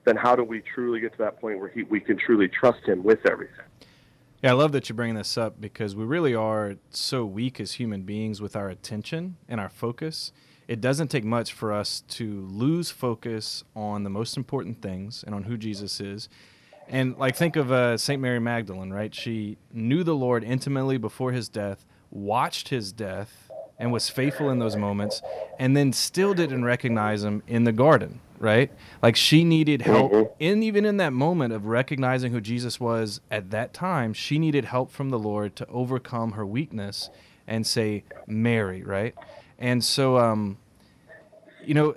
then 0.05 0.15
how 0.15 0.37
do 0.37 0.45
we 0.45 0.61
truly 0.61 1.01
get 1.01 1.11
to 1.13 1.19
that 1.19 1.41
point 1.41 1.59
where 1.59 1.69
he, 1.69 1.83
we 1.83 1.99
can 1.99 2.17
truly 2.17 2.47
trust 2.47 2.87
Him 2.87 3.03
with 3.03 3.27
everything? 3.27 3.65
Yeah, 4.47 4.53
I 4.53 4.55
love 4.55 4.71
that 4.73 4.89
you're 4.89 4.95
bringing 4.95 5.17
this 5.17 5.37
up 5.37 5.61
because 5.61 5.97
we 5.97 6.05
really 6.05 6.33
are 6.33 6.77
so 6.91 7.25
weak 7.25 7.59
as 7.59 7.73
human 7.73 8.03
beings 8.03 8.41
with 8.41 8.55
our 8.55 8.69
attention 8.69 9.39
and 9.49 9.59
our 9.59 9.69
focus. 9.69 10.31
It 10.69 10.81
doesn't 10.81 11.09
take 11.09 11.25
much 11.25 11.53
for 11.53 11.73
us 11.73 12.05
to 12.11 12.43
lose 12.43 12.93
focus 12.93 13.65
on 13.75 14.05
the 14.05 14.09
most 14.09 14.37
important 14.37 14.81
things 14.81 15.25
and 15.27 15.35
on 15.35 15.43
who 15.43 15.57
Jesus 15.57 15.99
is. 15.99 16.29
And 16.87 17.19
like, 17.19 17.35
think 17.35 17.57
of 17.57 17.73
uh, 17.73 17.97
Saint 17.97 18.23
Mary 18.23 18.39
Magdalene, 18.39 18.93
right? 18.93 19.13
She 19.13 19.59
knew 19.73 20.05
the 20.05 20.15
Lord 20.15 20.45
intimately 20.45 20.97
before 20.97 21.33
his 21.33 21.49
death, 21.49 21.85
watched 22.13 22.69
his 22.69 22.93
death, 22.93 23.51
and 23.81 23.91
was 23.91 24.09
faithful 24.09 24.51
in 24.51 24.61
those 24.61 24.77
moments, 24.77 25.23
and 25.59 25.77
then 25.77 25.93
still 25.93 26.35
didn't 26.35 26.65
recognize 26.65 27.25
him 27.25 27.43
in 27.49 27.65
the 27.65 27.73
garden, 27.73 28.21
right? 28.38 28.70
Like 29.03 29.16
she 29.16 29.44
needed 29.44 29.83
help, 29.83 30.12
Mhm. 30.12 30.31
and 30.40 30.64
even 30.64 30.85
in 30.85 30.96
that 30.99 31.12
moment 31.12 31.53
of 31.53 31.66
recognizing 31.66 32.33
who 32.33 32.40
Jesus 32.40 32.79
was 32.81 33.20
at 33.31 33.51
that 33.51 33.72
time, 33.75 34.12
she 34.12 34.38
needed 34.38 34.64
help 34.66 34.90
from 34.90 35.11
the 35.11 35.18
Lord 35.18 35.57
to 35.57 35.66
overcome 35.68 36.33
her 36.33 36.44
weakness 36.46 37.11
and 37.46 37.66
say, 37.66 38.05
"Mary," 38.27 38.83
right? 38.83 39.14
And 39.59 39.83
so, 39.83 40.18
um, 40.18 40.59
you 41.64 41.75
know, 41.75 41.94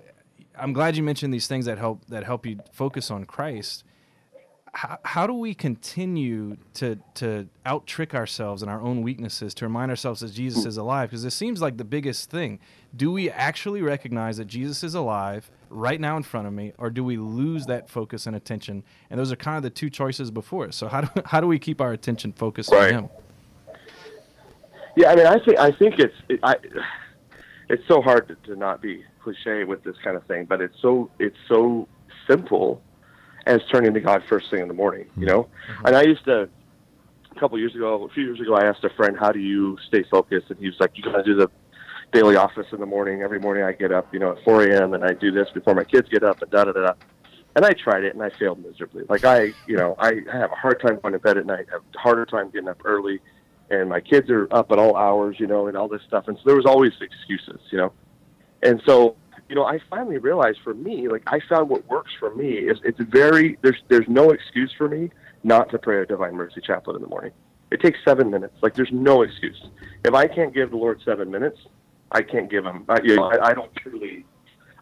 I'm 0.57 0.73
glad 0.73 0.95
you 0.97 1.03
mentioned 1.03 1.33
these 1.33 1.47
things 1.47 1.65
that 1.65 1.77
help 1.77 2.05
that 2.07 2.23
help 2.23 2.45
you 2.45 2.59
focus 2.71 3.09
on 3.11 3.25
Christ. 3.25 3.83
How, 4.71 4.99
how 5.03 5.27
do 5.27 5.33
we 5.33 5.53
continue 5.55 6.57
to 6.75 6.99
to 7.15 7.47
out 7.65 7.87
trick 7.87 8.13
ourselves 8.13 8.61
and 8.61 8.69
our 8.69 8.79
own 8.81 9.01
weaknesses 9.01 9.53
to 9.55 9.65
remind 9.65 9.89
ourselves 9.89 10.21
that 10.21 10.31
Jesus 10.31 10.65
is 10.65 10.77
alive? 10.77 11.09
Because 11.09 11.25
it 11.25 11.31
seems 11.31 11.61
like 11.61 11.77
the 11.77 11.83
biggest 11.85 12.29
thing. 12.29 12.59
Do 12.95 13.11
we 13.11 13.29
actually 13.31 13.81
recognize 13.81 14.37
that 14.37 14.45
Jesus 14.45 14.83
is 14.83 14.93
alive 14.93 15.49
right 15.69 15.99
now 15.99 16.17
in 16.17 16.23
front 16.23 16.47
of 16.47 16.53
me, 16.53 16.73
or 16.77 16.89
do 16.89 17.03
we 17.03 17.17
lose 17.17 17.65
that 17.67 17.89
focus 17.89 18.25
and 18.25 18.35
attention? 18.35 18.83
And 19.09 19.19
those 19.19 19.31
are 19.31 19.35
kind 19.35 19.57
of 19.57 19.63
the 19.63 19.69
two 19.69 19.89
choices 19.89 20.31
before 20.31 20.67
us. 20.67 20.75
So 20.75 20.87
how 20.87 21.01
do 21.01 21.21
how 21.25 21.41
do 21.41 21.47
we 21.47 21.59
keep 21.59 21.81
our 21.81 21.91
attention 21.91 22.33
focused 22.33 22.71
Right. 22.71 22.93
on 22.93 23.03
Him? 23.05 23.09
Yeah, 24.95 25.11
I 25.11 25.15
mean, 25.15 25.27
I 25.27 25.39
think 25.39 25.59
I 25.59 25.71
think 25.71 25.99
it's 25.99 26.15
it, 26.27 26.39
I, 26.43 26.55
it's 27.69 27.87
so 27.87 28.01
hard 28.01 28.27
to, 28.27 28.35
to 28.51 28.55
not 28.55 28.81
be 28.81 29.03
cliche 29.23 29.63
with 29.63 29.83
this 29.83 29.95
kind 30.03 30.17
of 30.17 30.23
thing, 30.25 30.45
but 30.45 30.61
it's 30.61 30.75
so 30.81 31.09
it's 31.19 31.37
so 31.47 31.87
simple 32.27 32.81
as 33.45 33.61
turning 33.71 33.93
to 33.93 33.99
God 33.99 34.23
first 34.27 34.49
thing 34.49 34.61
in 34.61 34.67
the 34.67 34.73
morning, 34.73 35.05
you 35.15 35.25
mm-hmm. 35.25 35.25
know. 35.25 35.43
Mm-hmm. 35.43 35.85
And 35.85 35.95
I 35.95 36.01
used 36.03 36.25
to 36.25 36.49
a 37.35 37.39
couple 37.39 37.57
years 37.57 37.75
ago, 37.75 38.03
a 38.03 38.09
few 38.09 38.23
years 38.23 38.41
ago, 38.41 38.55
I 38.55 38.65
asked 38.65 38.83
a 38.83 38.89
friend, 38.89 39.17
"How 39.17 39.31
do 39.31 39.39
you 39.39 39.77
stay 39.87 40.03
focused?" 40.03 40.49
And 40.49 40.59
he 40.59 40.65
was 40.65 40.79
like, 40.79 40.91
"You 40.95 41.03
got 41.03 41.17
to 41.17 41.23
do 41.23 41.35
the 41.35 41.49
daily 42.11 42.35
office 42.35 42.67
in 42.71 42.79
the 42.79 42.85
morning. 42.85 43.21
Every 43.21 43.39
morning 43.39 43.63
I 43.63 43.71
get 43.71 43.91
up, 43.91 44.13
you 44.13 44.19
know, 44.19 44.31
at 44.31 44.43
4 44.43 44.63
a.m. 44.63 44.93
and 44.93 45.03
I 45.03 45.13
do 45.13 45.31
this 45.31 45.47
before 45.53 45.75
my 45.75 45.83
kids 45.83 46.09
get 46.09 46.23
up, 46.23 46.41
and 46.41 46.51
da 46.51 46.65
da 46.65 46.71
da." 46.71 46.81
da." 46.81 46.93
And 47.55 47.65
I 47.65 47.73
tried 47.73 48.03
it, 48.03 48.13
and 48.13 48.23
I 48.23 48.29
failed 48.37 48.63
miserably. 48.63 49.03
Like 49.09 49.25
I, 49.25 49.53
you 49.67 49.75
know, 49.75 49.95
I 49.97 50.21
have 50.31 50.51
a 50.51 50.55
hard 50.55 50.79
time 50.81 50.99
going 51.01 51.13
to 51.13 51.19
bed 51.19 51.37
at 51.37 51.45
night. 51.45 51.65
I 51.69 51.73
have 51.73 51.81
a 51.95 51.97
harder 51.97 52.25
time 52.25 52.51
getting 52.51 52.69
up 52.69 52.81
early 52.85 53.19
and 53.69 53.89
my 53.89 53.99
kids 53.99 54.29
are 54.29 54.47
up 54.51 54.71
at 54.71 54.79
all 54.79 54.95
hours, 54.95 55.39
you 55.39 55.47
know, 55.47 55.67
and 55.67 55.77
all 55.77 55.87
this 55.87 56.01
stuff. 56.07 56.27
And 56.27 56.37
so 56.37 56.43
there 56.45 56.55
was 56.55 56.65
always 56.65 56.91
excuses, 57.01 57.61
you 57.71 57.77
know. 57.77 57.93
And 58.63 58.81
so, 58.85 59.15
you 59.47 59.55
know, 59.55 59.65
I 59.65 59.79
finally 59.89 60.17
realized 60.17 60.59
for 60.63 60.73
me, 60.73 61.07
like 61.07 61.23
I 61.27 61.39
found 61.47 61.69
what 61.69 61.87
works 61.87 62.11
for 62.19 62.33
me 62.35 62.53
is 62.53 62.77
it's 62.83 62.99
very 62.99 63.57
there's 63.61 63.81
there's 63.87 64.07
no 64.07 64.31
excuse 64.31 64.73
for 64.77 64.89
me 64.89 65.11
not 65.43 65.69
to 65.71 65.77
pray 65.77 66.01
a 66.01 66.05
Divine 66.05 66.35
Mercy 66.35 66.61
Chaplet 66.65 66.95
in 66.95 67.01
the 67.01 67.07
morning. 67.07 67.31
It 67.71 67.81
takes 67.81 67.99
seven 68.03 68.29
minutes. 68.29 68.55
Like 68.61 68.73
there's 68.73 68.91
no 68.91 69.21
excuse. 69.21 69.61
If 70.03 70.13
I 70.13 70.27
can't 70.27 70.53
give 70.53 70.71
the 70.71 70.77
Lord 70.77 70.99
seven 71.05 71.29
minutes, 71.29 71.59
I 72.11 72.21
can't 72.21 72.49
give 72.49 72.65
him. 72.65 72.85
I, 72.89 72.99
you 73.03 73.15
know, 73.15 73.25
I, 73.25 73.49
I 73.49 73.53
don't 73.53 73.73
truly, 73.75 74.25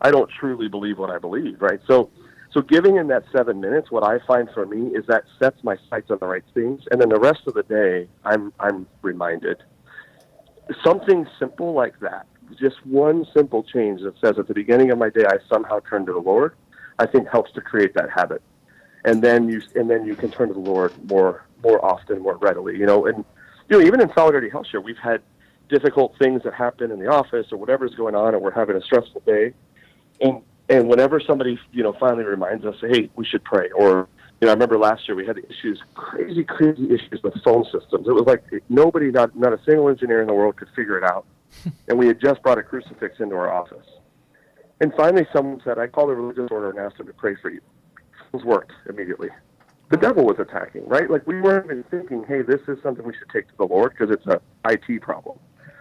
I 0.02 0.12
don't 0.12 0.30
truly 0.40 0.68
believe 0.68 0.98
what 0.98 1.10
I 1.10 1.18
believe, 1.18 1.62
right? 1.62 1.80
So, 1.88 2.10
so 2.54 2.62
giving 2.62 2.96
in 2.98 3.08
that 3.08 3.24
seven 3.32 3.60
minutes, 3.60 3.92
what 3.92 4.04
I 4.04 4.20
find 4.26 4.50
for 4.54 4.66
me 4.66 4.96
is 4.96 5.06
that 5.08 5.26
sets 5.40 5.64
my 5.64 5.78
sights 5.90 6.10
on 6.10 6.18
the 6.20 6.28
right 6.28 6.44
things, 6.54 6.84
and 6.92 7.02
then 7.02 7.10
the 7.10 7.20
rest 7.20 7.42
of 7.48 7.54
the 7.54 7.64
day, 7.64 8.08
I'm 8.24 8.54
I'm 8.60 8.88
reminded. 9.02 9.64
Something 10.84 11.28
simple 11.40 11.74
like 11.74 12.00
that, 12.00 12.28
just 12.60 12.86
one 12.86 13.26
simple 13.34 13.64
change 13.64 14.02
that 14.02 14.16
says 14.20 14.40
at 14.40 14.48
the 14.48 14.54
beginning 14.54 14.92
of 14.92 14.98
my 14.98 15.10
day, 15.10 15.26
I 15.28 15.38
somehow 15.50 15.80
turn 15.90 16.06
to 16.06 16.14
the 16.14 16.20
Lord. 16.20 16.56
I 17.00 17.06
think 17.06 17.28
helps 17.30 17.52
to 17.54 17.62
create 17.62 17.94
that 17.94 18.10
habit, 18.10 18.42
and 19.06 19.22
then 19.22 19.50
you 19.50 19.62
and 19.76 19.90
then 19.90 20.06
you 20.06 20.16
can 20.16 20.32
turn 20.32 20.48
to 20.48 20.54
the 20.54 20.60
Lord 20.60 20.94
more 21.10 21.46
more 21.64 21.84
often, 21.84 22.22
more 22.22 22.38
readily. 22.38 22.78
You 22.78 22.86
know, 22.86 23.06
and 23.06 23.24
you 23.70 23.78
know 23.78 23.86
even 23.86 24.02
in 24.02 24.12
Solidarity 24.14 24.50
Health 24.50 24.68
Share, 24.68 24.82
we've 24.82 24.98
had 24.98 25.22
difficult 25.70 26.16
things 26.20 26.44
that 26.44 26.54
happen 26.54 26.92
in 26.92 27.00
the 27.00 27.08
office 27.08 27.48
or 27.52 27.58
whatever's 27.58 27.94
going 27.96 28.16
on, 28.16 28.34
and 28.34 28.44
we're 28.44 28.52
having 28.52 28.76
a 28.76 28.82
stressful 28.82 29.22
day, 29.26 29.54
and 30.22 30.42
and 30.70 30.88
whenever 30.88 31.20
somebody 31.20 31.60
you 31.72 31.84
know 31.84 31.94
finally 32.00 32.24
reminds 32.24 32.66
us, 32.66 32.76
hey, 32.82 33.10
we 33.16 33.26
should 33.26 33.44
pray, 33.44 33.70
or 33.72 34.08
you 34.40 34.46
know, 34.46 34.52
I 34.52 34.54
remember 34.54 34.78
last 34.78 35.08
year 35.08 35.16
we 35.16 35.26
had 35.26 35.40
issues, 35.40 35.82
crazy, 35.96 36.44
crazy 36.44 36.86
issues 36.94 37.22
with 37.24 37.34
phone 37.44 37.64
systems. 37.66 38.08
It 38.08 38.14
was 38.14 38.26
like 38.28 38.44
nobody, 38.70 39.10
not 39.10 39.36
not 39.36 39.54
a 39.54 39.60
single 39.66 39.90
engineer 39.90 40.22
in 40.22 40.28
the 40.28 40.34
world 40.34 40.58
could 40.58 40.70
figure 40.76 40.98
it 40.98 41.04
out, 41.04 41.26
and 41.88 41.98
we 41.98 42.08
had 42.08 42.22
just 42.22 42.42
brought 42.44 42.58
a 42.58 42.64
crucifix 42.64 43.20
into 43.20 43.36
our 43.36 43.52
office. 43.52 43.86
And 44.80 44.94
finally, 44.96 45.26
someone 45.34 45.62
said, 45.64 45.80
"I 45.80 45.88
called 45.88 46.10
the 46.10 46.16
religious 46.16 46.50
order 46.52 46.70
and 46.70 46.80
asked 46.80 46.98
them 46.98 47.08
to 47.08 47.14
pray 47.14 47.36
for 47.42 47.50
you." 47.50 47.62
It 48.34 48.46
worked 48.46 48.74
immediately. 48.88 49.30
The 49.90 49.98
devil 49.98 50.26
was 50.26 50.38
attacking, 50.38 50.88
right? 50.88 51.10
Like 51.10 51.26
we 51.26 51.42
weren't 51.42 51.66
even 51.66 51.84
thinking, 51.90 52.24
"Hey, 52.28 52.42
this 52.44 52.62
is 52.68 52.78
something 52.84 53.06
we 53.06 53.14
should 53.14 53.30
take 53.30 53.48
to 53.48 53.58
the 53.58 53.66
Lord 53.66 53.94
because 53.98 54.12
it's 54.12 54.28
a 54.28 54.40
IT 54.70 55.02
problem." 55.02 55.40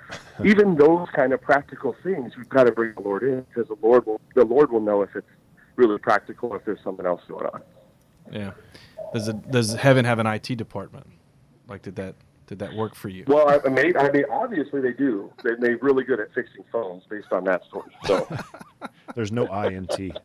even 0.44 0.76
those 0.76 1.08
kind 1.14 1.32
of 1.32 1.40
practical 1.40 1.94
things, 2.02 2.36
we've 2.36 2.48
got 2.48 2.64
to 2.64 2.72
bring 2.72 2.94
the 2.94 3.02
Lord 3.02 3.22
in 3.22 3.42
because 3.42 3.68
the 3.68 3.76
Lord 3.86 4.06
will 4.06 4.20
the 4.34 4.44
Lord 4.44 4.70
will 4.70 4.80
know 4.80 5.02
if 5.02 5.14
it's 5.14 5.26
really 5.76 5.98
practical 5.98 6.50
or 6.50 6.56
if 6.56 6.64
there's 6.64 6.82
something 6.82 7.06
else 7.06 7.22
going 7.28 7.46
on. 7.46 7.62
Yeah. 8.30 8.52
Does 9.12 9.28
it, 9.28 9.50
does 9.50 9.74
heaven 9.74 10.04
have 10.04 10.18
an 10.18 10.26
IT 10.26 10.56
department? 10.56 11.06
Like, 11.68 11.82
did 11.82 11.96
that 11.96 12.14
did 12.46 12.58
that 12.60 12.74
work 12.74 12.94
for 12.94 13.08
you? 13.08 13.24
Well, 13.26 13.48
I, 13.48 13.58
I 13.64 13.68
mean, 13.68 13.96
I 13.96 14.10
mean, 14.10 14.24
obviously 14.30 14.80
they 14.80 14.92
do. 14.92 15.32
They, 15.42 15.50
they're 15.58 15.78
really 15.78 16.04
good 16.04 16.20
at 16.20 16.32
fixing 16.32 16.64
phones 16.70 17.02
based 17.10 17.32
on 17.32 17.44
that 17.44 17.64
story. 17.64 17.90
So, 18.04 18.26
There's 19.14 19.32
no 19.32 19.46
I 19.46 19.68
in 19.68 19.86
T. 19.86 20.12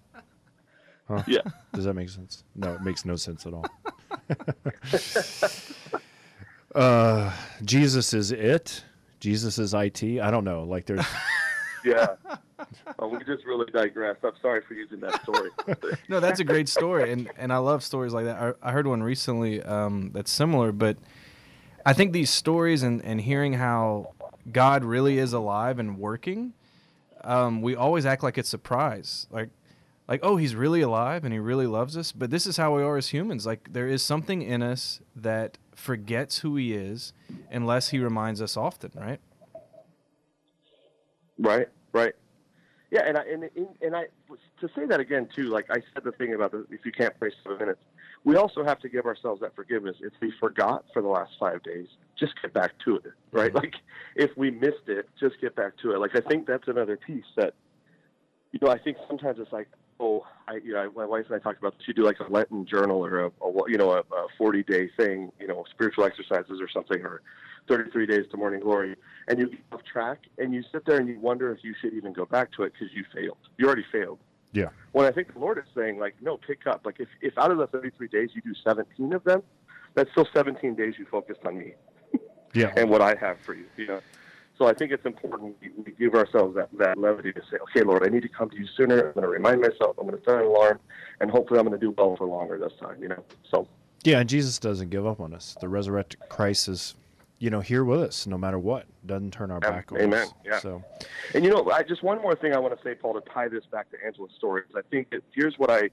Huh? 1.08 1.24
yeah. 1.28 1.42
Does 1.74 1.84
that 1.84 1.94
make 1.94 2.08
sense? 2.08 2.46
No, 2.56 2.76
it 2.76 2.84
makes 2.84 3.04
no 3.04 3.18
sense 3.18 3.46
at 3.46 3.54
all. 3.54 3.66
uh, 6.74 7.34
Jesus 7.66 8.14
is 8.14 8.32
it. 8.32 8.86
Jesus 9.22 9.58
is 9.58 9.74
IT. 9.74 10.04
I 10.04 10.30
don't 10.32 10.44
know. 10.44 10.64
Like 10.64 10.86
there's 10.86 11.06
Yeah. 11.86 12.08
Oh, 13.00 13.08
we 13.08 13.18
just 13.26 13.44
really 13.46 13.66
digress. 13.72 14.18
I'm 14.24 14.34
sorry 14.40 14.62
for 14.68 14.76
using 14.76 15.00
that 15.00 15.22
story. 15.24 15.50
no, 16.10 16.20
that's 16.20 16.40
a 16.40 16.44
great 16.44 16.70
story, 16.70 17.12
and 17.12 17.30
and 17.36 17.52
I 17.52 17.58
love 17.58 17.84
stories 17.84 18.14
like 18.14 18.26
that. 18.26 18.56
I, 18.62 18.70
I 18.70 18.72
heard 18.72 18.86
one 18.86 19.02
recently 19.02 19.64
um, 19.64 20.12
that's 20.14 20.32
similar, 20.32 20.72
but 20.72 20.98
I 21.84 21.94
think 21.94 22.14
these 22.14 22.30
stories 22.30 22.84
and 22.84 23.04
and 23.04 23.20
hearing 23.20 23.54
how 23.54 24.14
God 24.52 24.84
really 24.84 25.18
is 25.18 25.34
alive 25.34 25.80
and 25.80 25.98
working, 25.98 26.54
um, 27.24 27.64
we 27.64 27.76
always 27.76 28.06
act 28.06 28.22
like 28.22 28.38
it's 28.38 28.50
a 28.50 28.52
surprise, 28.52 29.26
like 29.32 29.50
like 30.08 30.20
oh 30.22 30.38
he's 30.38 30.54
really 30.56 30.82
alive 30.82 31.24
and 31.24 31.34
he 31.34 31.40
really 31.40 31.68
loves 31.68 31.98
us. 31.98 32.12
But 32.12 32.30
this 32.30 32.46
is 32.46 32.58
how 32.58 32.76
we 32.76 32.84
are 32.84 32.98
as 32.98 33.08
humans. 33.10 33.46
Like 33.46 33.74
there 33.74 33.88
is 33.88 34.04
something 34.04 34.44
in 34.44 34.62
us 34.62 35.02
that 35.16 35.58
forgets 35.76 36.40
who 36.40 36.56
he 36.56 36.74
is 36.74 37.14
unless 37.50 37.90
he 37.90 38.00
reminds 38.00 38.42
us 38.42 38.58
often, 38.58 38.92
right? 38.96 39.20
Right, 41.40 41.68
right. 41.94 42.14
Yeah, 42.92 43.04
and 43.06 43.18
I 43.18 43.22
and 43.22 43.44
and, 43.56 43.68
and 43.82 43.96
I 43.96 44.04
to 44.60 44.70
say 44.76 44.86
that 44.86 45.00
again 45.00 45.30
too. 45.34 45.50
Like 45.50 45.66
I 45.70 45.76
said, 45.94 46.04
the 46.04 46.12
thing 46.12 46.34
about 46.34 46.52
the, 46.52 46.66
if 46.70 46.86
you 46.86 46.92
can't 46.92 47.18
pray 47.18 47.32
seven 47.42 47.58
minutes, 47.58 47.80
we 48.26 48.36
also 48.36 48.66
have 48.66 48.80
to 48.82 48.90
give 48.90 49.06
ourselves 49.06 49.40
that 49.42 49.56
forgiveness. 49.56 49.96
If 50.02 50.14
we 50.22 50.34
forgot 50.40 50.86
for 50.94 51.02
the 51.02 51.08
last 51.08 51.32
five 51.40 51.64
days, 51.64 51.88
just 52.20 52.34
get 52.42 52.54
back 52.54 52.74
to 52.86 52.98
it. 52.98 53.14
Right, 53.32 53.54
mm-hmm. 53.54 53.58
like 53.60 53.76
if 54.16 54.32
we 54.36 54.52
missed 54.52 54.88
it, 54.88 55.10
just 55.20 55.40
get 55.40 55.56
back 55.56 55.78
to 55.84 55.94
it. 55.94 56.00
Like 56.00 56.16
I 56.16 56.20
think 56.20 56.46
that's 56.46 56.68
another 56.68 56.98
piece 56.98 57.24
that, 57.38 57.54
you 58.52 58.60
know, 58.62 58.70
I 58.70 58.78
think 58.78 58.98
sometimes 59.08 59.40
it's 59.40 59.54
like, 59.54 59.70
oh, 60.02 60.26
I, 60.48 60.56
you 60.56 60.74
know, 60.74 60.92
my 60.96 61.06
wife 61.06 61.26
and 61.28 61.36
I 61.36 61.40
talked 61.40 61.60
about 61.60 61.76
she 61.86 61.94
do 61.94 62.04
like 62.04 62.20
a 62.20 62.30
Lenten 62.30 62.66
journal 62.66 63.06
or 63.06 63.20
a, 63.20 63.28
a 63.28 63.52
you 63.70 63.78
know 63.78 63.92
a, 63.92 64.00
a 64.00 64.28
forty 64.38 64.64
day 64.64 64.90
thing, 64.98 65.32
you 65.40 65.48
know, 65.48 65.64
spiritual 65.70 66.04
exercises 66.04 66.60
or 66.60 66.68
something 66.68 67.02
or 67.04 67.22
33 67.68 68.08
days 68.08 68.26
to 68.32 68.38
morning 68.38 68.60
glory 68.60 68.96
and 69.28 69.40
you 69.40 69.50
get 69.50 69.60
off 69.72 69.82
track 69.84 70.20
and 70.38 70.54
you 70.54 70.64
sit 70.72 70.84
there 70.86 70.98
and 70.98 71.08
you 71.08 71.20
wonder 71.20 71.52
if 71.52 71.64
you 71.64 71.76
should 71.80 71.94
even 71.94 72.12
go 72.12 72.26
back 72.26 72.52
to 72.54 72.64
it 72.64 72.74
because 72.74 72.94
you 72.94 73.06
failed. 73.14 73.38
You 73.58 73.68
already 73.68 73.86
failed. 73.92 74.20
Yeah. 74.54 74.68
when 74.92 75.06
i 75.06 75.12
think 75.12 75.32
the 75.32 75.40
lord 75.40 75.58
is 75.60 75.64
saying 75.74 75.98
like 75.98 76.16
no 76.22 76.36
pick 76.36 76.68
up. 76.68 76.86
Like 76.86 77.00
if, 77.00 77.08
if 77.22 77.38
out 77.38 77.52
of 77.52 77.58
the 77.58 77.68
33 77.68 78.10
days 78.10 78.32
you 78.34 78.42
do 78.42 78.54
17 78.66 79.14
of 79.14 79.24
them 79.24 79.44
that's 79.94 80.12
still 80.12 80.28
17 80.34 80.76
days 80.76 80.96
you 80.98 81.06
focused 81.06 81.40
on 81.46 81.58
me. 81.58 81.74
Yeah. 82.54 82.74
and 82.78 82.90
what 82.90 83.02
i 83.02 83.16
have 83.16 83.40
for 83.40 83.54
you 83.54 83.66
you 83.78 83.88
know 83.88 84.02
so 84.58 84.68
i 84.68 84.74
think 84.74 84.92
it's 84.92 85.06
important 85.06 85.56
we 85.62 85.92
give 85.94 86.14
ourselves 86.16 86.56
that, 86.56 86.70
that 86.78 86.98
levity 86.98 87.32
to 87.32 87.42
say 87.52 87.58
okay 87.62 87.84
lord 87.84 88.04
i 88.06 88.10
need 88.10 88.22
to 88.24 88.30
come 88.30 88.50
to 88.50 88.58
you 88.58 88.68
sooner 88.78 89.08
i'm 89.08 89.14
going 89.14 89.24
to 89.24 89.28
remind 89.30 89.62
myself 89.62 89.96
i'm 90.00 90.08
going 90.08 90.18
to 90.18 90.24
set 90.24 90.36
an 90.36 90.46
alarm 90.46 90.80
and 91.20 91.30
hopefully 91.32 91.60
i'm 91.60 91.66
going 91.66 91.80
to 91.80 91.84
do 91.86 91.94
well 91.98 92.16
for 92.16 92.28
longer 92.28 92.58
this 92.58 92.74
time 92.80 93.02
you 93.02 93.08
know 93.10 93.24
so 93.50 93.68
Yeah, 94.04 94.20
and 94.20 94.28
Jesus 94.28 94.58
doesn't 94.58 94.90
give 94.90 95.06
up 95.06 95.20
on 95.20 95.32
us. 95.32 95.56
The 95.62 95.70
resurrected 95.70 96.20
Christ 96.28 96.68
is, 96.68 96.96
you 97.38 97.52
know, 97.52 97.60
here 97.60 97.84
with 97.86 98.02
us 98.02 98.26
no 98.26 98.36
matter 98.36 98.58
what. 98.58 98.86
Doesn't 99.06 99.32
turn 99.32 99.52
our 99.52 99.60
Yeah, 99.62 99.70
back 99.70 99.92
on 99.92 100.00
amen, 100.02 100.24
us. 100.24 100.34
yeah. 100.44 100.60
So 100.60 100.84
And 101.36 101.44
you 101.46 101.52
know, 101.52 101.70
I 101.72 101.84
just 101.84 102.02
one 102.02 102.20
more 102.20 102.36
thing 102.36 102.54
I 102.56 102.58
want 102.58 102.76
to 102.76 102.84
say, 102.84 102.96
Paul, 102.96 103.14
to 103.14 103.22
tie 103.32 103.48
this 103.48 103.64
back 103.72 103.92
to 103.92 103.98
Angela's 104.04 104.32
story. 104.38 104.64
I 104.76 104.82
think 104.90 105.12
that 105.12 105.22
here's 105.36 105.54
what 105.60 105.70
I 105.70 105.90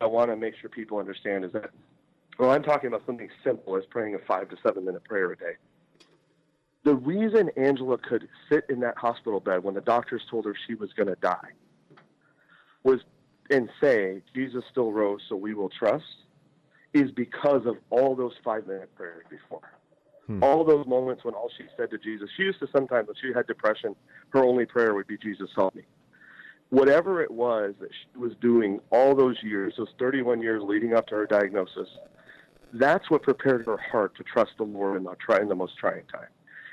I 0.00 0.06
want 0.06 0.30
to 0.30 0.36
make 0.36 0.54
sure 0.58 0.70
people 0.70 0.96
understand 0.98 1.44
is 1.44 1.52
that 1.52 1.70
well, 2.38 2.50
I'm 2.50 2.62
talking 2.62 2.86
about 2.88 3.04
something 3.04 3.28
simple 3.44 3.76
as 3.76 3.84
praying 3.90 4.14
a 4.14 4.18
five 4.20 4.48
to 4.48 4.56
seven 4.64 4.84
minute 4.86 5.04
prayer 5.04 5.30
a 5.32 5.36
day. 5.36 5.54
The 6.84 6.94
reason 6.94 7.50
Angela 7.56 7.98
could 7.98 8.28
sit 8.48 8.64
in 8.68 8.80
that 8.80 8.96
hospital 8.96 9.40
bed 9.40 9.62
when 9.62 9.74
the 9.74 9.80
doctors 9.80 10.22
told 10.30 10.44
her 10.44 10.54
she 10.66 10.74
was 10.74 10.92
going 10.92 11.08
to 11.08 11.16
die 11.16 11.50
was 12.82 13.00
and 13.50 13.68
say 13.80 14.22
Jesus 14.34 14.62
still 14.70 14.92
rose, 14.92 15.20
so 15.28 15.36
we 15.36 15.54
will 15.54 15.70
trust, 15.70 16.04
is 16.92 17.10
because 17.10 17.66
of 17.66 17.76
all 17.90 18.14
those 18.14 18.34
five 18.44 18.66
minute 18.66 18.94
prayers 18.94 19.24
before 19.30 19.72
hmm. 20.26 20.42
all 20.42 20.64
those 20.64 20.86
moments 20.86 21.24
when 21.24 21.34
all 21.34 21.50
she 21.56 21.64
said 21.76 21.90
to 21.90 21.98
Jesus, 21.98 22.28
she 22.36 22.44
used 22.44 22.60
to 22.60 22.68
sometimes 22.72 23.08
when 23.08 23.16
she 23.20 23.32
had 23.34 23.46
depression, 23.46 23.96
her 24.30 24.44
only 24.44 24.66
prayer 24.66 24.94
would 24.94 25.06
be, 25.06 25.16
Jesus 25.18 25.50
help 25.56 25.74
me. 25.74 25.82
whatever 26.70 27.22
it 27.22 27.30
was 27.30 27.74
that 27.80 27.90
she 27.92 28.18
was 28.18 28.32
doing 28.40 28.80
all 28.90 29.14
those 29.14 29.36
years, 29.42 29.74
those 29.76 29.88
31 29.98 30.42
years 30.42 30.62
leading 30.62 30.94
up 30.94 31.06
to 31.08 31.14
her 31.14 31.26
diagnosis, 31.26 31.88
that's 32.74 33.10
what 33.10 33.22
prepared 33.22 33.64
her 33.66 33.78
heart 33.78 34.14
to 34.16 34.22
trust 34.22 34.52
the 34.58 34.64
Lord 34.64 34.98
in 34.98 35.04
the, 35.04 35.40
in 35.40 35.48
the 35.48 35.54
most 35.54 35.76
trying 35.78 36.04
time. 36.12 36.28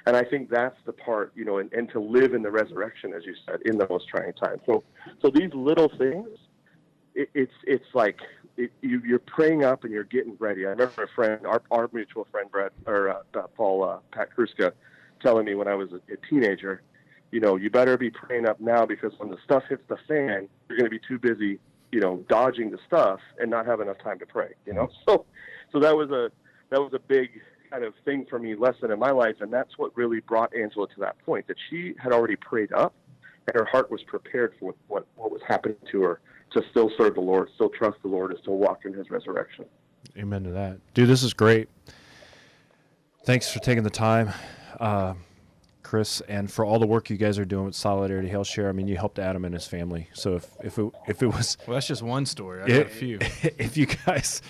And 0.05 0.15
I 0.15 0.23
think 0.23 0.49
that's 0.49 0.77
the 0.85 0.93
part, 0.93 1.31
you 1.35 1.45
know, 1.45 1.57
and, 1.57 1.71
and 1.73 1.89
to 1.91 1.99
live 1.99 2.33
in 2.33 2.43
the 2.43 2.51
resurrection, 2.51 3.13
as 3.13 3.25
you 3.25 3.33
said, 3.45 3.61
in 3.65 3.77
the 3.77 3.87
most 3.89 4.07
trying 4.07 4.33
time. 4.33 4.61
So, 4.65 4.83
so 5.21 5.31
these 5.31 5.51
little 5.53 5.89
things, 5.97 6.27
it, 7.15 7.29
it's 7.33 7.53
it's 7.63 7.85
like 7.93 8.19
it, 8.57 8.71
you, 8.81 9.01
you're 9.05 9.19
praying 9.19 9.63
up 9.63 9.83
and 9.83 9.91
you're 9.91 10.03
getting 10.03 10.35
ready. 10.39 10.65
I 10.65 10.69
remember 10.69 11.03
a 11.03 11.07
friend, 11.15 11.45
our, 11.47 11.61
our 11.71 11.89
mutual 11.91 12.27
friend, 12.31 12.51
Brett 12.51 12.71
or 12.85 13.09
uh, 13.09 13.21
uh, 13.33 13.47
Paul 13.55 13.83
uh, 13.83 13.97
Pat 14.11 14.29
Kruska, 14.35 14.73
telling 15.21 15.45
me 15.45 15.55
when 15.55 15.67
I 15.67 15.75
was 15.75 15.89
a, 15.91 16.13
a 16.13 16.17
teenager, 16.29 16.83
you 17.31 17.39
know, 17.39 17.55
you 17.55 17.69
better 17.71 17.97
be 17.97 18.11
praying 18.11 18.47
up 18.47 18.59
now 18.59 18.85
because 18.85 19.11
when 19.17 19.29
the 19.29 19.37
stuff 19.43 19.63
hits 19.67 19.83
the 19.87 19.97
fan, 20.07 20.47
you're 20.69 20.77
going 20.77 20.85
to 20.85 20.89
be 20.89 21.01
too 21.07 21.17
busy, 21.17 21.59
you 21.91 21.99
know, 21.99 22.23
dodging 22.29 22.69
the 22.69 22.79
stuff 22.85 23.19
and 23.39 23.49
not 23.49 23.65
have 23.65 23.81
enough 23.81 23.97
time 24.03 24.19
to 24.19 24.25
pray. 24.25 24.53
You 24.67 24.73
know, 24.73 24.89
so 25.07 25.25
so 25.71 25.79
that 25.79 25.95
was 25.95 26.11
a 26.11 26.31
that 26.69 26.79
was 26.79 26.93
a 26.93 26.99
big 26.99 27.41
kind 27.69 27.83
of 27.83 27.93
thing 28.03 28.25
for 28.29 28.39
me, 28.39 28.55
lesson 28.55 28.91
in 28.91 28.99
my 28.99 29.11
life, 29.11 29.35
and 29.41 29.51
that's 29.51 29.77
what 29.77 29.95
really 29.95 30.19
brought 30.21 30.55
Angela 30.55 30.87
to 30.87 30.99
that 30.99 31.17
point 31.25 31.47
that 31.47 31.57
she 31.69 31.93
had 31.97 32.11
already 32.11 32.35
prayed 32.35 32.71
up, 32.73 32.93
and 33.47 33.55
her 33.55 33.65
heart 33.65 33.91
was 33.91 34.01
prepared 34.03 34.53
for 34.59 34.73
what 34.87 35.05
what 35.15 35.31
was 35.31 35.41
happening 35.47 35.77
to 35.91 36.01
her 36.01 36.21
to 36.51 36.63
still 36.71 36.89
serve 36.97 37.15
the 37.15 37.21
Lord, 37.21 37.49
still 37.55 37.69
trust 37.69 37.97
the 38.01 38.07
Lord, 38.07 38.31
and 38.31 38.39
still 38.41 38.57
walk 38.57 38.85
in 38.85 38.93
His 38.93 39.09
resurrection. 39.09 39.65
Amen 40.17 40.43
to 40.43 40.51
that, 40.51 40.79
dude. 40.93 41.09
This 41.09 41.23
is 41.23 41.33
great. 41.33 41.69
Thanks 43.25 43.51
for 43.51 43.59
taking 43.59 43.83
the 43.83 43.89
time, 43.89 44.31
uh, 44.79 45.15
Chris, 45.81 46.21
and 46.21 46.51
for 46.51 46.63
all 46.63 46.77
the 46.79 46.85
work 46.85 47.09
you 47.09 47.17
guys 47.17 47.39
are 47.39 47.45
doing 47.45 47.65
with 47.65 47.75
Solidarity 47.75 48.29
Health 48.29 48.47
Share. 48.47 48.69
I 48.69 48.71
mean, 48.71 48.87
you 48.87 48.97
helped 48.97 49.17
Adam 49.17 49.45
and 49.45 49.53
his 49.53 49.65
family. 49.65 50.09
So 50.13 50.35
if 50.35 50.47
if 50.63 50.77
it, 50.77 50.91
if 51.07 51.23
it 51.23 51.27
was 51.27 51.57
Well, 51.67 51.75
that's 51.75 51.87
just 51.87 52.03
one 52.03 52.25
story. 52.25 52.61
I 52.61 52.67
got 52.67 52.85
a 52.85 52.89
few. 52.89 53.17
if 53.57 53.77
you 53.77 53.87
guys 53.87 54.41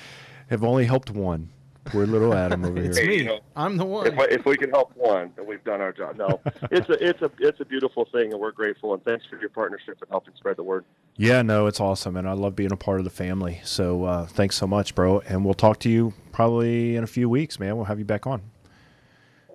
have 0.50 0.64
only 0.64 0.86
helped 0.86 1.10
one, 1.10 1.50
poor 1.86 2.06
little 2.06 2.34
Adam 2.34 2.66
over 2.66 2.78
It's 2.82 2.98
here. 2.98 3.06
Hey, 3.06 3.10
me. 3.12 3.18
you 3.20 3.24
know, 3.26 3.40
I'm 3.56 3.78
the 3.78 3.86
one. 3.86 4.08
if, 4.08 4.16
we- 4.16 4.26
if 4.36 4.46
we 4.46 4.58
can 4.58 4.70
help 4.72 4.92
one, 4.96 5.32
then 5.36 5.46
we've 5.46 5.64
done 5.64 5.82
our 5.82 5.92
job. 5.92 6.18
No, 6.18 6.40
it's 6.72 6.90
a 6.90 7.08
it's 7.08 7.22
a 7.22 7.32
it's 7.40 7.60
a 7.60 7.66
beautiful 7.66 8.06
thing, 8.12 8.32
and 8.34 8.40
we're 8.42 8.52
grateful. 8.52 8.94
And 8.94 9.04
thanks 9.04 9.26
for 9.26 9.40
your 9.40 9.50
partnership 9.50 9.98
and 10.02 10.10
helping 10.10 10.34
spread 10.36 10.58
the 10.58 10.64
word. 10.64 10.86
Yeah, 11.18 11.42
no, 11.42 11.68
it's 11.68 11.80
awesome, 11.80 12.18
and 12.18 12.28
I 12.28 12.34
love 12.34 12.56
being 12.56 12.72
a 12.72 12.78
part 12.78 13.00
of 13.00 13.04
the 13.06 13.10
family. 13.10 13.62
So 13.64 14.04
uh, 14.04 14.26
thanks 14.26 14.56
so 14.58 14.68
much, 14.68 14.96
bro. 14.96 15.20
And 15.22 15.46
we'll 15.46 15.54
talk 15.54 15.80
to 15.80 15.90
you 15.90 16.14
probably 16.32 16.96
in 16.96 17.04
a 17.04 17.08
few 17.08 17.30
weeks, 17.30 17.60
man. 17.60 17.76
We'll 17.78 17.86
have 17.86 18.00
you 18.00 18.06
back 18.06 18.28
on. 18.28 18.42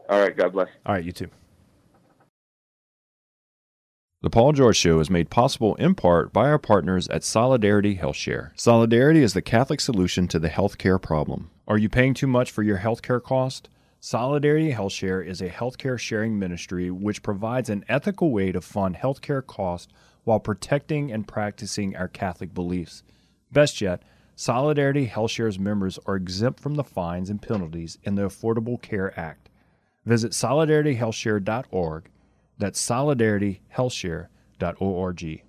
All 0.09 0.21
right, 0.21 0.37
God 0.37 0.53
bless. 0.53 0.69
All 0.87 0.95
right, 0.95 1.05
you 1.05 1.13
too. 1.13 1.29
The 4.23 4.29
Paul 4.29 4.53
George 4.53 4.77
Show 4.77 5.01
is 5.01 5.09
made 5.09 5.31
possible 5.31 5.77
in 5.77 5.95
part 5.95 6.31
by 6.31 6.51
our 6.51 6.59
partners 6.59 7.09
at 7.09 7.25
Solidarity 7.25 7.97
HealthShare. 7.97 8.51
Solidarity 8.55 9.23
is 9.23 9.33
the 9.33 9.41
Catholic 9.41 9.81
solution 9.81 10.29
to 10.29 10.39
the 10.39 10.51
healthcare 10.51 11.01
problem. 11.01 11.51
Are 11.67 11.79
you 11.79 11.89
paying 11.89 12.13
too 12.13 12.27
much 12.27 12.51
for 12.51 12.63
your 12.63 12.77
healthcare 12.77 13.23
cost? 13.23 13.71
Solidarity 13.99 14.75
HealthShare 14.75 15.27
is 15.27 15.41
a 15.41 15.49
healthcare 15.49 15.99
sharing 15.99 16.39
ministry 16.39 16.91
which 16.91 17.23
provides 17.23 17.71
an 17.71 17.83
ethical 17.89 18.31
way 18.31 18.53
to 18.53 18.61
fund 18.61 18.97
healthcare 18.97 19.47
costs 19.47 19.91
while 20.25 20.39
protecting 20.39 21.11
and 21.11 21.27
practicing 21.27 21.97
our 21.97 22.09
Catholic 22.09 22.53
beliefs. 22.53 23.03
Best 23.51 23.81
yet, 23.81 24.03
Solidarity 24.37 25.07
HealthShare's 25.07 25.59
members 25.59 25.99
are 26.05 26.17
exempt 26.17 26.61
from 26.61 26.75
the 26.75 26.85
fines 26.85 27.31
and 27.31 27.41
penalties 27.41 27.97
in 28.03 28.17
the 28.17 28.29
Affordable 28.29 28.83
Care 28.83 29.19
Act. 29.19 29.49
Visit 30.05 30.33
solidarityhealthshare.org. 30.33 32.11
That's 32.61 32.81
solidarityhealthshare.org. 32.87 35.43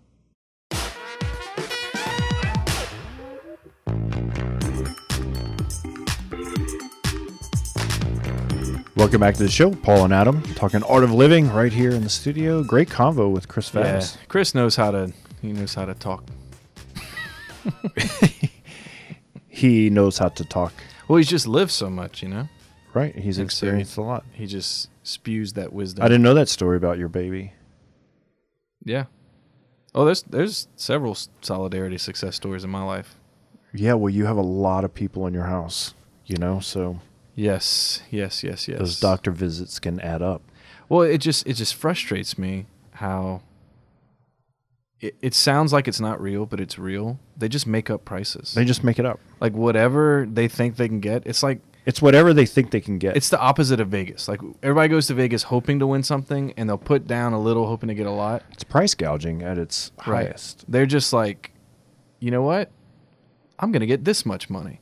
Welcome 8.95 9.19
back 9.19 9.35
to 9.35 9.43
the 9.43 9.49
show, 9.49 9.71
Paul 9.71 10.05
and 10.05 10.13
Adam 10.13 10.41
talking 10.55 10.81
art 10.83 11.03
of 11.03 11.11
living 11.11 11.51
right 11.51 11.73
here 11.73 11.91
in 11.91 12.03
the 12.03 12.09
studio. 12.09 12.63
Great 12.63 12.87
convo 12.87 13.29
with 13.29 13.49
Chris 13.49 13.73
yeah, 13.73 14.01
Chris 14.29 14.55
knows 14.55 14.77
how 14.77 14.91
to. 14.91 15.11
He 15.41 15.51
knows 15.51 15.73
how 15.73 15.83
to 15.85 15.93
talk. 15.93 16.23
He 19.53 19.89
knows 19.91 20.17
how 20.17 20.29
to 20.29 20.45
talk. 20.45 20.73
Well, 21.07 21.17
he's 21.17 21.29
just 21.29 21.45
lived 21.45 21.69
so 21.69 21.87
much, 21.87 22.23
you 22.23 22.29
know. 22.29 22.49
Right, 22.95 23.13
he's 23.13 23.35
Think 23.35 23.51
so. 23.51 23.67
experienced 23.67 23.95
a 23.97 24.01
lot. 24.01 24.25
He 24.31 24.47
just 24.47 24.89
spews 25.11 25.53
that 25.53 25.73
wisdom. 25.73 26.03
I 26.03 26.07
didn't 26.07 26.23
know 26.23 26.33
that 26.33 26.49
story 26.49 26.77
about 26.77 26.97
your 26.97 27.09
baby. 27.09 27.53
Yeah. 28.83 29.05
Oh, 29.93 30.05
there's 30.05 30.23
there's 30.23 30.67
several 30.75 31.15
solidarity 31.41 31.97
success 31.97 32.35
stories 32.35 32.63
in 32.63 32.69
my 32.69 32.83
life. 32.83 33.15
Yeah, 33.73 33.93
well, 33.93 34.09
you 34.09 34.25
have 34.25 34.37
a 34.37 34.41
lot 34.41 34.83
of 34.83 34.93
people 34.93 35.27
in 35.27 35.33
your 35.33 35.45
house, 35.45 35.93
you 36.25 36.37
know, 36.37 36.59
so 36.59 36.99
Yes, 37.35 38.01
yes, 38.09 38.43
yes, 38.43 38.67
yes. 38.67 38.79
those 38.79 38.99
doctor 38.99 39.31
visits 39.31 39.79
can 39.79 39.99
add 40.01 40.21
up. 40.21 40.41
Well, 40.89 41.01
it 41.01 41.19
just 41.19 41.45
it 41.47 41.53
just 41.53 41.75
frustrates 41.75 42.37
me 42.37 42.65
how 42.93 43.41
it, 44.99 45.15
it 45.21 45.33
sounds 45.33 45.71
like 45.73 45.87
it's 45.87 45.99
not 45.99 46.21
real, 46.21 46.45
but 46.45 46.59
it's 46.59 46.77
real. 46.77 47.19
They 47.37 47.47
just 47.49 47.65
make 47.65 47.89
up 47.89 48.05
prices. 48.05 48.53
They 48.53 48.65
just 48.65 48.83
make 48.83 48.99
it 48.99 49.05
up. 49.05 49.19
like 49.39 49.53
whatever 49.53 50.27
they 50.31 50.47
think 50.47 50.75
they 50.75 50.87
can 50.87 50.99
get. 50.99 51.25
It's 51.25 51.41
like 51.43 51.59
It's 51.85 52.01
whatever 52.01 52.33
they 52.33 52.45
think 52.45 52.69
they 52.71 52.81
can 52.81 52.97
get. 52.99 53.17
it's 53.17 53.29
the 53.29 53.39
opposite 53.39 53.79
of 53.79 53.87
Vegas. 53.89 54.27
Like 54.27 54.39
everybody 54.61 54.87
goes 54.89 55.07
to 55.07 55.13
Vegas 55.15 55.43
hoping 55.43 55.79
to 55.79 55.87
win 55.87 56.03
something, 56.03 56.53
and 56.57 56.69
they'll 56.69 56.77
put 56.77 57.07
down 57.07 57.33
a 57.33 57.39
little 57.39 57.65
hoping 57.67 57.87
to 57.89 57.95
get 57.95 58.05
a 58.05 58.11
lot. 58.11 58.43
it's 58.51 58.63
price 58.63 58.93
gouging 58.93 59.41
at 59.41 59.57
its 59.57 59.91
Right. 60.05 60.25
highest. 60.27 60.65
They're 60.71 60.85
just 60.85 61.11
like, 61.11 61.51
you 62.19 62.29
know 62.29 62.43
what? 62.43 62.69
I'm 63.59 63.71
gonna 63.71 63.85
get 63.87 64.05
this 64.05 64.25
much 64.25 64.49
money. 64.49 64.79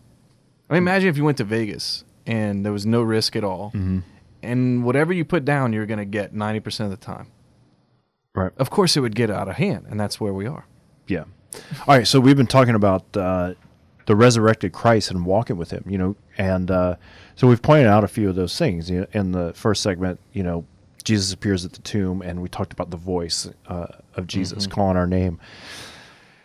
I 0.70 0.74
mean, 0.74 0.84
imagine 0.84 1.10
if 1.10 1.16
you 1.18 1.24
went 1.24 1.38
to 1.38 1.44
Vegas 1.46 2.04
and 2.28 2.66
there 2.66 2.74
was 2.74 2.86
no 2.86 3.02
risk 3.02 3.36
at 3.36 3.44
all, 3.44 3.72
Mm-hmm. 3.74 4.00
and 4.44 4.84
whatever 4.84 5.14
you 5.14 5.24
put 5.26 5.46
down, 5.46 5.72
you're 5.74 5.86
gonna 5.86 6.06
get 6.06 6.34
ninety 6.34 6.60
percent 6.60 6.92
of 6.92 7.00
the 7.00 7.06
time. 7.06 7.28
Right. 8.36 8.52
Of 8.58 8.70
course, 8.70 8.96
it 8.96 9.00
would 9.00 9.16
get 9.16 9.30
out 9.32 9.48
of 9.48 9.56
hand, 9.56 9.86
and 9.90 10.00
that's 10.00 10.20
where 10.20 10.34
we 10.34 10.46
are. 10.48 10.66
Yeah. 11.08 11.24
All 11.88 11.96
right. 11.96 12.06
So 12.08 12.20
we've 12.20 12.38
been 12.38 12.46
talking 12.48 12.76
about 12.76 13.06
uh, 13.18 13.54
the 14.06 14.16
resurrected 14.16 14.72
Christ 14.72 15.10
and 15.12 15.26
walking 15.26 15.58
with 15.58 15.72
Him. 15.72 15.84
You 15.88 15.98
know, 15.98 16.16
and 16.40 16.72
uh, 16.72 16.96
so 17.36 17.48
we've 17.48 17.62
pointed 17.62 17.86
out 17.86 18.04
a 18.04 18.08
few 18.08 18.30
of 18.30 18.36
those 18.36 18.58
things. 18.58 18.90
You 18.90 19.02
know, 19.02 19.08
in 19.12 19.32
the 19.32 19.54
first 19.54 19.84
segment, 19.84 20.20
you 20.34 20.42
know, 20.42 20.66
Jesus 21.04 21.32
appears 21.32 21.66
at 21.66 21.74
the 21.74 21.82
tomb, 21.82 22.24
and 22.24 22.42
we 22.42 22.50
talked 22.50 22.74
about 22.74 22.90
the 22.90 22.98
voice 22.98 23.48
uh, 23.68 23.88
of 24.16 24.26
Jesus 24.26 24.66
calling 24.66 24.98
our 24.98 25.08
name. 25.08 25.40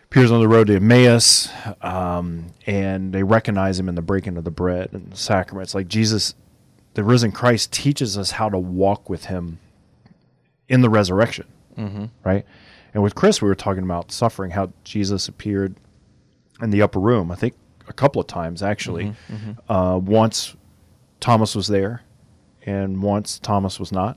Appears 0.05 0.31
on 0.31 0.41
the 0.41 0.49
road 0.49 0.67
to 0.67 0.77
Emmaus, 0.77 1.49
um, 1.81 2.49
and 2.67 3.13
they 3.13 3.23
recognize 3.23 3.81
him 3.81 3.89
in 3.89 3.95
the 3.95 4.03
breaking 4.03 4.37
of 4.37 4.45
the 4.45 4.51
bread 4.51 4.91
and 4.93 5.11
the 5.11 5.17
sacraments. 5.17 5.75
Like 5.75 5.89
Jesus, 5.89 6.35
the 6.93 7.03
risen 7.03 7.33
Christ 7.33 7.73
teaches 7.73 8.19
us 8.19 8.33
how 8.33 8.49
to 8.49 8.59
walk 8.59 9.09
with 9.09 9.25
Him 9.25 9.59
in 10.69 10.83
the 10.83 10.91
resurrection 10.91 11.47
right? 12.25 12.47
And 12.93 13.03
with 13.03 13.15
Chris, 13.17 13.43
we 13.43 13.49
were 13.49 13.55
talking 13.57 13.83
about 13.83 14.13
suffering, 14.13 14.53
how 14.53 14.73
Jesus 14.85 15.27
appeared 15.27 15.75
in 16.63 16.71
the 16.71 16.83
upper 16.83 17.01
room. 17.01 17.33
I 17.33 17.35
think 17.35 17.55
a 17.89 17.93
couple 17.93 18.21
of 18.21 18.27
times 18.27 18.63
actually. 18.63 19.15
Uh, 19.69 19.99
once 20.03 20.55
Thomas 21.21 21.55
was 21.55 21.69
there, 21.69 22.03
and 22.67 23.03
once 23.03 23.39
Thomas 23.39 23.79
was 23.81 23.93
not. 23.93 24.17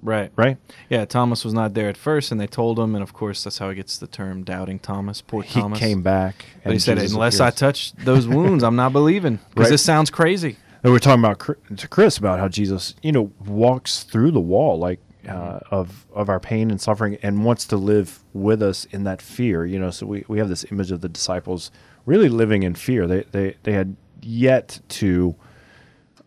Right. 0.00 0.32
Right? 0.34 0.56
Yeah. 0.90 1.04
Thomas 1.04 1.44
was 1.44 1.54
not 1.54 1.74
there 1.74 1.88
at 1.88 1.96
first, 1.96 2.32
and 2.32 2.40
they 2.40 2.48
told 2.48 2.76
him, 2.78 2.94
and 2.96 3.02
of 3.04 3.12
course, 3.12 3.44
that's 3.44 3.58
how 3.58 3.68
he 3.70 3.76
gets 3.76 3.98
the 3.98 4.08
term 4.08 4.42
"doubting 4.42 4.80
Thomas." 4.80 5.20
Poor 5.20 5.42
He 5.42 5.60
Thomas. 5.60 5.78
came 5.78 6.02
back, 6.02 6.44
but 6.64 6.72
he 6.72 6.78
said, 6.80 6.96
Jesus 6.98 7.12
"Unless 7.12 7.38
I 7.38 7.50
touch 7.50 7.92
those 7.94 8.26
wounds, 8.36 8.64
I'm 8.64 8.74
not 8.76 8.92
believing." 8.92 9.38
Because 9.50 9.64
Right. 9.66 9.70
this 9.70 9.84
sounds 9.84 10.10
crazy. 10.10 10.56
And 10.82 10.90
we 10.90 10.90
were 10.90 10.98
talking 10.98 11.22
about 11.24 11.38
to 11.76 11.86
Chris 11.88 12.18
about 12.18 12.40
how 12.40 12.48
Jesus, 12.48 12.96
you 13.02 13.12
know, 13.12 13.30
walks 13.46 14.02
through 14.02 14.32
the 14.32 14.40
wall 14.40 14.76
like 14.78 14.98
uh, 15.28 15.32
Mm-hmm. 15.32 15.74
of 15.74 16.04
of 16.12 16.28
our 16.28 16.40
pain 16.40 16.72
and 16.72 16.80
suffering, 16.80 17.16
and 17.22 17.44
wants 17.44 17.64
to 17.66 17.76
live 17.76 18.24
with 18.32 18.60
us 18.60 18.86
in 18.86 19.04
that 19.04 19.22
fear. 19.22 19.64
You 19.64 19.78
know, 19.78 19.92
so 19.92 20.04
we, 20.04 20.24
we 20.26 20.40
have 20.40 20.48
this 20.48 20.64
image 20.72 20.90
of 20.90 21.00
the 21.00 21.08
disciples 21.08 21.70
really 22.06 22.28
living 22.28 22.62
in 22.62 22.74
fear. 22.74 23.06
They 23.06 23.24
they 23.32 23.56
they 23.62 23.72
had 23.72 23.96
yet 24.20 24.80
to 24.88 25.34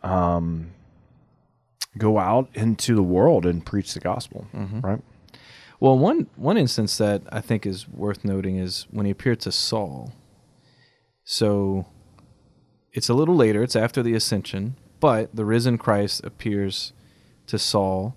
um, 0.03 0.71
go 1.97 2.17
out 2.19 2.49
into 2.53 2.93
the 2.95 3.03
world 3.03 3.45
and 3.45 3.65
preach 3.65 3.93
the 3.93 3.99
gospel, 3.99 4.47
Mm-hmm. 4.53 4.81
right? 4.81 5.01
Well, 5.79 5.97
one 5.97 6.27
one 6.35 6.57
instance 6.57 6.97
that 6.97 7.21
I 7.31 7.41
think 7.41 7.65
is 7.65 7.87
worth 7.87 8.23
noting 8.23 8.57
is 8.57 8.87
when 8.91 9.05
he 9.05 9.11
appeared 9.11 9.39
to 9.41 9.51
Saul. 9.51 10.13
So 11.23 11.85
it's 12.93 13.09
a 13.09 13.13
little 13.13 13.35
later, 13.35 13.63
it's 13.63 13.75
after 13.75 14.01
the 14.03 14.13
ascension, 14.13 14.75
but 14.99 15.35
the 15.35 15.43
risen 15.45 15.77
Christ 15.77 16.23
appears 16.23 16.93
to 17.47 17.57
Saul. 17.59 18.15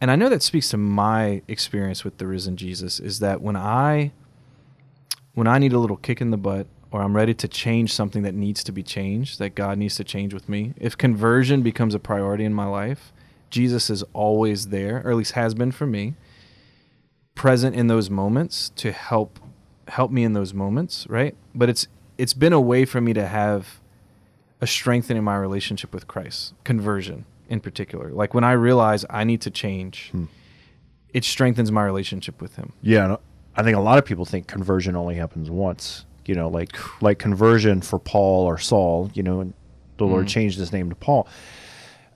And 0.00 0.10
I 0.10 0.16
know 0.16 0.28
that 0.28 0.42
speaks 0.42 0.68
to 0.70 0.76
my 0.76 1.42
experience 1.48 2.04
with 2.04 2.18
the 2.18 2.26
risen 2.26 2.56
Jesus 2.56 2.98
is 3.00 3.20
that 3.20 3.40
when 3.40 3.56
I 3.56 4.12
when 5.34 5.46
I 5.46 5.58
need 5.58 5.72
a 5.72 5.78
little 5.78 5.96
kick 5.96 6.20
in 6.20 6.30
the 6.30 6.36
butt 6.36 6.66
or 6.92 7.02
I'm 7.02 7.16
ready 7.16 7.32
to 7.34 7.48
change 7.48 7.92
something 7.92 8.22
that 8.22 8.34
needs 8.34 8.62
to 8.64 8.72
be 8.72 8.82
changed, 8.82 9.38
that 9.38 9.54
God 9.54 9.78
needs 9.78 9.96
to 9.96 10.04
change 10.04 10.32
with 10.34 10.48
me, 10.48 10.74
if 10.76 10.96
conversion 10.96 11.62
becomes 11.62 11.94
a 11.94 11.98
priority 11.98 12.44
in 12.44 12.52
my 12.52 12.66
life, 12.66 13.12
Jesus 13.50 13.90
is 13.90 14.04
always 14.12 14.68
there, 14.68 15.02
or 15.04 15.10
at 15.10 15.16
least 15.16 15.32
has 15.32 15.54
been 15.54 15.72
for 15.72 15.86
me 15.86 16.14
present 17.34 17.74
in 17.74 17.86
those 17.86 18.10
moments 18.10 18.70
to 18.76 18.92
help 18.92 19.38
help 19.88 20.10
me 20.10 20.22
in 20.22 20.32
those 20.34 20.52
moments, 20.54 21.06
right? 21.08 21.34
But 21.54 21.68
it's 21.68 21.86
it's 22.18 22.34
been 22.34 22.52
a 22.52 22.60
way 22.60 22.84
for 22.84 23.00
me 23.00 23.12
to 23.14 23.26
have 23.26 23.80
a 24.60 24.66
strengthening 24.66 25.24
my 25.24 25.36
relationship 25.36 25.92
with 25.94 26.06
Christ, 26.06 26.52
conversion 26.62 27.24
in 27.48 27.60
particular. 27.60 28.10
Like 28.10 28.32
when 28.34 28.44
I 28.44 28.52
realize 28.52 29.04
I 29.10 29.24
need 29.24 29.40
to 29.42 29.50
change, 29.50 30.10
Hmm. 30.12 30.24
it 31.12 31.24
strengthens 31.24 31.72
my 31.72 31.84
relationship 31.84 32.40
with 32.40 32.56
him. 32.56 32.72
Yeah, 32.82 33.16
I 33.56 33.62
think 33.62 33.76
a 33.76 33.80
lot 33.80 33.98
of 33.98 34.04
people 34.04 34.24
think 34.24 34.46
conversion 34.46 34.94
only 34.94 35.16
happens 35.16 35.50
once. 35.50 36.04
You 36.26 36.34
know, 36.34 36.48
like 36.48 36.76
like 37.02 37.18
conversion 37.18 37.80
for 37.80 37.98
Paul 37.98 38.44
or 38.44 38.58
Saul. 38.58 39.10
You 39.14 39.22
know, 39.22 39.40
and 39.40 39.54
the 39.98 40.04
Lord 40.04 40.28
changed 40.28 40.58
his 40.58 40.72
name 40.72 40.88
to 40.90 40.96
Paul. 40.96 41.28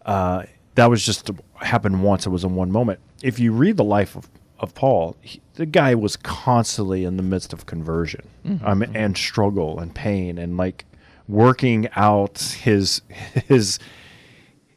Uh, 0.05 0.45
that 0.77 0.87
was 0.87 1.05
just 1.05 1.31
happened 1.57 2.03
once. 2.03 2.27
It 2.27 2.31
was 2.31 2.45
in 2.45 2.55
one 2.55 2.71
moment. 2.71 3.01
If 3.23 3.39
you 3.39 3.53
read 3.53 3.77
the 3.77 3.85
life 3.85 4.17
of 4.17 4.29
of 4.59 4.75
Paul, 4.75 5.17
he, 5.21 5.41
the 5.55 5.67
guy 5.67 5.95
was 5.95 6.17
constantly 6.17 7.05
in 7.05 7.17
the 7.17 7.23
midst 7.23 7.53
of 7.53 7.67
conversion, 7.67 8.23
um, 8.65 8.83
and 8.95 9.17
struggle 9.17 9.79
and 9.79 9.95
pain 9.95 10.39
and 10.39 10.57
like 10.57 10.85
working 11.29 11.89
out 11.97 12.41
his 12.63 13.03
his 13.49 13.79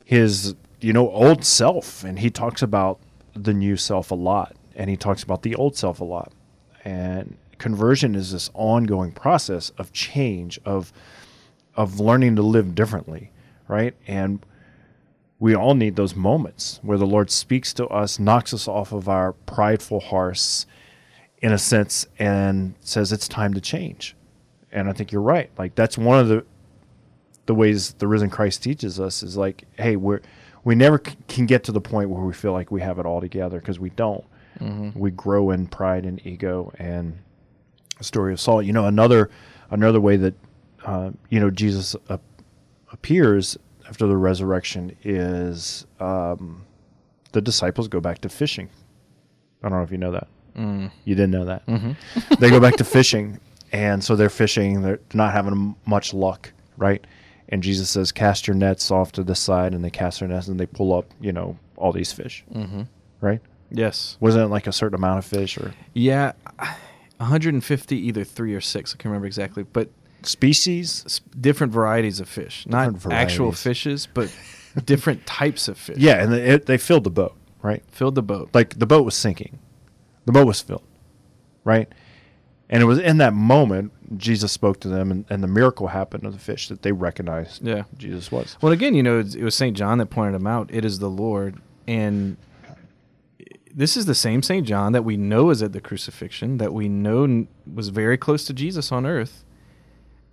his 0.04 0.56
you 0.82 0.94
know 0.94 1.10
old 1.12 1.46
self 1.46 2.04
and 2.04 2.20
he 2.20 2.30
talks 2.30 2.62
about 2.62 3.00
the 3.34 3.54
new 3.54 3.78
self 3.78 4.12
a 4.12 4.16
lot 4.16 4.56
and 4.76 4.90
he 4.90 4.98
talks 4.98 5.24
about 5.24 5.44
the 5.44 5.56
old 5.56 5.76
self 5.78 6.00
a 6.00 6.04
lot 6.04 6.32
and 6.84 7.38
conversion 7.60 8.16
is 8.16 8.32
this 8.32 8.50
ongoing 8.54 9.12
process 9.12 9.70
of 9.78 9.94
change 9.94 10.60
of 10.66 10.92
of 11.76 12.00
learning 12.00 12.36
to 12.36 12.42
live 12.42 12.74
differently 12.74 13.32
right? 13.70 13.94
And 14.08 14.46
we 15.38 15.56
all 15.56 15.76
need 15.76 15.96
those 15.96 16.16
moments 16.18 16.82
where 16.84 16.98
the 16.98 17.08
lord 17.08 17.32
speaks 17.32 17.74
to 17.76 17.88
us 17.88 18.20
knocks 18.20 18.54
us 18.54 18.68
off 18.68 18.92
of 18.92 19.08
our 19.08 19.32
prideful 19.32 20.02
horse 20.02 20.66
in 21.38 21.54
a 21.54 21.58
sense 21.58 22.06
and 22.18 22.76
says 22.82 23.14
it's 23.14 23.30
time 23.30 23.54
to 23.54 23.62
change. 23.62 24.18
And 24.74 24.90
i 24.90 24.94
think 24.94 25.14
you're 25.14 25.22
right. 25.22 25.50
Like 25.58 25.76
that's 25.76 25.98
one 25.98 26.20
of 26.20 26.28
the 26.28 26.46
the 27.46 27.56
ways 27.56 27.94
the 27.94 28.08
risen 28.08 28.30
Christ 28.30 28.62
teaches 28.62 29.00
us 29.00 29.24
is 29.24 29.38
like, 29.38 29.64
hey, 29.78 29.96
we're 29.96 30.20
we 30.66 30.76
never 30.76 31.02
c- 31.04 31.16
can 31.28 31.46
get 31.46 31.64
to 31.64 31.72
the 31.72 31.82
point 31.82 32.10
where 32.10 32.22
we 32.22 32.34
feel 32.34 32.52
like 32.52 32.70
we 32.70 32.82
have 32.82 33.00
it 33.00 33.06
all 33.06 33.22
together 33.22 33.60
because 33.60 33.80
we 33.80 33.90
don't. 33.92 34.26
Mm-hmm. 34.60 35.00
We 35.00 35.10
grow 35.12 35.52
in 35.52 35.68
pride 35.68 36.06
and 36.06 36.24
ego 36.28 36.72
and 36.78 37.18
story 38.04 38.34
of 38.34 38.40
Saul. 38.40 38.62
You 38.62 38.74
know, 38.74 38.86
another 38.86 39.30
another 39.72 40.00
way 40.02 40.18
that 40.18 40.34
uh, 40.86 41.12
you 41.30 41.40
know 41.40 41.50
Jesus 41.50 41.96
ap- 42.10 42.22
appears 42.92 43.58
after 43.88 44.08
the 44.08 44.18
resurrection 44.18 44.96
is 45.04 45.86
um, 46.00 46.66
the 47.32 47.42
disciples 47.42 47.88
go 47.88 48.00
back 48.00 48.20
to 48.20 48.30
fishing. 48.30 48.70
I 49.64 49.70
don't 49.70 49.78
know 49.80 49.84
if 49.84 49.92
you 49.92 49.98
know 49.98 50.12
that. 50.12 50.28
You 51.06 51.16
didn't 51.16 51.32
know 51.32 51.46
that. 51.46 51.64
they 52.40 52.50
go 52.50 52.60
back 52.60 52.76
to 52.78 52.84
fishing, 52.84 53.40
and 53.72 54.04
so 54.04 54.16
they're 54.16 54.30
fishing. 54.30 54.82
They're 54.82 55.00
not 55.14 55.34
having 55.34 55.76
much 55.86 56.14
luck, 56.14 56.52
right? 56.78 57.06
And 57.50 57.64
Jesus 57.64 57.90
says, 57.90 58.12
"Cast 58.12 58.48
your 58.48 58.56
nets 58.56 58.92
off 58.92 59.12
to 59.14 59.24
the 59.24 59.36
side," 59.36 59.74
and 59.74 59.84
they 59.84 59.90
cast 59.90 60.20
their 60.20 60.30
nets, 60.30 60.48
and 60.48 60.60
they 60.60 60.66
pull 60.66 60.94
up, 60.94 61.06
you 61.20 61.32
know, 61.32 61.58
all 61.78 61.92
these 61.92 62.12
fish, 62.12 62.44
mm-hmm. 62.54 62.84
right? 63.22 63.42
Yes. 63.72 64.18
Wasn't 64.20 64.44
it 64.44 64.48
like 64.48 64.68
a 64.68 64.72
certain 64.72 64.96
amount 64.96 65.20
of 65.20 65.26
fish 65.26 65.58
or 65.58 65.74
Yeah. 65.94 66.34
150 67.20 67.96
either 67.96 68.24
3 68.24 68.54
or 68.54 68.62
6, 68.62 68.94
I 68.94 68.98
can't 68.98 69.06
remember 69.06 69.28
exactly, 69.28 69.64
but 69.64 69.90
species? 70.24 71.22
different 71.40 71.72
varieties 71.72 72.20
of 72.20 72.28
fish, 72.28 72.66
not 72.68 72.94
Different 72.94 73.18
actual 73.18 73.52
fishes, 73.52 74.08
but 74.14 74.34
different 74.86 75.26
types 75.26 75.68
of 75.68 75.78
fish. 75.78 75.98
Yeah, 75.98 76.24
and 76.24 76.34
it, 76.34 76.66
they 76.66 76.78
filled 76.78 77.04
the 77.04 77.10
boat, 77.10 77.36
right? 77.62 77.84
Filled 77.92 78.16
the 78.16 78.22
boat. 78.24 78.50
Like 78.54 78.78
the 78.80 78.86
boat 78.86 79.06
was 79.06 79.16
sinking, 79.16 79.60
the 80.26 80.32
boat 80.32 80.48
was 80.48 80.62
filled, 80.62 80.84
right? 81.64 81.88
And 82.70 82.84
it 82.84 82.86
was 82.86 83.00
in 83.00 83.18
that 83.18 83.34
moment 83.34 83.92
Jesus 84.18 84.52
spoke 84.52 84.80
to 84.82 84.88
them, 84.88 85.12
and, 85.12 85.26
and 85.30 85.44
the 85.44 85.48
miracle 85.48 85.88
happened 85.88 86.26
of 86.26 86.34
the 86.34 86.40
fish 86.40 86.68
that 86.70 86.82
they 86.82 86.92
recognized 86.92 87.66
Yeah. 87.66 87.84
Jesus 87.98 88.32
was. 88.32 88.58
Well, 88.62 88.72
again, 88.72 88.96
you 88.96 89.04
know, 89.04 89.20
it 89.20 89.44
was 89.44 89.56
St. 89.56 89.76
John 89.78 89.98
that 90.00 90.08
pointed 90.08 90.36
him 90.36 90.48
out. 90.48 90.70
It 90.74 90.84
is 90.86 91.00
the 91.00 91.10
Lord. 91.10 91.58
And 91.88 92.38
this 93.74 93.96
is 93.96 94.06
the 94.06 94.16
same 94.16 94.42
St. 94.42 94.66
John 94.66 94.94
that 94.94 95.04
we 95.04 95.18
know 95.18 95.50
is 95.50 95.62
at 95.62 95.74
the 95.74 95.82
crucifixion, 95.82 96.58
that 96.58 96.74
we 96.74 96.90
know 96.90 97.48
was 97.72 97.90
very 97.90 98.18
close 98.18 98.46
to 98.46 98.54
Jesus 98.54 98.92
on 98.92 99.06
earth. 99.06 99.44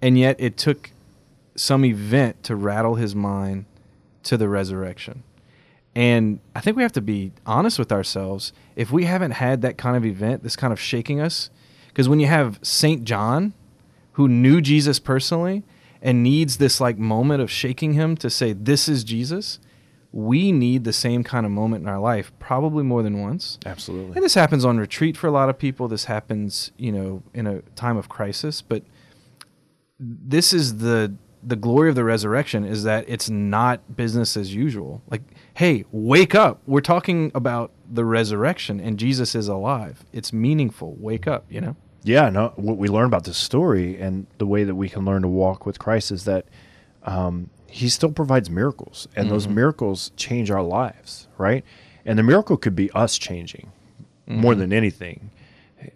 And 0.00 0.18
yet 0.18 0.36
it 0.38 0.56
took 0.56 0.90
some 1.54 1.84
event 1.84 2.42
to 2.44 2.56
rattle 2.56 2.96
his 2.96 3.14
mind 3.14 3.64
to 4.24 4.36
the 4.36 4.48
resurrection. 4.48 5.22
And 5.94 6.40
I 6.54 6.60
think 6.60 6.76
we 6.76 6.82
have 6.82 6.92
to 6.92 7.00
be 7.00 7.32
honest 7.46 7.78
with 7.78 7.90
ourselves. 7.90 8.52
If 8.76 8.90
we 8.92 9.04
haven't 9.04 9.30
had 9.32 9.62
that 9.62 9.78
kind 9.78 9.96
of 9.96 10.04
event, 10.04 10.42
this 10.42 10.56
kind 10.56 10.72
of 10.72 10.78
shaking 10.78 11.20
us, 11.20 11.48
because 11.88 12.08
when 12.08 12.20
you 12.20 12.26
have 12.26 12.58
St. 12.62 13.04
John, 13.04 13.54
who 14.12 14.28
knew 14.28 14.60
Jesus 14.60 14.98
personally 14.98 15.62
and 16.02 16.22
needs 16.22 16.58
this 16.58 16.80
like 16.80 16.98
moment 16.98 17.40
of 17.40 17.50
shaking 17.50 17.94
him 17.94 18.16
to 18.18 18.28
say, 18.28 18.52
This 18.52 18.88
is 18.88 19.04
Jesus, 19.04 19.58
we 20.16 20.50
need 20.50 20.84
the 20.84 20.94
same 20.94 21.22
kind 21.22 21.44
of 21.44 21.52
moment 21.52 21.82
in 21.82 21.88
our 21.90 21.98
life, 21.98 22.32
probably 22.38 22.82
more 22.82 23.02
than 23.02 23.20
once. 23.20 23.58
Absolutely. 23.66 24.14
And 24.16 24.24
this 24.24 24.32
happens 24.32 24.64
on 24.64 24.78
retreat 24.78 25.14
for 25.14 25.26
a 25.26 25.30
lot 25.30 25.50
of 25.50 25.58
people. 25.58 25.88
This 25.88 26.06
happens, 26.06 26.72
you 26.78 26.90
know, 26.90 27.22
in 27.34 27.46
a 27.46 27.60
time 27.74 27.98
of 27.98 28.08
crisis. 28.08 28.62
But 28.62 28.82
this 30.00 30.54
is 30.54 30.78
the 30.78 31.14
the 31.42 31.54
glory 31.54 31.90
of 31.90 31.96
the 31.96 32.02
resurrection 32.02 32.64
is 32.64 32.82
that 32.84 33.04
it's 33.06 33.28
not 33.28 33.94
business 33.94 34.38
as 34.38 34.54
usual. 34.54 35.02
Like, 35.10 35.20
hey, 35.52 35.84
wake 35.92 36.34
up. 36.34 36.62
We're 36.66 36.80
talking 36.80 37.30
about 37.34 37.70
the 37.88 38.04
resurrection 38.04 38.80
and 38.80 38.98
Jesus 38.98 39.34
is 39.34 39.48
alive. 39.48 40.02
It's 40.14 40.32
meaningful. 40.32 40.96
Wake 40.98 41.28
up, 41.28 41.44
you 41.50 41.60
know? 41.60 41.76
yeah, 42.02 42.30
no, 42.30 42.52
what 42.56 42.78
we 42.78 42.88
learn 42.88 43.06
about 43.06 43.24
this 43.24 43.36
story 43.36 44.00
and 44.00 44.26
the 44.38 44.46
way 44.46 44.64
that 44.64 44.74
we 44.74 44.88
can 44.88 45.04
learn 45.04 45.22
to 45.22 45.28
walk 45.28 45.66
with 45.66 45.78
Christ 45.78 46.10
is 46.10 46.24
that 46.24 46.46
um, 47.02 47.50
He 47.68 47.88
still 47.88 48.12
provides 48.12 48.48
miracles, 48.48 49.08
and 49.16 49.30
those 49.30 49.48
miracles 49.48 50.12
change 50.16 50.50
our 50.50 50.62
lives, 50.62 51.28
right? 51.36 51.64
And 52.04 52.18
the 52.18 52.22
miracle 52.22 52.56
could 52.56 52.76
be 52.76 52.90
us 52.92 53.18
changing 53.18 53.72
more 54.26 54.54
than 54.54 54.72
anything, 54.72 55.30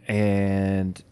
and 0.06 1.02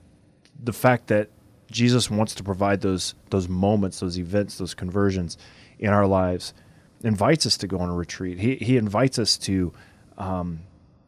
the 0.62 0.72
fact 0.72 1.06
that 1.08 1.30
Jesus 1.70 2.10
wants 2.10 2.34
to 2.36 2.42
provide 2.42 2.80
those 2.80 3.14
those 3.30 3.48
moments, 3.48 4.00
those 4.00 4.18
events, 4.18 4.58
those 4.58 4.74
conversions 4.74 5.38
in 5.78 5.90
our 5.90 6.06
lives, 6.06 6.54
invites 7.02 7.46
us 7.46 7.56
to 7.58 7.66
go 7.66 7.78
on 7.78 7.88
a 7.88 7.94
retreat. 7.94 8.38
He 8.38 8.56
He 8.56 8.76
invites 8.76 9.18
us 9.18 9.36
to, 9.38 9.72
um, 10.16 10.60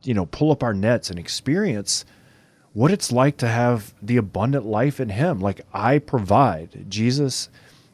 you 0.03 0.15
know, 0.15 0.27
pull 0.27 0.51
up 0.51 0.63
our 0.63 0.75
nets 0.75 1.11
and 1.11 1.19
experience 1.19 2.05
what 2.73 2.91
it's 2.91 3.11
like 3.11 3.37
to 3.39 3.49
have 3.49 3.95
the 4.01 4.17
abundant 4.17 4.65
life 4.65 5.01
in 5.01 5.09
him. 5.09 5.41
Like 5.41 5.61
i 5.73 5.99
provide. 5.99 6.87
Jesus 6.89 7.49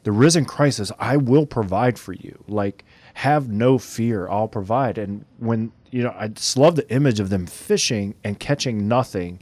the 0.07 0.11
risen 0.13 0.45
christ 0.45 0.77
says 0.77 0.89
i 0.99 1.17
will 1.17 1.45
provide 1.45 1.99
for 1.99 2.13
you. 2.13 2.41
Like 2.47 2.85
have 3.15 3.49
no 3.49 3.77
fear 3.77 4.25
i'll 4.29 4.47
provide. 4.47 4.97
And 4.97 5.25
when 5.37 5.73
you 5.91 6.01
know 6.01 6.15
i 6.17 6.29
just 6.29 6.55
love 6.55 6.77
the 6.77 6.89
image 6.89 7.19
of 7.19 7.27
them 7.29 7.45
fishing 7.45 8.15
and 8.23 8.39
catching 8.39 8.87
nothing. 8.87 9.39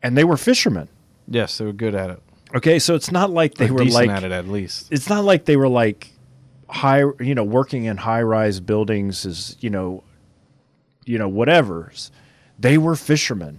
And 0.00 0.16
they 0.16 0.22
were 0.22 0.36
fishermen. 0.36 0.88
Yes, 1.26 1.58
they 1.58 1.64
were 1.64 1.72
good 1.72 1.96
at 1.96 2.08
it. 2.10 2.22
okay 2.54 2.78
so 2.78 2.94
it's 2.94 3.10
not 3.10 3.30
like 3.30 3.54
they 3.56 3.68
Or 3.68 3.72
were 3.74 3.84
like 3.86 4.08
at 4.10 4.22
it 4.22 4.30
at 4.30 4.46
least. 4.46 4.92
it's 4.92 5.08
not 5.08 5.24
like 5.24 5.44
they 5.46 5.56
were 5.56 5.68
like 5.68 6.12
high 6.68 7.02
you 7.18 7.34
know 7.34 7.42
working 7.42 7.86
in 7.86 7.96
high 7.96 8.22
rise 8.22 8.60
buildings 8.60 9.24
is, 9.24 9.56
you 9.58 9.70
know 9.70 10.04
you 11.04 11.18
know 11.18 11.28
whatever's. 11.28 12.12
They 12.60 12.78
were 12.78 12.94
fishermen 12.94 13.58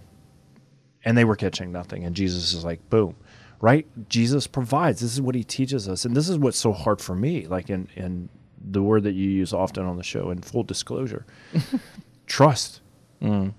and 1.04 1.18
they 1.18 1.26
were 1.26 1.36
catching 1.36 1.74
nothing. 1.74 2.06
And 2.06 2.16
jesus 2.16 2.54
is 2.54 2.64
like 2.64 2.90
boom 2.90 3.18
right? 3.62 3.88
Jesus 4.10 4.48
provides. 4.48 5.00
This 5.02 5.14
is 5.14 5.22
what 5.22 5.36
he 5.36 5.44
teaches 5.44 5.88
us. 5.88 6.04
And 6.04 6.16
this 6.18 6.28
is 6.28 6.38
what's 6.38 6.58
so 6.58 6.74
hard 6.74 7.00
for 7.00 7.16
me 7.16 7.46
like 7.48 7.70
in 7.70 7.88
in 7.96 8.30
the 8.64 8.82
word 8.82 9.04
that 9.04 9.14
you 9.14 9.30
use 9.30 9.54
often 9.54 9.86
on 9.86 9.98
the 9.98 10.04
show 10.04 10.30
in 10.32 10.42
full 10.42 10.64
disclosure. 10.64 11.26
Trust. 12.28 12.82
Mm. 13.22 13.54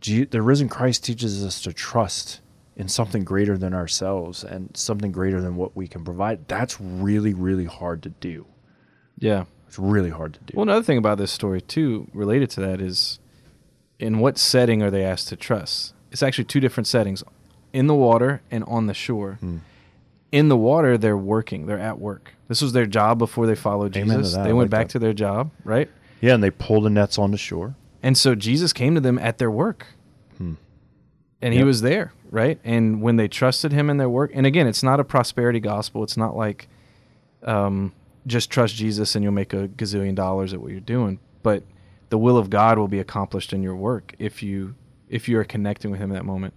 Je- 0.00 0.24
the 0.24 0.42
risen 0.42 0.68
christ 0.68 1.04
teaches 1.04 1.44
us 1.44 1.60
to 1.62 1.72
trust 1.72 2.40
in 2.76 2.88
something 2.88 3.24
greater 3.24 3.56
than 3.56 3.72
ourselves 3.72 4.44
and 4.44 4.70
something 4.76 5.10
greater 5.10 5.40
than 5.40 5.56
what 5.56 5.74
we 5.76 5.88
can 5.88 6.04
provide. 6.04 6.46
That's 6.48 6.80
really 6.80 7.34
really 7.34 7.64
hard 7.64 8.02
to 8.02 8.10
do. 8.10 8.46
Yeah. 9.18 9.44
it's 9.66 9.78
really 9.78 10.10
hard 10.10 10.34
to 10.34 10.40
do. 10.40 10.52
Well, 10.54 10.64
another 10.64 10.82
thing 10.82 10.98
about 10.98 11.18
this 11.18 11.32
story 11.32 11.60
too, 11.60 12.08
related 12.12 12.50
to 12.50 12.60
that, 12.60 12.80
is 12.80 13.18
in 13.98 14.18
what 14.18 14.36
setting 14.38 14.82
are 14.82 14.90
they 14.90 15.04
asked 15.04 15.28
to 15.28 15.36
trust? 15.36 15.94
It's 16.12 16.22
actually 16.22 16.44
two 16.44 16.60
different 16.60 16.86
settings: 16.86 17.24
in 17.76 17.86
the 17.86 17.94
water 17.94 18.40
and 18.50 18.64
on 18.64 18.86
the 18.86 18.94
shore. 18.94 19.34
Hmm. 19.40 19.58
In 20.32 20.48
the 20.48 20.56
water, 20.56 20.96
they're 20.98 21.16
working; 21.16 21.66
they're 21.66 21.78
at 21.78 21.98
work. 21.98 22.34
This 22.48 22.62
was 22.62 22.72
their 22.72 22.86
job 22.86 23.18
before 23.18 23.46
they 23.46 23.54
followed 23.54 23.96
Amen 23.96 24.18
Jesus. 24.18 24.34
They 24.34 24.50
I 24.50 24.52
went 24.52 24.66
like 24.66 24.70
back 24.70 24.86
that. 24.88 24.92
to 24.92 24.98
their 24.98 25.12
job, 25.12 25.50
right? 25.64 25.88
yeah 26.20 26.34
and 26.34 26.42
they 26.42 26.50
pull 26.50 26.80
the 26.80 26.88
nets 26.88 27.18
on 27.18 27.30
the 27.30 27.36
shore 27.36 27.74
And 28.02 28.16
so 28.16 28.34
Jesus 28.34 28.72
came 28.72 28.94
to 28.94 29.00
them 29.00 29.18
at 29.18 29.36
their 29.38 29.50
work. 29.50 29.86
And 31.42 31.52
he 31.54 31.62
was 31.62 31.82
there, 31.82 32.12
right? 32.30 32.58
And 32.64 33.02
when 33.02 33.16
they 33.16 33.28
trusted 33.28 33.70
him 33.70 33.90
in 33.90 33.98
their 33.98 34.08
work, 34.08 34.30
and 34.34 34.46
again, 34.46 34.66
it's 34.66 34.82
not 34.82 34.98
a 34.98 35.04
prosperity 35.04 35.60
gospel. 35.60 36.02
It's 36.02 36.16
not 36.16 36.34
like 36.34 36.66
um, 37.42 37.92
just 38.26 38.50
trust 38.50 38.74
Jesus 38.74 39.14
and 39.14 39.22
you'll 39.22 39.34
make 39.34 39.52
a 39.52 39.68
gazillion 39.68 40.14
dollars 40.14 40.54
at 40.54 40.60
what 40.60 40.70
you're 40.72 40.80
doing. 40.80 41.20
But 41.42 41.62
the 42.08 42.18
will 42.18 42.38
of 42.38 42.48
God 42.48 42.78
will 42.78 42.88
be 42.88 42.98
accomplished 42.98 43.52
in 43.52 43.62
your 43.62 43.76
work 43.76 44.14
if 44.18 44.42
you 44.42 44.74
if 45.08 45.28
you 45.28 45.38
are 45.38 45.44
connecting 45.44 45.90
with 45.90 46.00
him 46.00 46.10
in 46.10 46.16
that 46.16 46.24
moment. 46.24 46.54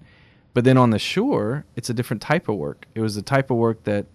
But 0.60 0.66
then 0.66 0.76
on 0.78 0.90
the 0.90 1.00
shore, 1.00 1.64
it's 1.78 1.90
a 1.90 1.94
different 1.94 2.22
type 2.22 2.50
of 2.50 2.58
work. 2.58 2.86
It 2.94 3.00
was 3.00 3.16
the 3.16 3.22
type 3.22 3.50
of 3.50 3.56
work 3.56 3.86
that 3.86 4.08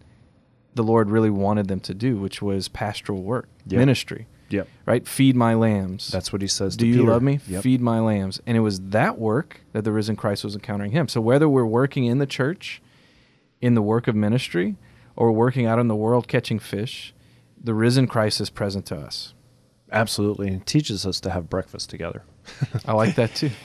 the 0.75 0.83
Lord 0.83 1.09
really 1.09 1.31
wanted 1.31 1.69
them 1.69 1.81
to 1.81 1.95
do, 1.95 2.19
which 2.19 2.43
was 2.43 2.69
pastoral 2.69 3.23
work, 3.23 3.49
Yep. 3.67 3.79
ministry, 3.79 4.27
Yep. 4.51 4.69
right? 4.85 5.09
Feed 5.09 5.37
my 5.37 5.55
lambs. 5.55 6.09
That's 6.09 6.35
what 6.35 6.43
he 6.43 6.49
says. 6.49 6.77
Do 6.77 6.85
to 6.85 6.87
you 6.91 6.95
Peter. 7.01 7.13
love 7.13 7.23
me? 7.23 7.41
Yep. 7.49 7.63
Feed 7.63 7.81
my 7.81 7.99
lambs. 7.99 8.43
And 8.47 8.59
it 8.59 8.61
was 8.61 8.79
that 8.91 9.19
work 9.19 9.63
that 9.73 9.85
the 9.85 9.91
risen 9.93 10.17
Christ 10.17 10.45
was 10.45 10.55
encountering 10.55 10.91
him. 10.91 11.09
So 11.09 11.19
whether 11.23 11.49
we're 11.49 11.65
working 11.65 12.05
in 12.05 12.19
the 12.19 12.27
church, 12.27 12.83
in 13.63 13.73
the 13.73 13.81
work 13.81 14.07
of 14.07 14.15
ministry, 14.15 14.77
or 15.17 15.33
working 15.33 15.65
out 15.65 15.79
in 15.79 15.89
the 15.89 15.97
world 15.97 16.29
catching 16.29 16.59
fish, 16.59 17.15
the 17.59 17.73
risen 17.73 18.07
Christ 18.07 18.39
is 18.43 18.51
present 18.51 18.85
to 18.85 18.97
us. 18.99 19.33
Absolutely, 19.91 20.49
and 20.49 20.67
teaches 20.67 21.07
us 21.07 21.21
to 21.21 21.31
have 21.31 21.49
breakfast 21.49 21.89
together, 21.89 22.23
I 22.85 22.93
like 22.93 23.15
that 23.15 23.35
too. 23.35 23.51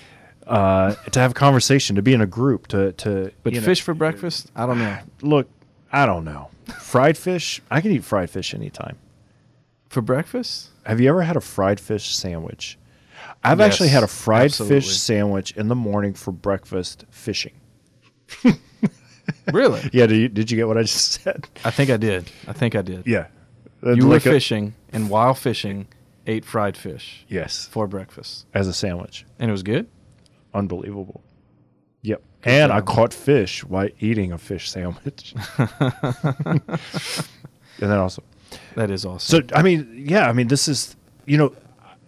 uh, 0.50 0.96
to 1.12 1.20
have 1.20 1.32
a 1.32 1.34
conversation, 1.36 1.96
to 1.96 2.02
be 2.02 2.14
in 2.14 2.22
a 2.22 2.28
group, 2.28 2.68
to 2.68 2.92
to. 2.94 3.32
But 3.44 3.54
you 3.54 3.62
know- 3.62 3.66
fish 3.66 3.82
for 3.82 3.94
breakfast? 3.94 4.52
I 4.56 4.66
don't 4.66 4.80
know. 4.80 4.98
look, 5.22 5.48
I 5.92 6.06
don't 6.06 6.26
know. 6.26 6.50
Fried 6.80 7.18
fish, 7.18 7.62
I 7.72 7.82
can 7.82 7.92
eat 7.92 8.04
fried 8.04 8.30
fish 8.30 8.54
anytime. 8.54 8.98
For 9.90 10.02
breakfast? 10.02 10.70
Have 10.86 11.00
you 11.00 11.10
ever 11.10 11.22
had 11.24 11.36
a 11.36 11.42
fried 11.42 11.80
fish 11.80 12.16
sandwich? 12.16 12.78
I've 13.44 13.60
Yes, 13.60 13.72
actually 13.74 13.90
had 13.90 14.04
a 14.04 14.08
fried 14.08 14.46
absolutely. 14.46 14.82
fish 14.82 14.98
sandwich 14.98 15.52
in 15.58 15.68
the 15.68 15.76
morning 15.76 16.14
for 16.14 16.32
breakfast 16.32 17.06
fishing. 17.10 17.54
Really? 19.54 19.82
Yeah, 19.94 20.06
did 20.08 20.18
you, 20.18 20.28
did 20.30 20.52
you 20.52 20.58
get 20.58 20.68
what 20.68 20.78
I 20.78 20.82
just 20.84 21.22
said? 21.24 21.48
I 21.64 21.72
think 21.72 21.90
I 21.90 21.98
did. 21.98 22.30
I 22.48 22.54
think 22.54 22.76
I 22.76 22.82
did. 22.82 23.06
Yeah. 23.08 23.28
You 23.84 24.08
were 24.08 24.20
fishing, 24.20 24.74
and 24.92 25.10
while 25.10 25.34
fishing, 25.34 25.88
ate 26.28 26.44
fried 26.46 26.76
fish 26.76 27.26
yes, 27.28 27.68
for 27.72 27.88
breakfast. 27.88 28.46
as 28.54 28.68
a 28.68 28.74
sandwich. 28.74 29.26
And 29.40 29.50
it 29.50 29.52
was 29.52 29.64
good? 29.64 29.88
Unbelievable. 30.54 31.22
Yep. 32.02 32.22
and 32.44 32.72
I 32.72 32.80
caught 32.82 33.14
fish 33.14 33.64
while 33.66 33.90
eating 34.00 34.32
a 34.32 34.38
fish 34.38 34.70
sandwich. 34.72 35.34
and 35.58 36.62
then 37.78 37.92
also, 38.00 38.24
That 38.76 38.90
is 38.92 39.06
awesome. 39.06 39.48
so 39.50 39.56
I 39.56 39.62
mean, 39.62 40.06
yeah, 40.08 40.30
I 40.30 40.34
mean, 40.34 40.48
this 40.48 40.68
is 40.68 40.96
you 41.26 41.38
know, 41.38 41.54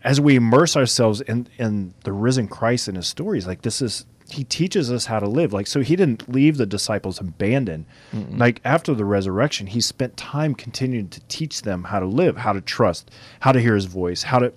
as 0.04 0.20
we 0.20 0.36
immerse 0.36 0.76
ourselves 0.76 1.22
in 1.22 1.48
in 1.58 1.94
the 2.04 2.12
risen 2.14 2.48
Christ 2.48 2.88
and 2.88 2.98
his 2.98 3.08
stories, 3.08 3.46
like 3.48 3.62
this 3.62 3.82
is 3.82 4.06
he 4.30 4.46
teaches 4.46 4.90
us 4.92 5.06
how 5.08 5.20
to 5.20 5.28
live. 5.28 5.52
Like 5.52 5.68
so, 5.68 5.82
he 5.82 5.96
didn't 5.98 6.30
leave 6.32 6.56
the 6.58 6.66
disciples 6.66 7.20
abandoned. 7.20 7.86
Like 8.14 8.62
after 8.64 8.94
the 8.94 9.04
resurrection, 9.04 9.68
he 9.68 9.82
spent 9.82 10.16
time 10.16 10.56
continuing 10.56 11.10
to 11.10 11.20
teach 11.28 11.64
them 11.64 11.84
how 11.84 12.00
to 12.00 12.06
live, 12.06 12.38
how 12.38 12.54
to 12.54 12.62
trust, 12.62 13.12
how 13.42 13.52
to 13.52 13.60
hear 13.60 13.76
his 13.76 13.86
voice, 13.86 14.24
how 14.24 14.40
to 14.40 14.54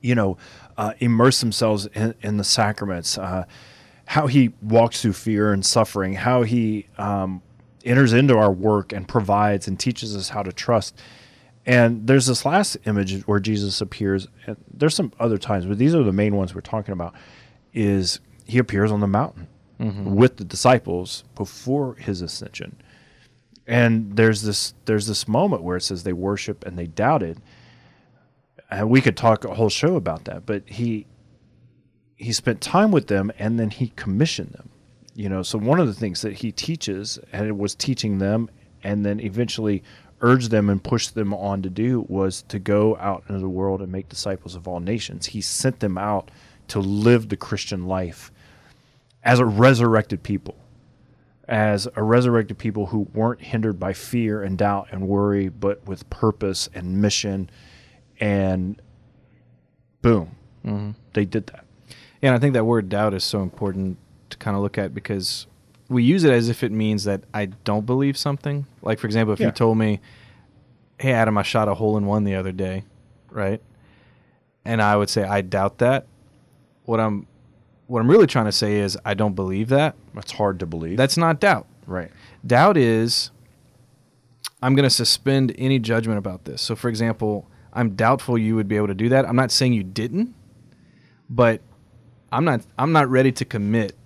you 0.00 0.16
know, 0.16 0.36
uh, 0.82 0.94
immerse 0.98 1.38
themselves 1.38 1.86
in, 1.94 2.12
in 2.22 2.38
the 2.38 2.44
sacraments, 2.44 3.16
uh, 3.16 3.44
how 4.06 4.26
he 4.26 4.50
walks 4.60 5.00
through 5.00 5.12
fear 5.12 5.52
and 5.52 5.64
suffering, 5.64 6.14
how 6.14 6.42
he 6.42 6.88
um, 6.98 7.40
enters 7.84 8.12
into 8.12 8.36
our 8.36 8.50
work 8.50 8.92
and 8.92 9.06
provides 9.06 9.68
and 9.68 9.78
teaches 9.78 10.16
us 10.16 10.30
how 10.30 10.42
to 10.42 10.52
trust. 10.52 11.00
And 11.64 12.08
there's 12.08 12.26
this 12.26 12.44
last 12.44 12.76
image 12.84 13.22
where 13.28 13.38
Jesus 13.38 13.80
appears. 13.80 14.26
And 14.44 14.56
there's 14.74 14.96
some 14.96 15.12
other 15.20 15.38
times, 15.38 15.66
but 15.66 15.78
these 15.78 15.94
are 15.94 16.02
the 16.02 16.12
main 16.12 16.34
ones 16.34 16.52
we're 16.52 16.62
talking 16.62 16.92
about. 16.92 17.14
Is 17.72 18.18
he 18.44 18.58
appears 18.58 18.90
on 18.90 18.98
the 18.98 19.06
mountain 19.06 19.46
with 20.16 20.36
the 20.36 20.44
disciples 20.44 21.22
before 21.36 21.94
his 21.94 22.22
ascension, 22.22 22.76
and 23.68 24.16
there's 24.16 24.42
this 24.42 24.74
there's 24.84 25.06
this 25.06 25.28
moment 25.28 25.62
where 25.62 25.76
it 25.76 25.82
says 25.82 26.02
they 26.02 26.12
worship 26.12 26.66
and 26.66 26.76
they 26.76 26.88
doubted, 26.88 27.40
and 28.72 28.90
we 28.90 29.00
could 29.00 29.16
talk 29.16 29.44
a 29.44 29.54
whole 29.54 29.70
show 29.70 29.96
about 29.96 30.24
that 30.24 30.44
but 30.46 30.62
he 30.66 31.06
he 32.16 32.32
spent 32.32 32.60
time 32.60 32.90
with 32.90 33.08
them 33.08 33.32
and 33.38 33.58
then 33.58 33.70
he 33.70 33.92
commissioned 33.96 34.52
them 34.52 34.68
you 35.14 35.28
know? 35.28 35.42
So 35.42 35.58
one 35.58 35.80
of 35.80 35.86
the 35.86 35.94
things 35.94 36.22
that 36.22 36.34
he 36.34 36.52
teaches 36.52 37.18
and 37.32 37.46
it 37.46 37.56
was 37.56 37.74
teaching 37.74 38.18
them 38.18 38.48
and 38.82 39.04
then 39.04 39.20
eventually 39.20 39.82
urged 40.20 40.50
them 40.50 40.70
and 40.70 40.82
pushed 40.82 41.14
them 41.14 41.34
on 41.34 41.62
to 41.62 41.70
do 41.70 42.04
was 42.08 42.42
to 42.42 42.58
go 42.58 42.96
out 42.98 43.24
into 43.28 43.40
the 43.40 43.48
world 43.48 43.82
and 43.82 43.90
make 43.90 44.08
disciples 44.08 44.54
of 44.54 44.68
all 44.68 44.80
nations. 44.80 45.26
He 45.26 45.40
sent 45.40 45.80
them 45.80 45.98
out 45.98 46.30
to 46.68 46.80
live 46.80 47.28
the 47.28 47.36
christian 47.36 47.86
life 47.86 48.30
as 49.24 49.40
a 49.40 49.44
resurrected 49.44 50.22
people 50.22 50.56
as 51.48 51.88
a 51.96 52.02
resurrected 52.02 52.56
people 52.56 52.86
who 52.86 53.00
weren't 53.12 53.42
hindered 53.42 53.78
by 53.78 53.92
fear 53.92 54.42
and 54.42 54.56
doubt 54.56 54.88
and 54.92 55.06
worry 55.06 55.48
but 55.48 55.84
with 55.86 56.08
purpose 56.08 56.68
and 56.72 57.02
mission 57.02 57.50
and 58.22 58.80
boom, 60.00 60.30
mm-hmm. 60.64 60.92
they 61.12 61.24
did 61.24 61.48
that. 61.48 61.64
Yeah, 62.20 62.28
and 62.28 62.36
I 62.36 62.38
think 62.38 62.54
that 62.54 62.64
word 62.64 62.88
doubt 62.88 63.14
is 63.14 63.24
so 63.24 63.42
important 63.42 63.98
to 64.30 64.36
kind 64.36 64.56
of 64.56 64.62
look 64.62 64.78
at 64.78 64.94
because 64.94 65.48
we 65.88 66.04
use 66.04 66.22
it 66.22 66.32
as 66.32 66.48
if 66.48 66.62
it 66.62 66.70
means 66.70 67.02
that 67.04 67.24
I 67.34 67.46
don't 67.46 67.84
believe 67.84 68.16
something. 68.16 68.66
Like, 68.80 69.00
for 69.00 69.08
example, 69.08 69.32
if 69.34 69.40
Yeah. 69.40 69.46
you 69.46 69.52
told 69.52 69.76
me, 69.76 70.00
hey, 70.98 71.12
Adam, 71.12 71.36
I 71.36 71.42
shot 71.42 71.66
a 71.68 71.74
hole 71.74 71.96
in 71.96 72.06
one 72.06 72.22
the 72.22 72.36
other 72.36 72.52
day, 72.52 72.84
right? 73.28 73.60
And 74.64 74.80
I 74.80 74.96
would 74.96 75.10
say, 75.10 75.24
I 75.24 75.40
doubt 75.40 75.78
that. 75.78 76.06
What 76.84 77.00
I'm 77.00 77.26
what 77.88 78.00
I'm 78.00 78.08
really 78.08 78.28
trying 78.28 78.46
to 78.46 78.52
say 78.52 78.78
is 78.78 78.96
I 79.04 79.14
don't 79.14 79.34
believe 79.34 79.68
that. 79.70 79.96
That's 80.14 80.32
hard 80.32 80.60
to 80.60 80.66
believe. 80.66 80.96
That's 80.96 81.16
not 81.16 81.40
doubt. 81.40 81.66
right. 81.86 82.10
Doubt 82.46 82.76
is 82.76 83.32
I'm 84.62 84.74
going 84.76 84.84
to 84.84 84.90
suspend 84.90 85.52
any 85.58 85.80
judgment 85.80 86.18
about 86.18 86.44
this. 86.44 86.62
So, 86.62 86.76
for 86.76 86.88
example, 86.88 87.48
I'm 87.72 87.94
doubtful 87.94 88.36
you 88.36 88.56
would 88.56 88.68
be 88.68 88.76
able 88.76 88.88
to 88.88 88.94
do 88.94 89.08
that. 89.10 89.26
I'm 89.26 89.36
not 89.36 89.50
saying 89.50 89.72
you 89.72 89.82
didn't, 89.82 90.34
but 91.30 91.60
I'm 92.30 92.44
not. 92.44 92.62
I'm 92.78 92.92
not 92.92 93.08
ready 93.08 93.32
to 93.32 93.44
commit 93.44 93.96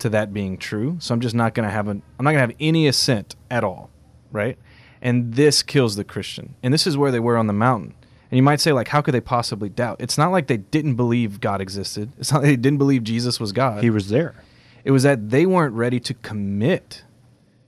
to 0.00 0.08
that 0.10 0.32
being 0.32 0.58
true. 0.58 0.96
So 1.00 1.14
I'm 1.14 1.20
just 1.20 1.34
not 1.34 1.54
going 1.54 1.66
to 1.66 1.72
have 1.72 1.88
an. 1.88 2.02
I'm 2.18 2.24
not 2.24 2.32
going 2.32 2.48
to 2.48 2.52
have 2.52 2.56
any 2.60 2.86
assent 2.86 3.36
at 3.50 3.64
all, 3.64 3.90
right? 4.32 4.58
And 5.00 5.34
this 5.34 5.62
kills 5.62 5.96
the 5.96 6.04
Christian. 6.04 6.54
And 6.62 6.72
this 6.72 6.86
is 6.86 6.96
where 6.96 7.10
they 7.10 7.20
were 7.20 7.36
on 7.36 7.46
the 7.46 7.52
mountain. 7.52 7.94
And 8.30 8.36
you 8.38 8.42
might 8.42 8.60
say, 8.60 8.72
like, 8.72 8.88
how 8.88 9.00
could 9.02 9.14
they 9.14 9.20
possibly 9.20 9.68
doubt? 9.68 9.98
It's 10.00 10.18
not 10.18 10.32
like 10.32 10.46
they 10.46 10.56
didn't 10.56 10.96
believe 10.96 11.40
God 11.40 11.60
existed. 11.60 12.10
It's 12.18 12.32
not 12.32 12.42
like 12.42 12.50
they 12.50 12.56
didn't 12.56 12.78
believe 12.78 13.04
Jesus 13.04 13.38
was 13.38 13.52
God. 13.52 13.84
He 13.84 13.90
was 13.90 14.08
there. 14.08 14.34
It 14.82 14.90
was 14.90 15.02
that 15.02 15.30
they 15.30 15.46
weren't 15.46 15.74
ready 15.74 16.00
to 16.00 16.14
commit 16.14 17.04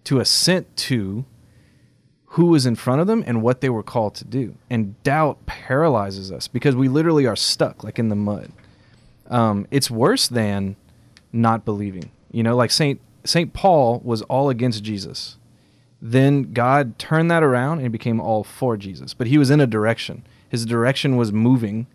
to 0.04 0.18
assent 0.18 0.76
to 0.76 1.24
who 2.30 2.46
was 2.46 2.66
in 2.66 2.74
front 2.74 3.00
of 3.00 3.06
them 3.06 3.22
and 3.26 3.42
what 3.42 3.60
they 3.60 3.68
were 3.68 3.82
called 3.82 4.14
to 4.16 4.24
do. 4.24 4.56
And 4.68 5.00
doubt 5.02 5.46
paralyzes 5.46 6.32
us 6.32 6.48
because 6.48 6.74
we 6.74 6.88
literally 6.88 7.26
are 7.26 7.36
stuck, 7.36 7.84
like 7.84 7.98
in 7.98 8.08
the 8.08 8.16
mud. 8.16 8.50
Um, 9.28 9.66
it's 9.70 9.90
worse 9.90 10.28
than 10.28 10.76
not 11.32 11.64
believing. 11.64 12.10
You 12.30 12.42
know, 12.42 12.56
like 12.56 12.70
Saint 12.70 13.00
Saint 13.24 13.52
Paul 13.52 14.00
was 14.04 14.22
all 14.22 14.50
against 14.50 14.84
Jesus. 14.84 15.36
Then 16.00 16.52
God 16.52 16.98
turned 16.98 17.30
that 17.30 17.42
around 17.42 17.80
and 17.80 17.90
became 17.90 18.20
all 18.20 18.44
for 18.44 18.76
Jesus. 18.76 19.14
But 19.14 19.26
he 19.26 19.38
was 19.38 19.50
in 19.50 19.60
a 19.60 19.66
direction. 19.66 20.24
His 20.48 20.64
direction 20.64 21.16
was 21.16 21.32
moving 21.32 21.86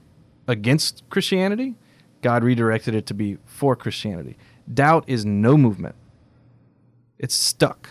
against 0.48 1.04
Christianity. 1.10 1.76
God 2.22 2.44
redirected 2.44 2.96
it 2.96 3.06
to 3.08 3.14
be 3.14 3.38
for 3.46 3.76
Christianity. 3.76 4.38
Doubt 4.72 5.04
is 5.08 5.26
no 5.26 5.58
movement. 5.58 5.96
It's 7.20 7.36
stuck. 7.36 7.90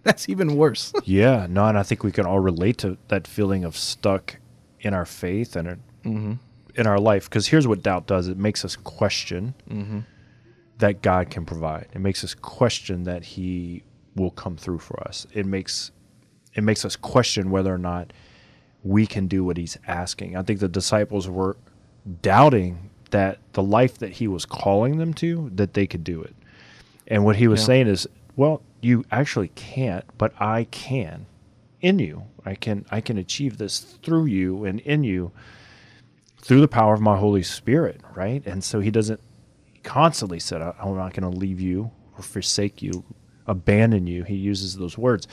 That's 0.04 0.28
even 0.28 0.56
worse. 0.56 0.92
Yeah, 1.04 1.46
no, 1.48 1.66
and 1.66 1.78
I 1.78 1.82
think 1.82 2.02
we 2.04 2.12
can 2.12 2.26
all 2.26 2.40
relate 2.40 2.78
to 2.78 2.96
that 3.08 3.26
feeling 3.26 3.64
of 3.64 3.76
stuck 3.76 4.36
in 4.80 4.94
our 4.94 5.04
faith 5.04 5.56
and 5.56 5.68
in, 5.68 5.82
mm-hmm. 6.04 6.32
in 6.80 6.86
our 6.86 6.98
life. 6.98 7.24
Because 7.28 7.48
here's 7.48 7.66
what 7.68 7.82
doubt 7.82 8.06
does: 8.06 8.28
it 8.28 8.36
makes 8.38 8.64
us 8.64 8.76
question 8.76 9.54
mm-hmm. 9.68 10.00
that 10.78 11.02
God 11.02 11.30
can 11.30 11.44
provide. 11.44 11.88
It 11.92 12.00
makes 12.00 12.24
us 12.24 12.34
question 12.34 13.04
that 13.04 13.24
He 13.24 13.82
will 14.16 14.30
come 14.30 14.56
through 14.56 14.78
for 14.78 15.00
us. 15.06 15.26
It 15.32 15.46
makes 15.46 15.90
it 16.54 16.64
makes 16.64 16.84
us 16.84 16.96
question 16.96 17.50
whether 17.50 17.72
or 17.72 17.78
not 17.78 18.12
we 18.82 19.06
can 19.06 19.26
do 19.26 19.44
what 19.44 19.56
He's 19.56 19.76
asking. 19.86 20.36
I 20.36 20.42
think 20.42 20.60
the 20.60 20.68
disciples 20.68 21.28
were 21.28 21.56
doubting 22.22 22.90
that 23.10 23.38
the 23.52 23.62
life 23.62 23.98
that 23.98 24.12
He 24.12 24.28
was 24.28 24.46
calling 24.46 24.98
them 24.98 25.12
to, 25.14 25.50
that 25.54 25.74
they 25.74 25.86
could 25.86 26.04
do 26.04 26.22
it. 26.22 26.34
And 27.06 27.24
what 27.24 27.36
he 27.36 27.48
was 27.48 27.60
Yeah. 27.60 27.66
saying 27.66 27.86
is, 27.88 28.06
well, 28.36 28.62
you 28.80 29.04
actually 29.10 29.48
can't, 29.48 30.04
but 30.18 30.32
I 30.40 30.64
can 30.64 31.26
in 31.80 31.98
you. 31.98 32.24
I 32.44 32.54
can 32.54 32.86
I 32.90 33.00
can 33.00 33.18
achieve 33.18 33.58
this 33.58 33.80
through 33.80 34.26
you 34.26 34.64
and 34.64 34.80
in 34.80 35.04
you 35.04 35.32
through 36.40 36.60
the 36.60 36.68
power 36.68 36.94
of 36.94 37.00
my 37.00 37.16
Holy 37.18 37.42
Spirit, 37.42 38.00
right? 38.14 38.44
And 38.46 38.64
so 38.64 38.80
he 38.80 38.90
doesn't 38.90 39.20
constantly 39.82 40.40
said, 40.40 40.62
"I- 40.62 40.74
I'm 40.80 40.96
not 40.96 41.14
going 41.14 41.30
to 41.30 41.38
leave 41.38 41.60
you 41.60 41.90
or 42.16 42.22
forsake 42.22 42.82
you, 42.82 43.04
abandon 43.46 44.06
you. 44.06 44.24
He 44.24 44.36
uses 44.36 44.76
those 44.76 44.98
words. 44.98 45.26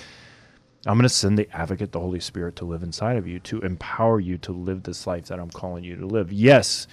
I'm 0.85 0.95
going 0.97 1.03
to 1.03 1.09
send 1.09 1.37
the 1.37 1.49
advocate, 1.55 1.91
the 1.91 1.99
Holy 1.99 2.19
Spirit, 2.19 2.55
to 2.57 2.65
live 2.65 2.83
inside 2.83 3.17
of 3.17 3.27
you, 3.27 3.39
to 3.41 3.59
empower 3.61 4.19
you 4.19 4.37
to 4.39 4.51
live 4.53 4.83
this 4.83 5.05
life 5.07 5.25
that 5.27 5.39
I'm 5.39 5.49
calling 5.49 5.83
you 5.83 5.95
to 5.97 6.05
live. 6.05 6.31
Yes, 6.31 6.87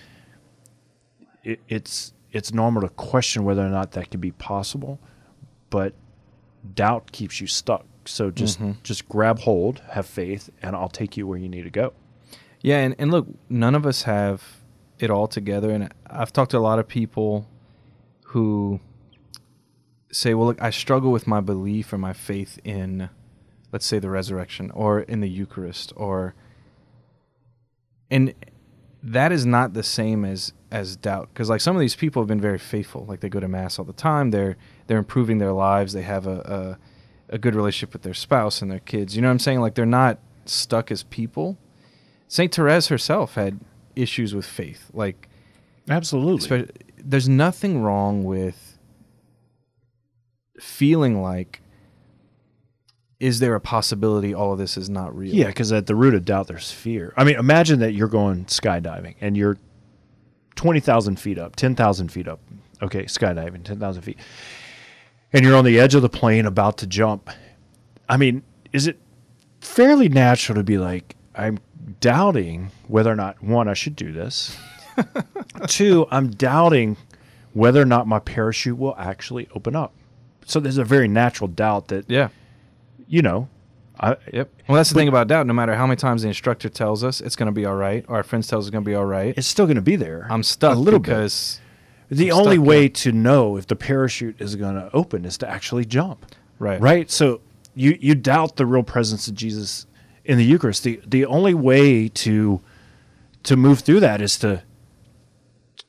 it, 1.44 1.60
it's 1.68 2.12
it's 2.32 2.52
normal 2.52 2.82
to 2.82 2.88
question 2.88 3.44
whether 3.44 3.64
or 3.64 3.70
not 3.70 3.92
that 3.92 4.10
can 4.10 4.20
be 4.20 4.32
possible, 4.32 4.98
but 5.70 5.94
doubt 6.74 7.12
keeps 7.12 7.40
you 7.40 7.46
stuck. 7.46 7.86
So 8.06 8.30
just 8.30 8.60
mm-hmm. 8.60 8.72
just 8.82 9.08
grab 9.08 9.40
hold, 9.40 9.80
have 9.90 10.06
faith, 10.06 10.50
and 10.62 10.76
I'll 10.76 10.88
take 10.88 11.16
you 11.16 11.26
where 11.26 11.38
you 11.38 11.48
need 11.48 11.62
to 11.62 11.70
go. 11.70 11.92
Yeah, 12.60 12.78
and, 12.78 12.94
and 12.98 13.10
look, 13.10 13.26
none 13.48 13.74
of 13.74 13.86
us 13.86 14.02
have 14.02 14.42
it 14.98 15.10
all 15.10 15.26
together. 15.26 15.70
And 15.70 15.92
I've 16.06 16.32
talked 16.32 16.52
to 16.52 16.58
a 16.58 16.60
lot 16.60 16.78
of 16.78 16.88
people 16.88 17.46
who 18.26 18.80
say, 20.10 20.34
well, 20.34 20.46
look, 20.46 20.62
I 20.62 20.70
struggle 20.70 21.10
with 21.12 21.26
my 21.26 21.40
belief 21.40 21.92
or 21.92 21.98
my 21.98 22.12
faith 22.12 22.58
in, 22.64 23.10
let's 23.72 23.86
say, 23.86 23.98
the 23.98 24.10
resurrection 24.10 24.70
or 24.70 25.00
in 25.00 25.20
the 25.20 25.28
Eucharist 25.28 25.92
or. 25.96 26.34
And 28.10 28.34
that 29.02 29.32
is 29.32 29.44
not 29.44 29.74
the 29.74 29.82
same 29.82 30.24
as 30.24 30.52
as 30.70 30.96
doubt 30.96 31.28
because 31.32 31.48
like 31.48 31.60
some 31.60 31.76
of 31.76 31.80
these 31.80 31.94
people 31.94 32.22
have 32.22 32.26
been 32.26 32.40
very 32.40 32.58
faithful 32.58 33.04
like 33.04 33.20
they 33.20 33.28
go 33.28 33.38
to 33.38 33.46
mass 33.46 33.78
all 33.78 33.84
the 33.84 33.92
time 33.92 34.30
they're 34.30 34.56
they're 34.86 34.98
improving 34.98 35.38
their 35.38 35.52
lives 35.52 35.92
they 35.92 36.02
have 36.02 36.26
a, 36.26 36.78
a 37.30 37.34
a 37.34 37.38
good 37.38 37.54
relationship 37.54 37.92
with 37.92 38.02
their 38.02 38.14
spouse 38.14 38.60
and 38.62 38.70
their 38.70 38.80
kids 38.80 39.16
you 39.16 39.22
know 39.22 39.28
what 39.28 39.32
i'm 39.32 39.38
saying 39.38 39.60
like 39.60 39.74
they're 39.74 39.86
not 39.86 40.18
stuck 40.44 40.90
as 40.90 41.02
people 41.04 41.56
saint 42.28 42.54
therese 42.54 42.88
herself 42.88 43.34
had 43.34 43.60
issues 43.96 44.34
with 44.34 44.44
faith 44.46 44.90
like 44.92 45.28
Absolutely. 45.88 46.68
there's 46.98 47.28
nothing 47.28 47.82
wrong 47.82 48.24
with 48.24 48.78
feeling 50.58 51.20
like 51.20 51.60
is 53.20 53.38
there 53.38 53.54
a 53.54 53.60
possibility 53.60 54.34
all 54.34 54.52
of 54.52 54.58
this 54.58 54.76
is 54.76 54.90
not 54.90 55.16
real 55.16 55.34
Yeah, 55.34 55.46
because 55.46 55.72
at 55.72 55.86
the 55.86 55.94
root 55.94 56.14
of 56.14 56.24
doubt, 56.24 56.48
there's 56.48 56.70
fear. 56.70 57.14
I 57.16 57.24
mean, 57.24 57.36
imagine 57.36 57.78
that 57.78 57.92
you're 57.94 58.08
going 58.08 58.44
skydiving 58.46 59.14
and 59.20 59.36
you're 59.36 59.56
20,000 60.56 61.18
feet 61.18 61.38
up, 61.38 61.56
10,000 61.56 62.08
feet 62.08 62.28
up. 62.28 62.40
Okay, 62.82 63.04
skydiving, 63.04 63.64
10,000 63.64 64.02
feet. 64.02 64.18
And 65.34 65.44
you're 65.44 65.56
on 65.56 65.64
the 65.64 65.78
edge 65.78 65.94
of 65.94 66.00
the 66.00 66.08
plane 66.08 66.46
about 66.46 66.78
to 66.78 66.86
jump. 66.86 67.28
I 68.08 68.16
mean, 68.16 68.42
is 68.72 68.86
it 68.86 68.98
fairly 69.60 70.08
natural 70.08 70.56
to 70.56 70.62
be 70.62 70.78
like, 70.78 71.16
I'm 71.34 71.58
doubting 72.00 72.70
whether 72.88 73.12
or 73.12 73.16
not, 73.16 73.42
one, 73.42 73.68
I 73.68 73.74
should 73.74 73.96
do 73.96 74.12
this. 74.12 74.56
Two, 75.66 76.06
I'm 76.10 76.30
doubting 76.30 76.96
whether 77.52 77.82
or 77.82 77.86
not 77.86 78.06
my 78.06 78.20
parachute 78.20 78.78
will 78.78 78.94
actually 78.96 79.48
open 79.54 79.76
up. 79.76 79.92
So 80.46 80.60
there's 80.60 80.78
a 80.78 80.84
very 80.84 81.08
natural 81.08 81.48
doubt 81.48 81.88
that, 81.88 82.08
yeah 82.08 82.28
you 83.08 83.22
know, 83.22 83.48
I, 84.00 84.16
Yep. 84.32 84.50
Well, 84.68 84.76
that's 84.76 84.88
the 84.88 84.96
thing 84.96 85.08
about 85.08 85.28
doubt. 85.28 85.46
No 85.46 85.52
matter 85.52 85.74
how 85.76 85.86
many 85.86 85.96
times 85.96 86.22
the 86.22 86.28
instructor 86.28 86.68
tells 86.68 87.04
us 87.04 87.20
it's 87.20 87.36
going 87.36 87.46
to 87.46 87.52
be 87.52 87.64
all 87.64 87.76
right, 87.76 88.04
or 88.08 88.16
our 88.16 88.22
friends 88.22 88.48
tell 88.48 88.58
us 88.58 88.64
it's 88.64 88.70
going 88.70 88.84
to 88.84 88.88
be 88.88 88.94
all 88.94 89.04
right, 89.04 89.34
it's 89.36 89.46
still 89.46 89.66
going 89.66 89.76
to 89.76 89.82
be 89.82 89.96
there. 89.96 90.26
I'm 90.28 90.42
stuck 90.42 90.74
a 90.74 90.78
little 90.78 90.98
bit. 91.00 91.60
The 92.16 92.32
I'm 92.32 92.38
only 92.38 92.58
way 92.58 92.88
to 92.88 93.12
know 93.12 93.56
if 93.56 93.66
the 93.66 93.76
parachute 93.76 94.40
is 94.40 94.56
going 94.56 94.74
to 94.74 94.90
open 94.92 95.24
is 95.24 95.38
to 95.38 95.48
actually 95.48 95.84
jump. 95.84 96.26
right, 96.58 96.80
Right? 96.80 97.10
So 97.10 97.40
you 97.74 97.98
you 98.00 98.14
doubt 98.14 98.56
the 98.56 98.66
real 98.66 98.82
presence 98.82 99.28
of 99.28 99.34
Jesus 99.34 99.86
in 100.24 100.38
the 100.38 100.44
Eucharist. 100.44 100.82
The 100.84 101.00
the 101.06 101.26
only 101.26 101.54
way 101.54 102.08
to 102.08 102.60
to 103.44 103.56
move 103.56 103.80
through 103.80 104.00
that 104.00 104.20
is 104.20 104.38
to 104.38 104.62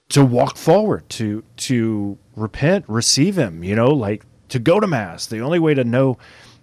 to 0.10 0.26
walk 0.26 0.58
forward, 0.58 1.10
to 1.10 1.44
to 1.58 2.18
repent, 2.36 2.86
receive 2.88 3.38
him, 3.38 3.64
you 3.64 3.76
know, 3.76 3.90
like 3.90 4.26
to 4.50 4.60
go 4.60 4.80
to 4.80 4.88
mass. 4.88 5.26
The 5.26 5.42
only 5.42 5.60
way 5.60 5.74
to 5.74 5.84
know 5.84 6.18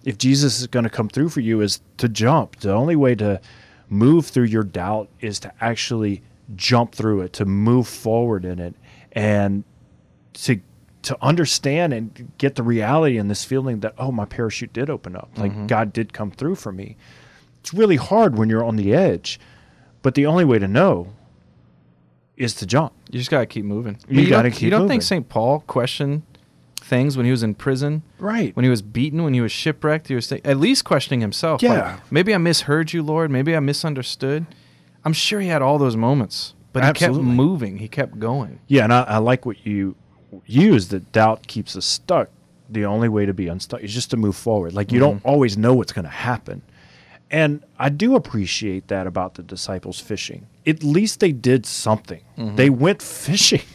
if 0.05 0.17
Jesus 0.17 0.59
is 0.59 0.67
going 0.67 0.83
to 0.83 0.89
come 0.89 1.09
through 1.09 1.29
for 1.29 1.39
you 1.39 1.61
is 1.61 1.81
to 1.97 2.09
jump. 2.09 2.59
The 2.59 2.73
only 2.73 2.95
way 2.95 3.15
to 3.15 3.41
move 3.89 4.27
through 4.27 4.45
your 4.45 4.63
doubt 4.63 5.09
is 5.19 5.39
to 5.39 5.51
actually 5.61 6.21
jump 6.55 6.93
through 6.93 7.21
it, 7.21 7.33
to 7.33 7.45
move 7.45 7.87
forward 7.87 8.45
in 8.45 8.59
it 8.59 8.75
and 9.13 9.63
to 10.33 10.59
to 11.03 11.17
understand 11.21 11.93
and 11.93 12.31
get 12.37 12.55
the 12.55 12.63
reality 12.63 13.17
and 13.17 13.29
this 13.29 13.43
feeling 13.45 13.79
that 13.81 13.93
oh 13.97 14.11
my 14.11 14.25
parachute 14.25 14.71
did 14.73 14.89
open 14.89 15.15
up 15.15 15.29
like 15.37 15.51
mm-hmm. 15.51 15.67
god 15.67 15.91
did 15.93 16.13
come 16.13 16.31
through 16.31 16.55
for 16.55 16.71
me 16.71 16.95
it's 17.59 17.73
really 17.73 17.95
hard 17.97 18.37
when 18.37 18.49
you're 18.49 18.63
on 18.63 18.75
the 18.75 18.93
edge 18.93 19.39
but 20.01 20.15
the 20.15 20.25
only 20.25 20.43
way 20.45 20.57
to 20.59 20.67
know 20.67 21.13
is 22.37 22.53
to 22.55 22.65
jump 22.65 22.93
You 23.11 23.19
just 23.19 23.29
got 23.29 23.39
to 23.41 23.45
keep 23.45 23.63
moving. 23.63 23.97
You 24.09 24.23
But 24.23 24.29
gotta 24.29 24.49
don't- 24.49 24.51
keep 24.57 24.61
You 24.63 24.69
don't 24.71 24.81
moving. 24.81 24.95
think 24.95 25.03
St. 25.03 25.29
Paul 25.29 25.59
questioned 25.67 26.23
things 26.77 27.15
when 27.15 27.25
he 27.25 27.31
was 27.31 27.43
in 27.43 27.53
prison? 27.53 28.01
right 28.19 28.55
When 28.55 28.63
he 28.63 28.69
was 28.69 28.81
beaten, 28.81 29.23
when 29.23 29.33
he 29.35 29.39
was 29.41 29.51
shipwrecked, 29.51 30.07
he 30.07 30.15
was 30.15 30.31
at 30.31 30.57
least 30.57 30.83
questioning 30.83 31.21
himself. 31.21 31.61
like, 31.61 31.71
Yeah. 31.71 31.99
maybe 32.09 32.33
I 32.33 32.37
misheard 32.39 32.91
you, 32.91 33.03
Lord. 33.03 33.29
Maybe 33.31 33.55
I 33.55 33.59
misunderstood. 33.59 34.45
I'm 35.05 35.13
sure 35.13 35.39
he 35.41 35.47
had 35.49 35.61
all 35.61 35.77
those 35.77 35.95
moments, 35.95 36.55
but 36.73 36.83
he 36.83 36.89
Absolutely. 36.89 37.23
kept 37.23 37.35
moving. 37.35 37.77
He 37.77 37.87
kept 37.87 38.19
going. 38.19 38.59
yeah 38.67 38.83
and 38.83 38.93
I, 38.93 39.03
I 39.03 39.17
like 39.19 39.45
what 39.45 39.65
you 39.65 39.95
use 40.45 40.89
that 40.89 41.11
doubt 41.11 41.47
keeps 41.47 41.75
us 41.75 41.85
stuck. 41.85 42.29
The 42.69 42.85
only 42.85 43.09
way 43.09 43.25
to 43.25 43.33
be 43.33 43.47
unstuck 43.47 43.81
is 43.81 43.93
just 43.93 44.09
to 44.11 44.17
move 44.17 44.35
forward. 44.35 44.73
Like 44.73 44.91
you 44.91 44.99
don't 44.99 45.17
mm-hmm. 45.17 45.27
always 45.27 45.57
know 45.57 45.73
what's 45.73 45.93
going 45.93 46.05
to 46.05 46.11
happen. 46.11 46.63
And 47.29 47.63
i 47.79 47.89
do 47.89 48.15
appreciate 48.15 48.89
that 48.89 49.07
about 49.07 49.35
the 49.35 49.43
disciples 49.43 49.99
fishing. 49.99 50.47
At 50.67 50.83
least 50.83 51.19
they 51.19 51.31
did 51.31 51.65
something. 51.65 52.21
Mm-hmm. 52.37 52.55
They 52.55 52.69
went 52.69 53.01
fishing. 53.01 53.61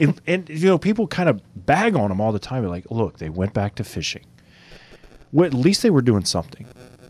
And, 0.00 0.20
and 0.26 0.48
you 0.48 0.66
know 0.66 0.78
people 0.78 1.06
kind 1.06 1.28
of 1.28 1.40
bag 1.66 1.96
on 1.96 2.10
them 2.10 2.20
all 2.20 2.32
the 2.32 2.38
time. 2.38 2.62
They're 2.62 2.70
like 2.70 2.90
look 2.90 3.18
they 3.18 3.30
went 3.30 3.54
back 3.54 3.74
to 3.76 3.84
fishing. 3.84 4.24
Well, 5.32 5.46
at 5.46 5.54
least 5.54 5.82
they 5.82 5.90
were 5.90 6.02
doing 6.02 6.24
something. 6.24 6.66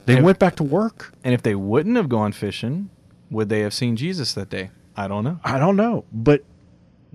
They 0.06 0.18
If- 0.18 0.24
went 0.24 0.38
back 0.38 0.56
to 0.56 0.64
work. 0.64 1.12
And 1.22 1.34
if 1.34 1.42
they 1.42 1.54
wouldn't 1.54 1.96
have 1.96 2.08
gone 2.08 2.32
fishing, 2.32 2.90
would 3.30 3.48
they 3.48 3.60
have 3.60 3.74
seen 3.74 3.96
Jesus 3.96 4.32
that 4.34 4.48
day? 4.48 4.70
I 4.98 5.06
don't 5.06 5.22
know. 5.22 5.38
I 5.44 5.58
don't 5.58 5.76
know, 5.76 6.04
but 6.12 6.44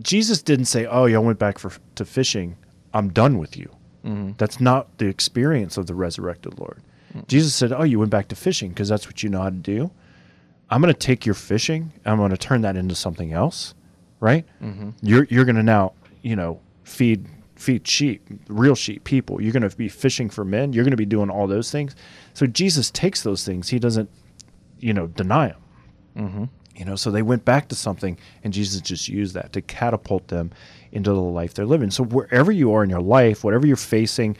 Jesus 0.02 0.42
didn't 0.42 0.66
say, 0.66 0.86
"Oh, 0.86 1.06
y'all 1.06 1.24
went 1.24 1.38
back 1.38 1.60
for 1.60 1.72
to 1.96 2.06
fishing. 2.06 2.56
I'm 2.94 3.10
done 3.10 3.38
with 3.38 3.58
you." 3.58 3.70
Mm-hmm. 4.06 4.32
That's 4.38 4.60
not 4.60 4.98
the 4.98 5.08
experience 5.08 5.78
of 5.78 5.88
the 5.88 5.94
resurrected 5.94 6.58
Lord. 6.58 6.82
Jesus 7.28 7.54
said, 7.54 7.72
"Oh, 7.72 7.84
you 7.84 8.00
went 8.00 8.10
back 8.10 8.30
to 8.30 8.36
fishing 8.36 8.70
because 8.70 8.90
that's 8.90 9.06
what 9.06 9.22
you 9.22 9.30
know 9.30 9.42
how 9.42 9.50
to 9.50 9.56
do. 9.56 9.92
I'm 10.70 10.82
going 10.82 10.94
to 10.94 11.00
take 11.00 11.26
your 11.26 11.36
fishing. 11.36 11.92
I'm 12.06 12.18
going 12.18 12.32
to 12.32 12.38
turn 12.38 12.62
that 12.62 12.76
into 12.76 12.96
something 12.96 13.34
else, 13.34 13.76
right? 14.20 14.46
Mm-hmm. 14.62 14.92
You're 15.02 15.28
you're 15.30 15.46
going 15.46 15.58
to 15.58 15.64
now, 15.64 15.94
you 16.22 16.36
know, 16.36 16.62
feed 16.84 17.28
feed 17.56 17.88
sheep, 17.88 18.26
real 18.48 18.76
sheep, 18.76 19.04
people. 19.04 19.42
You're 19.42 19.54
going 19.54 19.70
to 19.70 19.76
be 19.76 19.90
fishing 19.90 20.30
for 20.30 20.44
men. 20.44 20.74
You're 20.74 20.84
going 20.84 20.92
to 20.92 20.98
be 20.98 21.06
doing 21.06 21.30
all 21.30 21.48
those 21.48 21.70
things. 21.70 21.96
So 22.34 22.48
Jesus 22.48 22.90
takes 22.92 23.24
those 23.24 23.46
things. 23.46 23.70
He 23.70 23.78
doesn't, 23.78 24.10
you 24.80 24.94
know, 24.94 25.08
deny 25.08 25.50
them. 25.50 25.62
Mm-hmm. 26.18 26.44
You 26.76 26.86
know, 26.86 26.96
so 26.96 27.12
they 27.12 27.22
went 27.22 27.46
back 27.46 27.68
to 27.70 27.76
something, 27.76 28.18
and 28.44 28.52
Jesus 28.52 28.82
just 28.82 29.08
used 29.08 29.36
that 29.36 29.54
to 29.54 29.62
catapult 29.62 30.28
them 30.28 30.52
into 30.92 31.12
the 31.12 31.20
life 31.20 31.54
they're 31.54 31.66
living. 31.66 31.92
So 31.92 32.04
wherever 32.04 32.52
you 32.52 32.74
are 32.74 32.84
in 32.84 32.90
your 32.90 33.02
life, 33.02 33.44
whatever 33.44 33.68
you're 33.68 33.76
facing, 33.76 34.38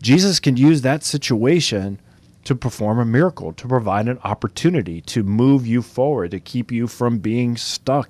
Jesus 0.00 0.40
can 0.40 0.56
use 0.56 0.82
that 0.82 1.04
situation 1.04 2.00
to 2.44 2.54
perform 2.54 2.98
a 2.98 3.04
miracle, 3.04 3.52
to 3.52 3.68
provide 3.68 4.08
an 4.08 4.18
opportunity 4.24 5.02
to 5.02 5.22
move 5.22 5.66
you 5.66 5.82
forward, 5.82 6.30
to 6.30 6.40
keep 6.40 6.72
you 6.72 6.86
from 6.86 7.18
being 7.18 7.56
stuck. 7.56 8.08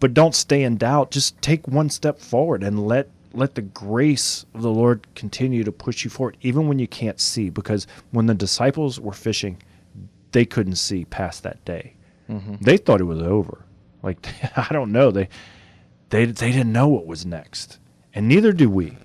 But 0.00 0.14
don't 0.14 0.34
stay 0.34 0.64
in 0.64 0.78
doubt. 0.78 1.10
Just 1.10 1.40
take 1.40 1.68
one 1.68 1.90
step 1.90 2.18
forward 2.18 2.62
and 2.64 2.86
let 2.86 3.08
let 3.32 3.54
the 3.54 3.62
grace 3.62 4.44
of 4.54 4.62
the 4.62 4.70
Lord 4.70 5.06
continue 5.14 5.62
to 5.64 5.72
push 5.72 6.04
you 6.04 6.10
forward, 6.10 6.36
even 6.40 6.66
when 6.66 6.78
you 6.78 6.88
can't 6.88 7.20
see. 7.20 7.48
Because 7.48 7.86
when 8.10 8.26
the 8.26 8.34
disciples 8.34 8.98
were 8.98 9.12
fishing, 9.12 9.62
they 10.32 10.44
couldn't 10.44 10.76
see 10.76 11.04
past 11.04 11.42
that 11.42 11.64
day. 11.64 11.94
They 12.60 12.76
thought 12.76 13.00
it 13.00 13.04
was 13.04 13.20
over. 13.22 13.64
Like 14.02 14.26
I 14.56 14.68
don't 14.72 14.92
know. 14.92 15.10
They 15.10 15.28
they 16.10 16.24
they 16.26 16.52
didn't 16.52 16.72
know 16.72 16.88
what 16.88 17.06
was 17.06 17.24
next, 17.26 17.78
and 18.14 18.28
neither 18.28 18.52
do 18.52 18.68
we. 18.70 18.96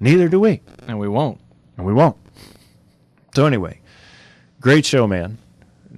Neither 0.00 0.28
do 0.28 0.38
we, 0.38 0.60
And 0.86 0.98
we 1.00 1.08
won't. 1.08 1.40
and 1.76 1.84
we 1.84 1.92
won't. 1.92 2.16
So 3.34 3.46
anyway, 3.46 3.80
great 4.60 4.86
show, 4.86 5.06
man. 5.08 5.38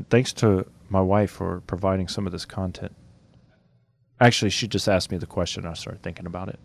Thanks 0.09 0.32
to 0.34 0.64
my 0.88 1.03
wife 1.03 1.30
for 1.30 1.61
providing 1.66 2.09
some 2.09 2.24
of 2.26 2.32
this 2.32 2.47
content. 2.47 2.95
Actually, 4.18 4.51
she 4.51 4.66
just 4.66 4.88
asked 4.88 5.11
me 5.11 5.18
the 5.18 5.26
question. 5.26 5.64
And 5.64 5.70
I 5.70 5.74
started 5.74 6.03
thinking 6.03 6.24
about 6.26 6.49
it. 6.49 6.59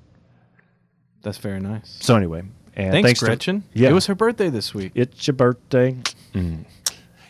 That's 1.23 1.37
very 1.37 1.59
nice. 1.59 1.97
So 1.99 2.15
anyway, 2.15 2.43
and 2.75 2.93
Thanks, 2.93 3.19
to- 3.19 3.25
Gretchen. 3.25 3.63
yeah, 3.73 3.89
It 3.89 3.93
was 3.93 4.05
her 4.05 4.15
birthday 4.15 4.49
this 4.49 4.73
week. 4.73 4.91
It's 4.95 5.27
your 5.27 5.33
birthday. 5.35 5.97
Mm. 6.33 6.65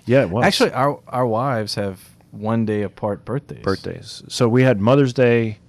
Yeah, 0.06 0.22
it 0.22 0.30
was 0.30 0.46
Actually, 0.46 0.72
our 0.74 1.00
our 1.08 1.26
wives 1.26 1.76
have 1.76 2.00
one 2.32 2.66
day 2.66 2.82
apart 2.84 3.26
birthdays. 3.26 3.64
birthdays. 3.64 4.24
So 4.28 4.48
we 4.48 4.64
had 4.64 4.80
Mother's 4.80 5.14
Day, 5.14 5.60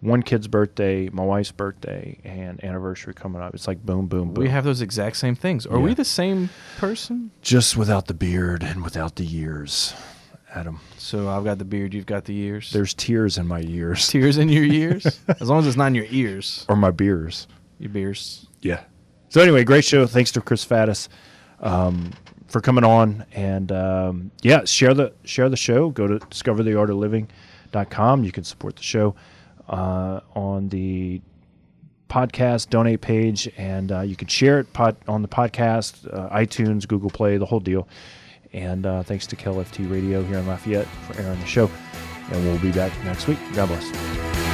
one 0.00 0.22
kid's 0.22 0.46
birthday, 0.48 1.08
my 1.10 1.24
wife's 1.24 1.50
birthday, 1.52 2.18
and 2.24 2.62
anniversary 2.64 3.14
coming 3.14 3.42
up. 3.42 3.54
It's 3.54 3.66
like 3.66 3.84
boom, 3.84 4.06
boom, 4.06 4.32
boom. 4.32 4.42
We 4.42 4.48
have 4.50 4.64
those 4.64 4.80
exact 4.80 5.16
same 5.16 5.34
things. 5.34 5.66
Are 5.66 5.78
we 5.78 5.92
the 5.94 6.04
same 6.04 6.50
person? 6.78 7.30
just 7.42 7.76
without 7.76 8.06
the 8.06 8.14
beard 8.14 8.62
and 8.62 8.82
without 8.82 9.16
the 9.16 9.24
years, 9.24 9.92
Adam. 10.54 10.80
So 10.98 11.28
I've 11.28 11.44
got 11.44 11.58
the 11.58 11.64
beard, 11.64 11.92
you've 11.94 12.06
got 12.06 12.24
the 12.24 12.36
ears. 12.36 12.70
There's 12.72 12.94
tears 12.94 13.36
in 13.38 13.46
my 13.46 13.60
ears 13.62 14.08
tears 14.08 14.38
in 14.38 14.48
your 14.48 14.64
ears, 14.64 15.04
as 15.40 15.48
long 15.50 15.58
as 15.60 15.66
it's 15.66 15.76
not 15.76 15.86
in 15.88 15.94
your 15.94 16.06
ears. 16.10 16.64
or 16.68 16.76
my 16.76 16.90
beers. 16.90 17.46
Your 17.78 17.90
beers. 17.90 18.46
Yeah. 18.62 18.80
So 19.28 19.40
anyway, 19.42 19.64
great 19.64 19.84
show. 19.84 20.06
Thanks 20.06 20.30
to 20.32 20.40
Chris 20.40 20.64
Faddis 20.64 21.08
um, 21.60 22.12
for 22.54 22.60
coming 22.60 22.84
on, 22.84 23.26
and 23.32 23.72
um, 23.72 24.30
yeah, 24.42 24.64
share 24.64 24.94
the 24.94 25.12
share 25.24 25.48
the 25.48 25.56
show. 25.56 25.90
Go 25.90 26.06
to 26.06 26.20
discovertheartofliving.com. 26.20 28.22
You 28.22 28.30
can 28.30 28.44
support 28.44 28.76
the 28.76 28.82
show 28.84 29.16
uh, 29.68 30.20
on 30.36 30.68
the 30.68 31.20
podcast 32.08 32.70
donate 32.70 33.00
page, 33.00 33.50
and 33.56 33.90
uh, 33.90 34.02
you 34.02 34.14
can 34.14 34.28
share 34.28 34.60
it 34.60 34.72
pod, 34.72 34.96
on 35.08 35.22
the 35.22 35.26
podcast, 35.26 36.06
uh, 36.14 36.32
iTunes, 36.32 36.86
Google 36.86 37.10
Play, 37.10 37.38
the 37.38 37.46
whole 37.46 37.58
deal. 37.58 37.88
And 38.52 38.86
uh, 38.86 39.02
thanks 39.02 39.26
to 39.26 39.34
KLFT 39.34 39.90
Radio 39.90 40.22
here 40.22 40.38
in 40.38 40.46
Lafayette 40.46 40.86
for 41.08 41.20
airing 41.20 41.40
the 41.40 41.46
show. 41.46 41.68
and 42.30 42.44
we'll 42.44 42.60
be 42.60 42.70
back 42.70 42.92
next 43.04 43.26
week. 43.26 43.38
God 43.54 43.66
bless. 43.66 44.53